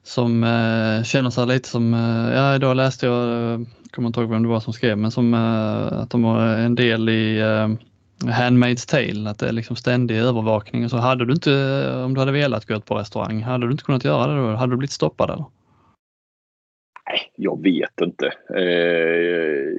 som 0.04 0.44
eh, 0.44 1.04
känner 1.04 1.30
sig 1.30 1.48
lite 1.48 1.70
som, 1.70 1.94
eh, 1.94 2.36
ja 2.36 2.56
idag 2.56 2.76
läste 2.76 3.06
jag, 3.06 3.52
eh, 3.54 3.60
kommer 3.92 4.08
inte 4.08 4.20
ihåg 4.20 4.30
vem 4.30 4.44
det 4.44 4.50
var 4.50 4.60
som 4.60 4.74
skrev, 4.74 4.98
men 4.98 5.12
som 5.12 5.34
eh, 5.34 6.00
att 6.00 6.10
de 6.10 6.24
har 6.24 6.48
en 6.48 6.76
del 6.76 7.10
i 7.10 7.40
eh, 7.40 7.68
Handmaid's 8.26 8.90
Tale, 8.90 9.30
att 9.30 9.40
det 9.40 9.48
är 9.48 9.52
liksom 9.52 9.76
ständig 9.76 10.18
övervakning 10.18 10.84
och 10.84 10.90
så. 10.90 10.98
Hade 10.98 11.26
du 11.26 11.34
inte, 11.34 11.52
om 12.06 12.14
du 12.14 12.20
hade 12.20 12.32
velat 12.32 12.66
gå 12.66 12.76
ut 12.76 12.86
på 12.86 12.96
restaurang, 12.96 13.42
hade 13.42 13.68
du 13.68 13.72
inte 13.72 13.84
kunnat 13.84 14.06
göra 14.06 14.28
det 14.28 14.42
då? 14.42 14.56
Hade 14.56 14.74
du 14.74 14.78
blivit 14.78 14.92
stoppad 14.92 15.30
eller? 15.30 15.46
Nej, 17.10 17.32
jag 17.36 17.64
vet 17.64 18.02
inte. 18.02 18.26
Eh, 18.50 19.78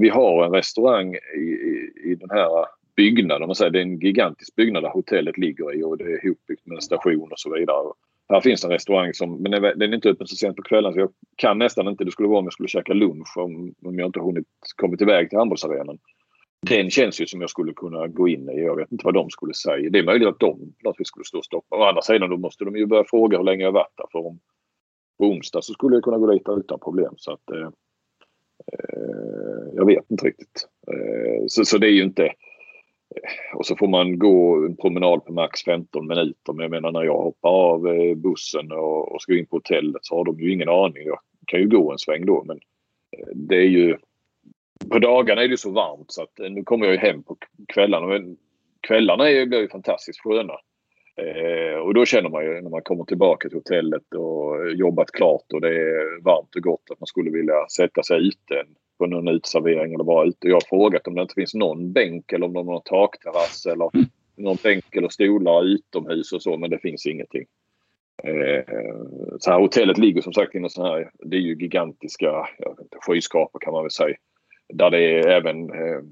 vi 0.00 0.08
har 0.08 0.44
en 0.44 0.52
restaurang 0.52 1.14
i, 1.14 1.40
i, 1.40 1.92
i 2.04 2.14
den 2.14 2.30
här 2.30 2.66
byggnaden, 2.96 3.48
man 3.48 3.54
säger, 3.54 3.70
det 3.70 3.78
är 3.78 3.82
en 3.82 3.98
gigantisk 3.98 4.56
byggnad 4.56 4.82
där 4.82 4.90
hotellet 4.90 5.38
ligger 5.38 5.74
i 5.74 5.82
och 5.82 5.98
det 5.98 6.04
är 6.04 6.24
ihopbyggt 6.24 6.66
med 6.66 6.76
en 6.76 6.82
station 6.82 7.32
och 7.32 7.38
så 7.38 7.54
vidare. 7.54 7.92
Här 8.28 8.40
finns 8.40 8.64
en 8.64 8.70
restaurang 8.70 9.14
som, 9.14 9.42
men 9.42 9.52
den 9.52 9.82
är 9.82 9.94
inte 9.94 10.10
öppen 10.10 10.26
så 10.26 10.36
sent 10.36 10.56
på 10.56 10.62
kvällen 10.62 10.92
så 10.92 11.00
jag 11.00 11.10
kan 11.36 11.58
nästan 11.58 11.88
inte. 11.88 12.04
Det 12.04 12.10
skulle 12.10 12.28
vara 12.28 12.38
om 12.38 12.44
jag 12.44 12.52
skulle 12.52 12.68
käka 12.68 12.92
lunch 12.92 13.36
om, 13.36 13.74
om 13.84 13.98
jag 13.98 14.08
inte 14.08 14.20
hunnit 14.20 14.46
kommit 14.76 15.00
iväg 15.00 15.30
till 15.30 15.38
handbollsarenan. 15.38 15.98
Den 16.60 16.90
känns 16.90 17.20
ju 17.20 17.26
som 17.26 17.40
jag 17.40 17.50
skulle 17.50 17.72
kunna 17.72 18.06
gå 18.06 18.28
in 18.28 18.50
i. 18.50 18.60
Jag 18.60 18.76
vet 18.76 18.92
inte 18.92 19.04
vad 19.04 19.14
de 19.14 19.30
skulle 19.30 19.54
säga. 19.54 19.90
Det 19.90 19.98
är 19.98 20.04
möjligt 20.04 20.28
att 20.28 20.40
de 20.40 20.74
naturligtvis 20.84 21.08
skulle 21.08 21.24
stå 21.24 21.38
och 21.38 21.44
stoppa. 21.44 21.76
Å 21.76 21.82
andra 21.82 22.02
sidan 22.02 22.30
då 22.30 22.36
måste 22.36 22.64
de 22.64 22.76
ju 22.76 22.86
börja 22.86 23.04
fråga 23.04 23.38
hur 23.38 23.44
länge 23.44 23.64
jag 23.64 23.72
varit 23.72 23.96
där. 23.96 24.06
För 24.12 24.26
om, 24.26 24.38
på 25.18 25.24
onsdag 25.24 25.62
så 25.62 25.72
skulle 25.72 25.96
jag 25.96 26.04
kunna 26.04 26.18
gå 26.18 26.32
dit 26.32 26.48
utan 26.48 26.80
problem. 26.80 27.14
Så 27.16 27.32
att, 27.32 27.50
eh, 27.50 27.68
eh 28.72 29.74
jag 29.74 29.86
vet 29.86 30.10
inte 30.10 30.26
riktigt. 30.26 30.68
Eh, 30.92 31.44
så, 31.46 31.64
så 31.64 31.78
det 31.78 31.86
är 31.86 31.92
ju 31.92 32.02
inte 32.02 32.24
eh, 32.24 33.56
och 33.56 33.66
så 33.66 33.76
får 33.76 33.88
man 33.88 34.18
gå 34.18 34.66
en 34.66 34.76
promenad 34.76 35.24
på 35.24 35.32
max 35.32 35.64
15 35.64 36.06
minuter. 36.06 36.52
Men 36.52 36.62
jag 36.62 36.70
menar 36.70 36.92
när 36.92 37.02
jag 37.02 37.22
hoppar 37.22 37.50
av 37.50 37.88
eh, 37.88 38.14
bussen 38.14 38.72
och, 38.72 39.12
och 39.12 39.22
ska 39.22 39.38
in 39.38 39.46
på 39.46 39.56
hotellet 39.56 40.04
så 40.04 40.16
har 40.16 40.24
de 40.24 40.40
ju 40.40 40.52
ingen 40.52 40.68
aning. 40.68 41.06
Jag 41.06 41.18
kan 41.46 41.60
ju 41.60 41.68
gå 41.68 41.92
en 41.92 41.98
sväng 41.98 42.26
då 42.26 42.44
men 42.46 42.60
det 43.34 43.56
är 43.56 43.68
ju... 43.68 43.96
På 44.90 44.98
dagarna 44.98 45.42
är 45.42 45.48
det 45.48 45.56
så 45.56 45.70
varmt 45.70 46.12
så 46.12 46.22
att 46.22 46.40
eh, 46.40 46.50
nu 46.50 46.62
kommer 46.62 46.86
jag 46.86 46.94
ju 46.94 47.00
hem 47.00 47.22
på 47.22 47.36
kvällarna. 47.68 48.06
Men 48.06 48.36
kvällarna 48.80 49.30
är, 49.30 49.46
blir 49.46 49.60
ju 49.60 49.68
fantastiskt 49.68 50.20
sköna. 50.20 50.54
Eh, 51.16 51.78
och 51.78 51.94
då 51.94 52.04
känner 52.04 52.28
man 52.28 52.44
ju 52.44 52.60
när 52.60 52.70
man 52.70 52.82
kommer 52.82 53.04
tillbaka 53.04 53.48
till 53.48 53.58
hotellet 53.58 54.14
och 54.14 54.72
jobbat 54.72 55.10
klart 55.10 55.52
och 55.52 55.60
det 55.60 55.68
är 55.68 56.22
varmt 56.22 56.56
och 56.56 56.62
gott 56.62 56.90
att 56.90 57.00
man 57.00 57.06
skulle 57.06 57.30
vilja 57.30 57.68
sätta 57.76 58.02
sig 58.02 58.28
ute 58.28 58.64
på 58.98 59.06
någon 59.06 59.28
uteservering 59.28 59.94
eller 59.94 60.04
bara 60.04 60.26
ute. 60.26 60.48
Jag 60.48 60.54
har 60.54 60.68
frågat 60.68 61.06
om 61.06 61.14
det 61.14 61.22
inte 61.22 61.34
finns 61.34 61.54
någon 61.54 61.92
bänk 61.92 62.32
eller 62.32 62.46
om 62.46 62.52
de 62.52 62.66
har 62.66 62.74
någon 62.74 62.82
takterrass 62.82 63.66
eller 63.66 63.90
någon 64.36 64.56
bänk 64.62 64.96
eller 64.96 65.08
stolar 65.08 65.64
utomhus 65.64 66.32
och 66.32 66.42
så 66.42 66.56
men 66.56 66.70
det 66.70 66.78
finns 66.78 67.06
ingenting. 67.06 67.44
Eh, 68.22 68.64
så 69.38 69.50
här, 69.50 69.60
hotellet 69.60 69.98
ligger 69.98 70.22
som 70.22 70.32
sagt 70.32 70.54
i 70.54 70.58
en 70.58 70.70
sån 70.70 70.86
här, 70.86 71.10
det 71.18 71.36
är 71.36 71.40
ju 71.40 71.54
gigantiska 71.54 72.48
skyskrapor 73.06 73.58
kan 73.58 73.72
man 73.72 73.82
väl 73.82 73.90
säga. 73.90 74.16
Där 74.74 74.90
det 74.90 74.98
är 74.98 75.28
även 75.28 75.70
eh, 75.70 76.02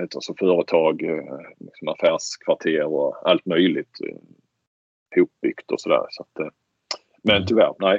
heter 0.00 0.20
så, 0.20 0.34
företag, 0.34 1.02
eh, 1.02 1.38
liksom 1.58 1.88
affärskvarter 1.88 2.84
och 2.84 3.30
allt 3.30 3.46
möjligt 3.46 4.00
eh, 4.08 4.16
hopbyggt 5.16 5.70
och 5.72 5.80
sådär. 5.80 6.06
Så 6.10 6.22
att, 6.22 6.38
eh, 6.38 6.52
men 7.22 7.46
tyvärr, 7.46 7.74
nej. 7.78 7.98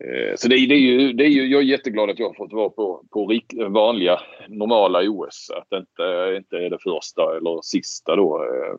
Eh, 0.00 0.34
så 0.36 0.48
det, 0.48 0.66
det, 0.66 0.74
är 0.74 0.78
ju, 0.78 1.12
det 1.12 1.24
är 1.24 1.28
ju, 1.28 1.46
jag 1.46 1.62
är 1.62 1.66
jätteglad 1.66 2.10
att 2.10 2.18
jag 2.18 2.26
har 2.26 2.34
fått 2.34 2.52
vara 2.52 2.70
på, 2.70 3.04
på 3.10 3.40
vanliga 3.68 4.20
normala 4.48 5.10
OS. 5.10 5.50
Att 5.50 5.66
det 5.70 5.76
inte, 5.76 6.36
inte 6.36 6.56
är 6.56 6.70
det 6.70 6.78
första 6.82 7.36
eller 7.36 7.62
sista 7.62 8.16
då. 8.16 8.44
Eh, 8.44 8.76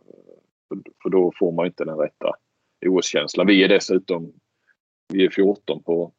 för 1.04 1.10
då 1.10 1.32
får 1.40 1.52
man 1.52 1.66
inte 1.66 1.86
den 1.86 1.98
rätta 1.98 2.32
OS-känslan. 2.86 3.48
Vi 3.48 3.64
är 3.64 3.68
dessutom 3.68 4.34
vi 5.14 5.26
är 5.26 5.30
14 5.30 5.84
på 5.84 6.14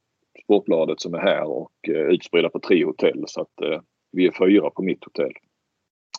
Sportbladet 0.47 1.01
som 1.01 1.15
är 1.15 1.19
här 1.19 1.45
och 1.45 1.89
eh, 1.89 1.95
utspridda 1.95 2.49
på 2.49 2.61
tre 2.61 2.85
hotell. 2.85 3.25
Så 3.27 3.41
att 3.41 3.83
vi 4.13 4.27
är 4.27 4.33
fyra 4.33 4.71
på 4.71 4.83
mitt 4.83 5.05
hotell. 5.05 5.33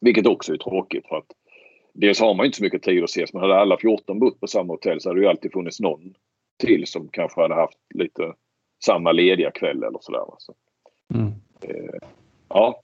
Vilket 0.02 0.28
också 0.28 0.54
är 0.54 0.58
tråkigt 0.58 1.08
för 1.08 1.18
att 1.18 1.32
dels 1.94 2.20
har 2.20 2.34
man 2.34 2.46
inte 2.46 2.58
så 2.58 2.64
mycket 2.64 2.84
tid 2.84 3.04
att 3.04 3.10
ses. 3.10 3.34
Men 3.34 3.42
hade 3.42 3.56
alla 3.56 3.78
14 3.78 4.20
bott 4.20 4.40
på 4.40 4.48
samma 4.48 4.74
hotell 4.74 5.02
så 5.02 5.10
hade 5.10 5.20
det 5.20 5.24
ju 5.24 5.30
alltid 5.30 5.52
funnits 5.52 5.80
någon 5.80 6.14
till 6.58 6.88
som 6.88 7.10
kanske 7.12 7.42
hade 7.42 7.56
haft 7.56 7.78
lite 7.94 8.34
samma 8.86 9.12
lediga 9.12 9.52
kväll 9.52 9.84
eller 9.84 10.00
sådär. 10.02 10.26
Så. 10.38 10.54
Mm. 11.14 11.32
Eh, 11.62 12.00
ja. 12.50 12.82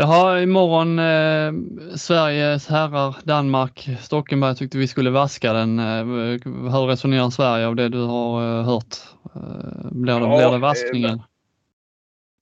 Jaha, 0.00 0.42
imorgon 0.42 0.98
eh, 0.98 1.52
Sveriges 1.96 2.68
herrar, 2.68 3.16
Danmark, 3.24 3.88
Stockenberg 4.00 4.56
tyckte 4.56 4.78
vi 4.78 4.86
skulle 4.86 5.10
vaska 5.10 5.52
den. 5.52 5.78
Eh, 5.78 6.04
hur 6.44 6.86
resonerar 6.86 7.30
Sverige 7.30 7.66
av 7.66 7.76
det 7.76 7.88
du 7.88 8.02
har 8.02 8.42
eh, 8.42 8.64
hört? 8.64 8.96
Eh, 9.34 9.90
blir, 9.90 10.14
det, 10.14 10.20
ja, 10.20 10.36
blir 10.36 10.50
det 10.52 10.58
vaskningen? 10.58 11.22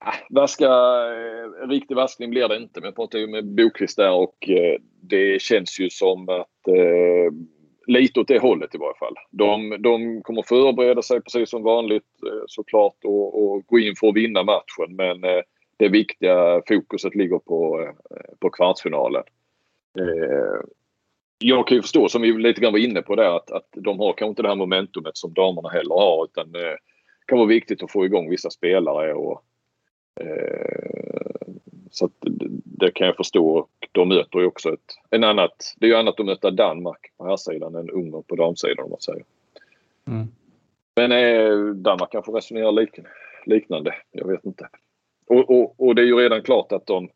Eh, 0.06 0.14
vaska, 0.30 0.64
eh, 0.64 1.68
riktig 1.68 1.94
vaskning 1.94 2.30
blir 2.30 2.48
det 2.48 2.56
inte 2.56 2.80
men 2.80 2.86
jag 2.86 2.96
pratade 2.96 3.24
ju 3.24 3.30
med 3.30 3.54
Bokvist 3.54 3.96
där 3.96 4.12
och 4.12 4.48
eh, 4.48 4.80
det 5.02 5.42
känns 5.42 5.80
ju 5.80 5.90
som 5.90 6.28
att 6.28 6.68
eh, 6.68 7.32
lite 7.86 8.20
åt 8.20 8.28
det 8.28 8.38
hållet 8.38 8.74
i 8.74 8.78
varje 8.78 8.98
fall. 8.98 9.14
De, 9.30 9.82
de 9.82 10.22
kommer 10.22 10.42
förbereda 10.42 11.02
sig 11.02 11.20
precis 11.20 11.50
som 11.50 11.62
vanligt 11.62 12.12
såklart 12.46 13.04
och, 13.04 13.44
och 13.44 13.66
gå 13.66 13.78
in 13.78 13.94
för 14.00 14.08
att 14.08 14.16
vinna 14.16 14.42
matchen 14.42 14.96
men 14.96 15.16
det 15.76 15.88
viktiga 15.88 16.62
fokuset 16.68 17.14
ligger 17.14 17.38
på, 17.38 17.80
eh, 17.80 18.16
på 18.38 18.50
kvartsfinalen. 18.50 19.22
Jag 21.38 21.66
kan 21.66 21.76
ju 21.76 21.82
förstå, 21.82 22.08
som 22.08 22.22
vi 22.22 22.32
lite 22.32 22.60
grann 22.60 22.72
var 22.72 22.78
inne 22.78 23.02
på 23.02 23.16
där, 23.16 23.36
att, 23.36 23.50
att 23.50 23.68
de 23.72 23.98
har 23.98 24.12
kanske 24.12 24.30
inte 24.30 24.42
det 24.42 24.48
här 24.48 24.56
momentumet 24.56 25.16
som 25.16 25.32
damerna 25.32 25.68
heller 25.68 25.94
har 25.94 26.24
utan 26.24 26.52
det 26.52 26.78
kan 27.26 27.38
vara 27.38 27.48
viktigt 27.48 27.82
att 27.82 27.92
få 27.92 28.04
igång 28.04 28.30
vissa 28.30 28.50
spelare 28.50 29.14
och 29.14 29.44
så 31.90 32.04
att 32.04 32.12
det 32.64 32.90
kan 32.90 33.06
jag 33.06 33.16
förstå. 33.16 33.48
Och 33.48 33.88
de 33.92 34.08
möter 34.08 34.38
ju 34.38 34.46
också 34.46 34.72
ett 34.72 34.94
en 35.10 35.24
annat. 35.24 35.74
Det 35.76 35.86
är 35.86 35.90
ju 35.90 35.96
annat 35.96 36.20
att 36.20 36.26
möta 36.26 36.50
Danmark 36.50 37.12
på 37.16 37.26
här 37.26 37.36
sidan 37.36 37.74
än 37.74 37.90
Ungern 37.90 38.22
på 38.22 38.36
damsidan 38.36 38.84
om 38.84 38.90
man 38.90 39.00
säger. 39.00 39.24
Mm. 40.06 40.26
Men 40.96 41.12
eh, 41.12 41.74
Danmark 41.74 42.12
kanske 42.12 42.32
resonerar 42.32 42.72
lik, 42.72 42.90
liknande. 43.46 43.94
Jag 44.10 44.28
vet 44.28 44.44
inte. 44.44 44.68
Och, 45.26 45.50
och, 45.50 45.74
och, 45.80 45.94
det 45.94 46.02
är 46.02 46.06
ju 46.06 46.16
redan 46.16 46.42
klart 46.42 46.72
att 46.72 46.86
de 46.86 47.08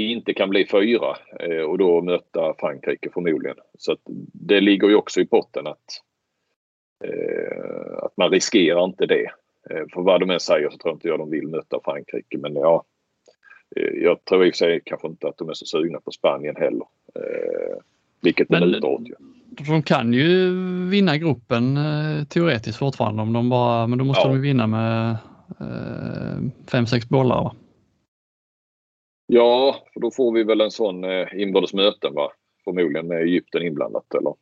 inte 0.00 0.34
kan 0.34 0.50
bli 0.50 0.66
fyra 0.66 1.16
eh, 1.40 1.60
och 1.60 1.78
då 1.78 2.02
möta 2.02 2.54
Frankrike 2.58 3.10
förmodligen. 3.14 3.56
Så 3.78 3.96
det 4.32 4.60
ligger 4.60 4.88
ju 4.88 4.94
också 4.94 5.20
i 5.20 5.26
potten 5.26 5.66
att, 5.66 6.02
eh, 7.04 7.98
att 8.02 8.16
man 8.16 8.30
riskerar 8.30 8.84
inte 8.84 9.06
det. 9.06 9.30
Eh, 9.70 9.84
för 9.94 10.02
vad 10.02 10.20
de 10.20 10.30
än 10.30 10.40
säger 10.40 10.70
så 10.70 10.78
tror 10.78 10.90
jag 10.90 10.96
inte 10.96 11.08
jag 11.08 11.18
de 11.18 11.30
vill 11.30 11.48
möta 11.48 11.80
Frankrike. 11.84 12.38
Men 12.38 12.54
ja, 12.54 12.84
jag 13.94 14.24
tror 14.24 14.46
i 14.46 14.50
och 14.50 14.54
för 14.54 14.58
sig 14.58 14.80
kanske 14.84 15.08
inte 15.08 15.28
att 15.28 15.38
de 15.38 15.48
är 15.48 15.54
så 15.54 15.66
sugna 15.66 16.00
på 16.00 16.10
Spanien 16.10 16.56
heller. 16.56 16.86
Eh, 17.14 17.76
vilket 18.20 18.48
det 18.48 18.60
lutar 18.60 18.88
åt 18.88 19.08
ju. 19.08 19.14
De 19.68 19.82
kan 19.82 20.12
ju 20.12 20.50
vinna 20.90 21.16
gruppen 21.16 21.76
eh, 21.76 22.24
teoretiskt 22.24 22.78
fortfarande 22.78 23.22
om 23.22 23.32
de 23.32 23.48
bara, 23.48 23.86
men 23.86 23.98
då 23.98 24.04
måste 24.04 24.28
ja. 24.28 24.32
de 24.32 24.40
vinna 24.40 24.66
med 24.66 25.10
eh, 25.10 25.16
fem, 26.70 26.86
sex 26.86 27.08
bollar 27.08 27.42
va? 27.44 27.54
Ja, 29.26 29.76
för 29.92 30.00
då 30.00 30.10
får 30.10 30.32
vi 30.32 30.44
väl 30.44 30.60
en 30.60 30.70
sån 30.70 31.04
eh, 31.04 31.26
inbördes 31.34 31.74
möten 31.74 32.14
va? 32.14 32.32
Förmodligen 32.64 33.06
med 33.06 33.22
Egypten 33.22 33.62
inblandat 33.62 34.14
eller? 34.14 34.34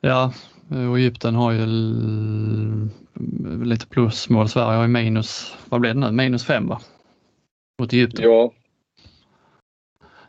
Ja, 0.00 0.32
och 0.90 0.98
Egypten 0.98 1.34
har 1.34 1.52
ju 1.52 1.66
lite 3.64 3.86
plusmål. 3.86 4.48
Sverige 4.48 4.76
har 4.76 4.82
ju 4.82 4.88
minus, 4.88 5.56
vad 5.68 5.80
blir 5.80 5.94
det 5.94 6.00
nu, 6.00 6.12
minus 6.12 6.44
fem 6.44 6.68
va? 6.68 6.80
Mot 7.80 7.92
Egypten. 7.92 8.24
Ja. 8.24 8.52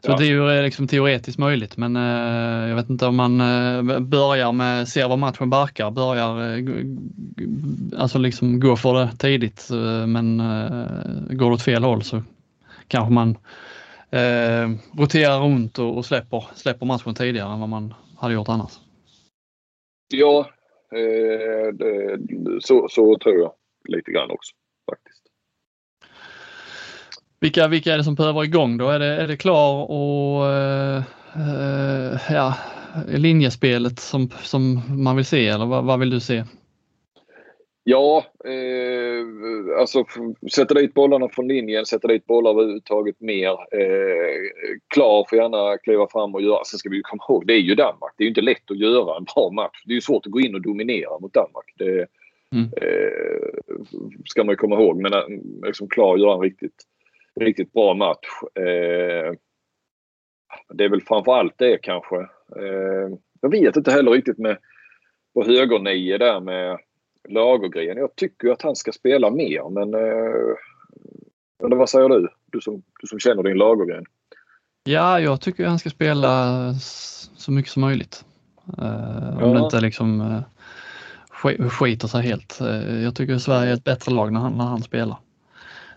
Så 0.01 0.11
ja. 0.11 0.17
det 0.17 0.23
är 0.23 0.27
ju 0.27 0.57
eh, 0.57 0.63
liksom 0.63 0.87
teoretiskt 0.87 1.39
möjligt 1.39 1.77
men 1.77 1.95
eh, 1.95 2.69
jag 2.69 2.75
vet 2.75 2.89
inte 2.89 3.05
om 3.05 3.15
man 3.15 3.41
eh, 3.41 3.99
börjar 3.99 4.51
med, 4.51 4.87
ser 4.87 5.07
var 5.07 5.17
matchen 5.17 5.49
barkar, 5.49 5.91
börjar 5.91 6.63
alltså 8.01 8.17
liksom 8.17 8.59
gå 8.59 8.75
för 8.75 8.93
det 8.93 9.11
tidigt 9.17 9.67
men 10.07 10.37
går 11.29 11.49
det 11.49 11.53
åt 11.53 11.61
fel 11.61 11.83
håll 11.83 12.03
så 12.03 12.23
kanske 12.87 13.13
man 13.13 13.37
roterar 14.97 15.39
runt 15.39 15.79
och, 15.79 16.05
släpper, 16.05 16.45
släpper 16.55 16.85
matchen 16.85 17.15
tidigare 17.15 17.53
än 17.53 17.59
vad 17.59 17.69
man 17.69 17.93
hade 18.17 18.33
gjort 18.33 18.49
annars. 18.49 18.71
Ja, 20.13 20.49
så, 22.61 22.87
så 22.89 23.17
tror 23.17 23.39
jag 23.39 23.51
lite 23.89 24.11
grann 24.11 24.31
också. 24.31 24.55
Vilka, 27.41 27.67
vilka 27.67 27.93
är 27.93 27.97
det 27.97 28.03
som 28.03 28.15
behöver 28.15 28.43
igång 28.43 28.77
då? 28.77 28.89
Är 28.89 28.99
det, 28.99 29.05
är 29.05 29.27
det 29.27 29.37
klar 29.37 29.91
och 29.91 30.43
uh, 30.45 31.03
uh, 31.37 32.19
ja, 32.29 32.55
linjespelet 33.07 33.99
som, 33.99 34.29
som 34.41 34.81
man 35.03 35.15
vill 35.15 35.25
se 35.25 35.47
eller 35.47 35.65
vad, 35.65 35.85
vad 35.85 35.99
vill 35.99 36.09
du 36.09 36.19
se? 36.19 36.43
Ja, 37.83 38.25
eh, 38.45 39.79
alltså 39.79 40.03
sätta 40.55 40.73
dit 40.73 40.93
bollarna 40.93 41.29
från 41.29 41.47
linjen, 41.47 41.85
sätta 41.85 42.07
dit 42.07 42.25
bollar 42.25 42.51
överhuvudtaget 42.51 43.21
mer. 43.21 43.49
Eh, 43.49 44.49
klar 44.87 45.25
får 45.29 45.37
gärna 45.37 45.77
kliva 45.77 46.07
fram 46.07 46.35
och 46.35 46.41
göra. 46.41 46.63
Sen 46.63 46.79
ska 46.79 46.89
vi 46.89 47.01
komma 47.01 47.23
ihåg, 47.29 47.47
det 47.47 47.53
är 47.53 47.59
ju 47.59 47.75
Danmark. 47.75 48.13
Det 48.17 48.23
är 48.23 48.25
ju 48.25 48.29
inte 48.29 48.41
lätt 48.41 48.71
att 48.71 48.77
göra 48.77 49.17
en 49.17 49.23
bra 49.35 49.51
match. 49.51 49.83
Det 49.85 49.91
är 49.91 49.95
ju 49.95 50.01
svårt 50.01 50.25
att 50.25 50.31
gå 50.31 50.39
in 50.39 50.55
och 50.55 50.61
dominera 50.61 51.19
mot 51.19 51.33
Danmark. 51.33 51.73
Det 51.77 52.07
mm. 52.55 52.69
eh, 52.81 53.83
ska 54.25 54.43
man 54.43 54.53
ju 54.53 54.57
komma 54.57 54.75
ihåg. 54.75 55.01
Men 55.01 55.13
eh, 55.13 55.23
liksom 55.63 55.87
klar 55.87 56.17
göra 56.17 56.33
en 56.33 56.41
riktigt, 56.41 56.83
riktigt 57.39 57.73
bra 57.73 57.93
match. 57.93 58.27
Eh, 58.55 59.33
det 60.73 60.83
är 60.83 60.89
väl 60.89 61.01
framförallt 61.01 61.57
det 61.57 61.77
kanske. 61.77 62.15
Eh, 62.55 63.09
jag 63.41 63.49
vet 63.51 63.75
inte 63.75 63.91
heller 63.91 64.11
riktigt 64.11 64.37
med 64.37 64.57
på 65.33 65.43
högernio 65.43 66.17
där 66.17 66.39
med 66.39 66.77
Lagergren. 67.29 67.97
Jag 67.97 68.15
tycker 68.15 68.49
att 68.49 68.61
han 68.61 68.75
ska 68.75 68.91
spela 68.91 69.29
mer 69.29 69.69
men... 69.69 69.93
Eh, 69.93 70.55
eller 71.63 71.75
vad 71.75 71.89
säger 71.89 72.09
du? 72.09 72.27
Du 72.51 72.61
som, 72.61 72.83
du 73.01 73.07
som 73.07 73.19
känner 73.19 73.43
din 73.43 73.57
Lagergren. 73.57 74.05
Ja, 74.83 75.19
jag 75.19 75.41
tycker 75.41 75.63
att 75.63 75.69
han 75.69 75.79
ska 75.79 75.89
spela 75.89 76.73
så 77.37 77.51
mycket 77.51 77.71
som 77.71 77.81
möjligt. 77.81 78.25
Uh, 78.77 79.43
om 79.43 79.49
ja. 79.49 79.53
det 79.53 79.59
inte 79.59 79.81
liksom 79.81 80.21
uh, 80.21 81.69
skiter 81.69 82.07
sig 82.07 82.21
helt. 82.21 82.59
Uh, 82.61 83.03
jag 83.03 83.15
tycker 83.15 83.35
att 83.35 83.41
Sverige 83.41 83.69
är 83.71 83.73
ett 83.73 83.83
bättre 83.83 84.11
lag 84.11 84.33
när 84.33 84.39
han, 84.39 84.57
när 84.57 84.65
han 84.65 84.81
spelar. 84.81 85.17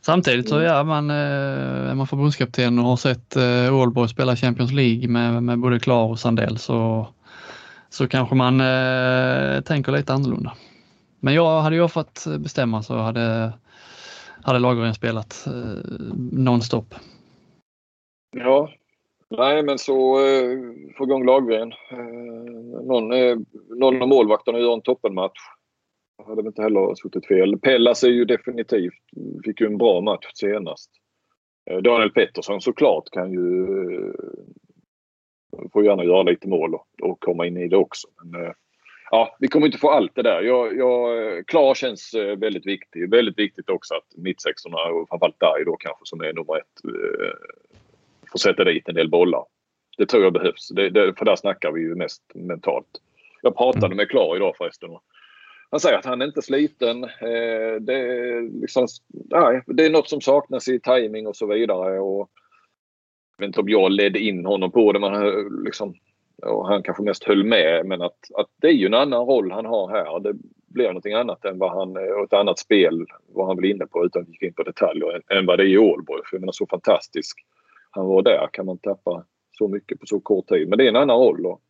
Samtidigt 0.05 0.49
så 0.49 0.55
mm. 0.55 0.67
ja, 0.67 0.85
man, 0.85 1.11
är 1.11 1.95
man 1.95 2.07
förbundskapten 2.07 2.79
och 2.79 2.85
har 2.85 2.97
sett 2.97 3.37
Ålborg 3.73 4.09
spela 4.09 4.37
Champions 4.37 4.73
League 4.73 5.09
med, 5.09 5.43
med 5.43 5.59
både 5.59 5.79
Klar 5.79 6.05
och 6.05 6.19
Sandell 6.19 6.59
så, 6.59 7.07
så 7.91 8.09
kanske 8.09 8.35
man 8.35 8.59
tänker 9.65 9.93
lite 9.93 10.13
annorlunda. 10.13 10.53
Men 11.21 11.35
jag, 11.35 11.61
hade 11.61 11.77
jag 11.77 11.93
fått 11.93 12.25
bestämma 12.39 12.83
så 12.83 12.97
hade, 12.97 13.53
hade 14.43 14.59
Lagergren 14.59 14.95
spelat 14.95 15.47
eh, 15.47 15.83
nonstop. 16.33 16.95
Ja, 18.37 18.71
nej 19.29 19.63
men 19.63 19.79
så 19.79 20.19
eh, 20.27 20.59
få 20.99 21.05
igång 21.05 21.27
Lagergren. 21.27 21.73
Eh, 21.91 22.83
någon, 22.85 23.13
eh, 23.13 23.37
någon 23.69 24.03
av 24.03 24.09
målvakterna 24.09 24.59
gör 24.59 24.75
en 24.75 24.83
toppenmatch. 24.83 25.39
Hade 26.27 26.47
inte 26.47 26.63
heller 26.63 26.95
suttit 26.95 27.27
fel. 27.27 27.59
Pellas 27.59 28.05
är 28.05 28.09
ju 28.09 28.25
definitivt, 28.25 28.95
fick 29.45 29.61
ju 29.61 29.67
en 29.67 29.79
bra 29.79 30.01
match 30.01 30.27
senast. 30.35 30.91
Eh, 31.71 31.79
Daniel 31.79 32.11
Pettersson 32.11 32.61
såklart 32.61 33.11
kan 33.11 33.33
ju 33.33 33.65
eh, 33.95 34.15
får 35.73 35.85
gärna 35.85 36.05
göra 36.05 36.23
lite 36.23 36.49
mål 36.49 36.75
och, 36.75 36.87
och 37.03 37.21
komma 37.21 37.47
in 37.47 37.57
i 37.57 37.69
det 37.69 37.77
också. 37.77 38.09
Men, 38.23 38.45
eh, 38.45 38.53
ja, 39.11 39.37
vi 39.41 39.49
kommer 39.49 39.67
inte 39.67 39.79
få 39.79 39.91
allt 39.91 40.15
det 40.15 40.23
där. 40.23 40.43
Jag, 40.43 40.77
jag, 40.77 41.47
Klar 41.47 41.75
känns 41.75 42.15
väldigt 42.37 42.67
viktig. 42.67 43.11
Väldigt 43.11 43.39
viktigt 43.39 43.71
också 43.71 43.95
att 43.95 44.17
mittsexorna 44.17 44.77
och 44.77 45.09
framförallt 45.09 45.41
Darj 45.41 45.65
då 45.65 45.77
kanske 45.77 46.03
som 46.05 46.21
är 46.21 46.33
nummer 46.33 46.57
ett 46.57 46.93
får 48.33 48.39
sätta 48.39 48.65
dit 48.65 48.89
en 48.89 48.95
del 48.95 49.11
bollar. 49.11 49.45
Det 49.99 50.07
tror 50.07 50.23
jag 50.23 50.33
behövs. 50.33 50.69
Det, 50.69 50.91
det, 50.91 51.15
för 51.19 51.25
där 51.25 51.37
snackar 51.37 51.73
vi 51.73 51.81
ju 51.81 51.95
mest 51.95 52.23
mentalt. 52.35 52.89
Jag 53.43 53.57
pratade 53.57 53.87
mm. 53.87 53.97
med 53.97 54.09
Klar 54.09 54.37
idag 54.37 54.57
förresten. 54.57 54.91
Han 55.73 55.81
säger 55.81 55.99
att 55.99 56.05
han 56.05 56.23
är 56.23 56.27
inte 56.27 56.43
sliten. 56.43 57.05
Eh, 57.05 57.81
det, 57.81 57.95
är 57.95 58.61
liksom, 58.61 58.87
nej, 59.11 59.63
det 59.67 59.87
är 59.87 59.91
något 59.91 60.09
som 60.09 60.21
saknas 60.21 60.69
i 60.69 60.81
timing 60.81 61.27
och 61.27 61.37
så 61.37 61.47
vidare. 61.47 62.01
Och, 62.01 62.31
jag 63.37 63.47
vet 63.47 63.47
inte 63.47 63.61
om 63.61 63.69
jag 63.69 63.93
ledde 63.93 64.19
in 64.19 64.47
honom 64.47 64.71
på 64.71 64.93
det 64.93 64.99
men 64.99 65.35
liksom, 65.65 65.95
och 66.43 66.69
han 66.69 66.83
kanske 66.83 67.03
mest 67.03 67.25
höll 67.25 67.45
med 67.45 67.87
men 67.87 68.03
att, 68.03 68.19
att 68.35 68.47
det 68.61 68.67
är 68.67 68.73
ju 68.73 68.87
en 68.87 68.95
annan 68.95 69.27
roll 69.27 69.53
han 69.53 69.67
har 69.67 69.89
här. 69.89 70.21
Det 70.21 70.35
blir 70.67 70.87
någonting 70.87 71.15
annat 71.15 71.45
än 71.45 71.59
vad 71.59 71.71
han, 71.71 71.97
och 71.97 72.25
ett 72.25 72.33
annat 72.33 72.59
spel 72.59 73.07
vad 73.27 73.47
han 73.47 73.57
vill 73.57 73.71
inne 73.71 73.87
på 73.87 74.05
utan 74.05 74.23
att 74.23 74.41
gå 74.41 74.47
in 74.47 74.55
på 74.55 74.63
detaljer 74.63 75.15
än, 75.15 75.39
än 75.39 75.47
vad 75.47 75.59
det 75.59 75.65
är 75.65 75.69
i 75.69 75.79
Ålborg. 75.79 76.23
För 76.25 76.37
jag 76.37 76.41
menar 76.41 76.53
så 76.53 76.67
fantastisk 76.67 77.39
han 77.91 78.07
var 78.07 78.23
där 78.23 78.49
kan 78.53 78.67
man 78.67 78.79
tappa 78.79 79.25
så 79.59 79.69
mycket 79.69 80.01
på 80.01 80.07
så 80.07 80.21
kort 80.21 80.49
tid. 80.49 80.69
Men 80.69 80.79
det 80.79 80.85
är 80.85 80.89
en 80.89 80.97
annan 80.97 81.19
roll. 81.19 81.47
Och, 81.47 81.61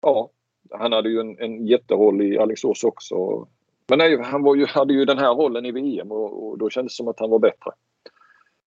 ja, 0.00 0.30
han 0.70 0.92
hade 0.92 1.08
ju 1.08 1.20
en, 1.20 1.38
en 1.38 1.66
jätteroll 1.66 2.22
i 2.22 2.38
Alingsås 2.38 2.84
också. 2.84 3.48
Men 3.88 3.98
nej, 3.98 4.22
han 4.22 4.42
var 4.42 4.54
ju, 4.54 4.66
hade 4.66 4.94
ju 4.94 5.04
den 5.04 5.18
här 5.18 5.34
rollen 5.34 5.66
i 5.66 5.72
VM 5.72 6.12
och, 6.12 6.46
och 6.46 6.58
då 6.58 6.70
kändes 6.70 6.92
det 6.92 6.96
som 6.96 7.08
att 7.08 7.20
han 7.20 7.30
var 7.30 7.38
bättre. 7.38 7.70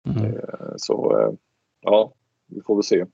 Mm. 0.06 0.36
Eh, 0.36 0.74
så 0.76 1.20
eh, 1.20 1.32
ja, 1.80 2.12
vi 2.46 2.60
får 2.60 2.74
väl 2.74 2.82
se. 2.82 3.04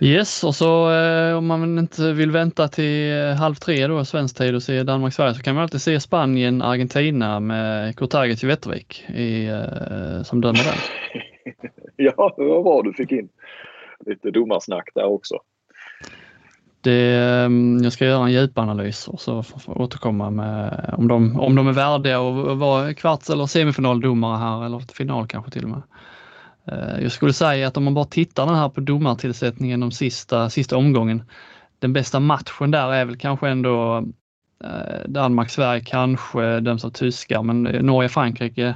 Yes, 0.00 0.44
och 0.44 0.54
så 0.54 0.92
eh, 0.92 1.36
om 1.36 1.46
man 1.46 1.78
inte 1.78 2.12
vill 2.12 2.30
vänta 2.30 2.68
till 2.68 3.34
halv 3.38 3.54
tre 3.54 3.86
då, 3.86 4.04
svensk 4.04 4.36
tid 4.36 4.54
och 4.54 4.62
se 4.62 4.82
Danmark-Sverige 4.82 5.34
så 5.34 5.42
kan 5.42 5.54
man 5.54 5.62
alltid 5.62 5.82
se 5.82 6.00
Spanien-Argentina 6.00 7.40
med 7.40 7.96
Kurtagic 7.96 8.44
i 9.08 9.46
eh, 9.46 10.22
som 10.22 10.40
dömer 10.40 10.60
den. 10.64 10.78
ja, 11.96 12.34
det 12.36 12.44
var 12.44 12.82
du 12.82 12.92
fick 12.92 13.12
in 13.12 13.28
lite 14.06 14.30
domarsnack 14.30 14.88
där 14.94 15.04
också. 15.04 15.38
Det, 16.80 17.16
ehm, 17.16 17.80
jag 17.82 17.92
ska 17.92 18.04
göra 18.04 18.24
en 18.24 18.32
djupanalys 18.32 19.08
och 19.08 19.20
så 19.20 19.44
återkomma 19.66 20.30
med 20.30 20.94
om 20.98 21.08
de, 21.08 21.40
om 21.40 21.54
de 21.54 21.68
är 21.68 21.72
värdiga 21.72 22.20
att 22.20 22.58
vara 22.58 22.94
kvarts 22.94 23.30
eller 23.30 23.46
semifinaldomare 23.46 24.38
här 24.38 24.66
eller 24.66 24.94
final 24.94 25.26
kanske 25.26 25.50
till 25.50 25.64
och 25.64 25.70
med. 25.70 25.82
Eh, 26.66 27.02
jag 27.02 27.12
skulle 27.12 27.32
säga 27.32 27.68
att 27.68 27.76
om 27.76 27.84
man 27.84 27.94
bara 27.94 28.04
tittar 28.04 28.46
den 28.46 28.54
här 28.54 28.68
på 28.68 28.80
domartillsättningen 28.80 29.80
de 29.80 29.90
sista, 29.90 30.50
sista 30.50 30.76
omgången. 30.76 31.22
Den 31.78 31.92
bästa 31.92 32.20
matchen 32.20 32.70
där 32.70 32.92
är 32.92 33.04
väl 33.04 33.16
kanske 33.16 33.48
ändå 33.48 33.96
eh, 34.64 35.08
Danmark-Sverige 35.08 35.84
kanske 35.84 36.60
döms 36.60 36.84
av 36.84 36.90
tyskar 36.90 37.42
men 37.42 37.62
Norge-Frankrike 37.62 38.74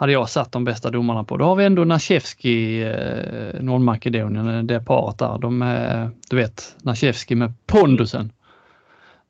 hade 0.00 0.12
jag 0.12 0.28
satt 0.28 0.52
de 0.52 0.64
bästa 0.64 0.90
domarna 0.90 1.24
på. 1.24 1.36
Då 1.36 1.44
har 1.44 1.56
vi 1.56 1.64
ändå 1.64 1.84
Nashevski, 1.84 2.82
eh, 2.82 3.62
Nordmakedonien, 3.62 4.66
det 4.66 4.80
paret 4.80 5.18
där. 5.18 5.38
De 5.38 5.62
är, 5.62 6.10
du 6.30 6.36
vet, 6.36 6.76
Nashevski 6.82 7.34
med 7.34 7.52
pondusen. 7.66 8.32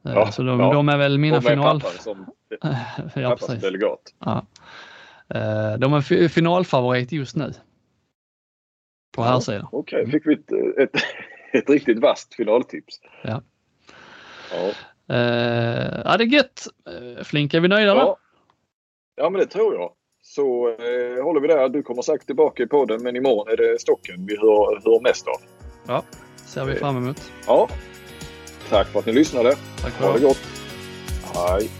Ja, 0.02 0.32
så 0.32 0.42
de, 0.42 0.60
ja. 0.60 0.72
de, 0.72 0.88
är 0.88 0.98
väl 0.98 1.18
mina 1.18 1.42
final... 1.42 1.82
Som, 1.82 2.26
ja, 3.14 3.36
precis. 3.36 3.60
delegat. 3.60 4.00
Ja. 4.18 4.46
De 5.78 5.92
är 5.92 6.28
finalfavorit 6.28 7.12
just 7.12 7.36
nu 7.36 7.52
på 9.12 9.22
här 9.22 9.40
sidan. 9.40 9.68
Okej, 9.72 10.00
okay. 10.02 10.12
fick 10.12 10.26
vi 10.26 10.34
ett, 10.34 10.52
ett, 10.78 11.02
ett, 11.52 11.70
riktigt 11.70 11.98
vasst 11.98 12.34
finaltips. 12.34 13.00
Ja. 13.22 13.42
Ja. 14.52 14.72
Ja, 16.04 16.16
det 16.16 16.24
är 16.24 16.32
gött. 16.32 16.66
Flink, 17.24 17.54
är 17.54 17.60
vi 17.60 17.68
nöjda 17.68 17.94
ja. 17.94 18.16
Ja, 19.16 19.30
men 19.30 19.40
det 19.40 19.46
tror 19.46 19.74
jag. 19.74 19.92
Så 20.34 20.68
uh, 20.68 21.24
håller 21.24 21.40
vi 21.40 21.48
där. 21.48 21.68
Du 21.68 21.82
kommer 21.82 22.02
säkert 22.02 22.26
tillbaka 22.26 22.62
i 22.62 22.66
podden, 22.66 23.02
men 23.02 23.16
imorgon 23.16 23.48
är 23.48 23.56
det 23.56 23.80
stocken 23.80 24.26
vi 24.26 24.36
hör, 24.36 24.80
hör 24.84 25.00
mest 25.00 25.26
av. 25.26 25.36
Ja, 25.86 26.02
ser 26.46 26.64
vi 26.64 26.74
fram 26.74 26.96
emot. 26.96 27.32
Ja. 27.46 27.68
Tack 28.68 28.86
för 28.86 28.98
att 28.98 29.06
ni 29.06 29.12
lyssnade. 29.12 29.56
Tack 29.82 29.92
för 29.92 30.06
ha 30.06 30.12
det 30.12 30.20
gott. 30.20 30.40
Hej. 31.34 31.79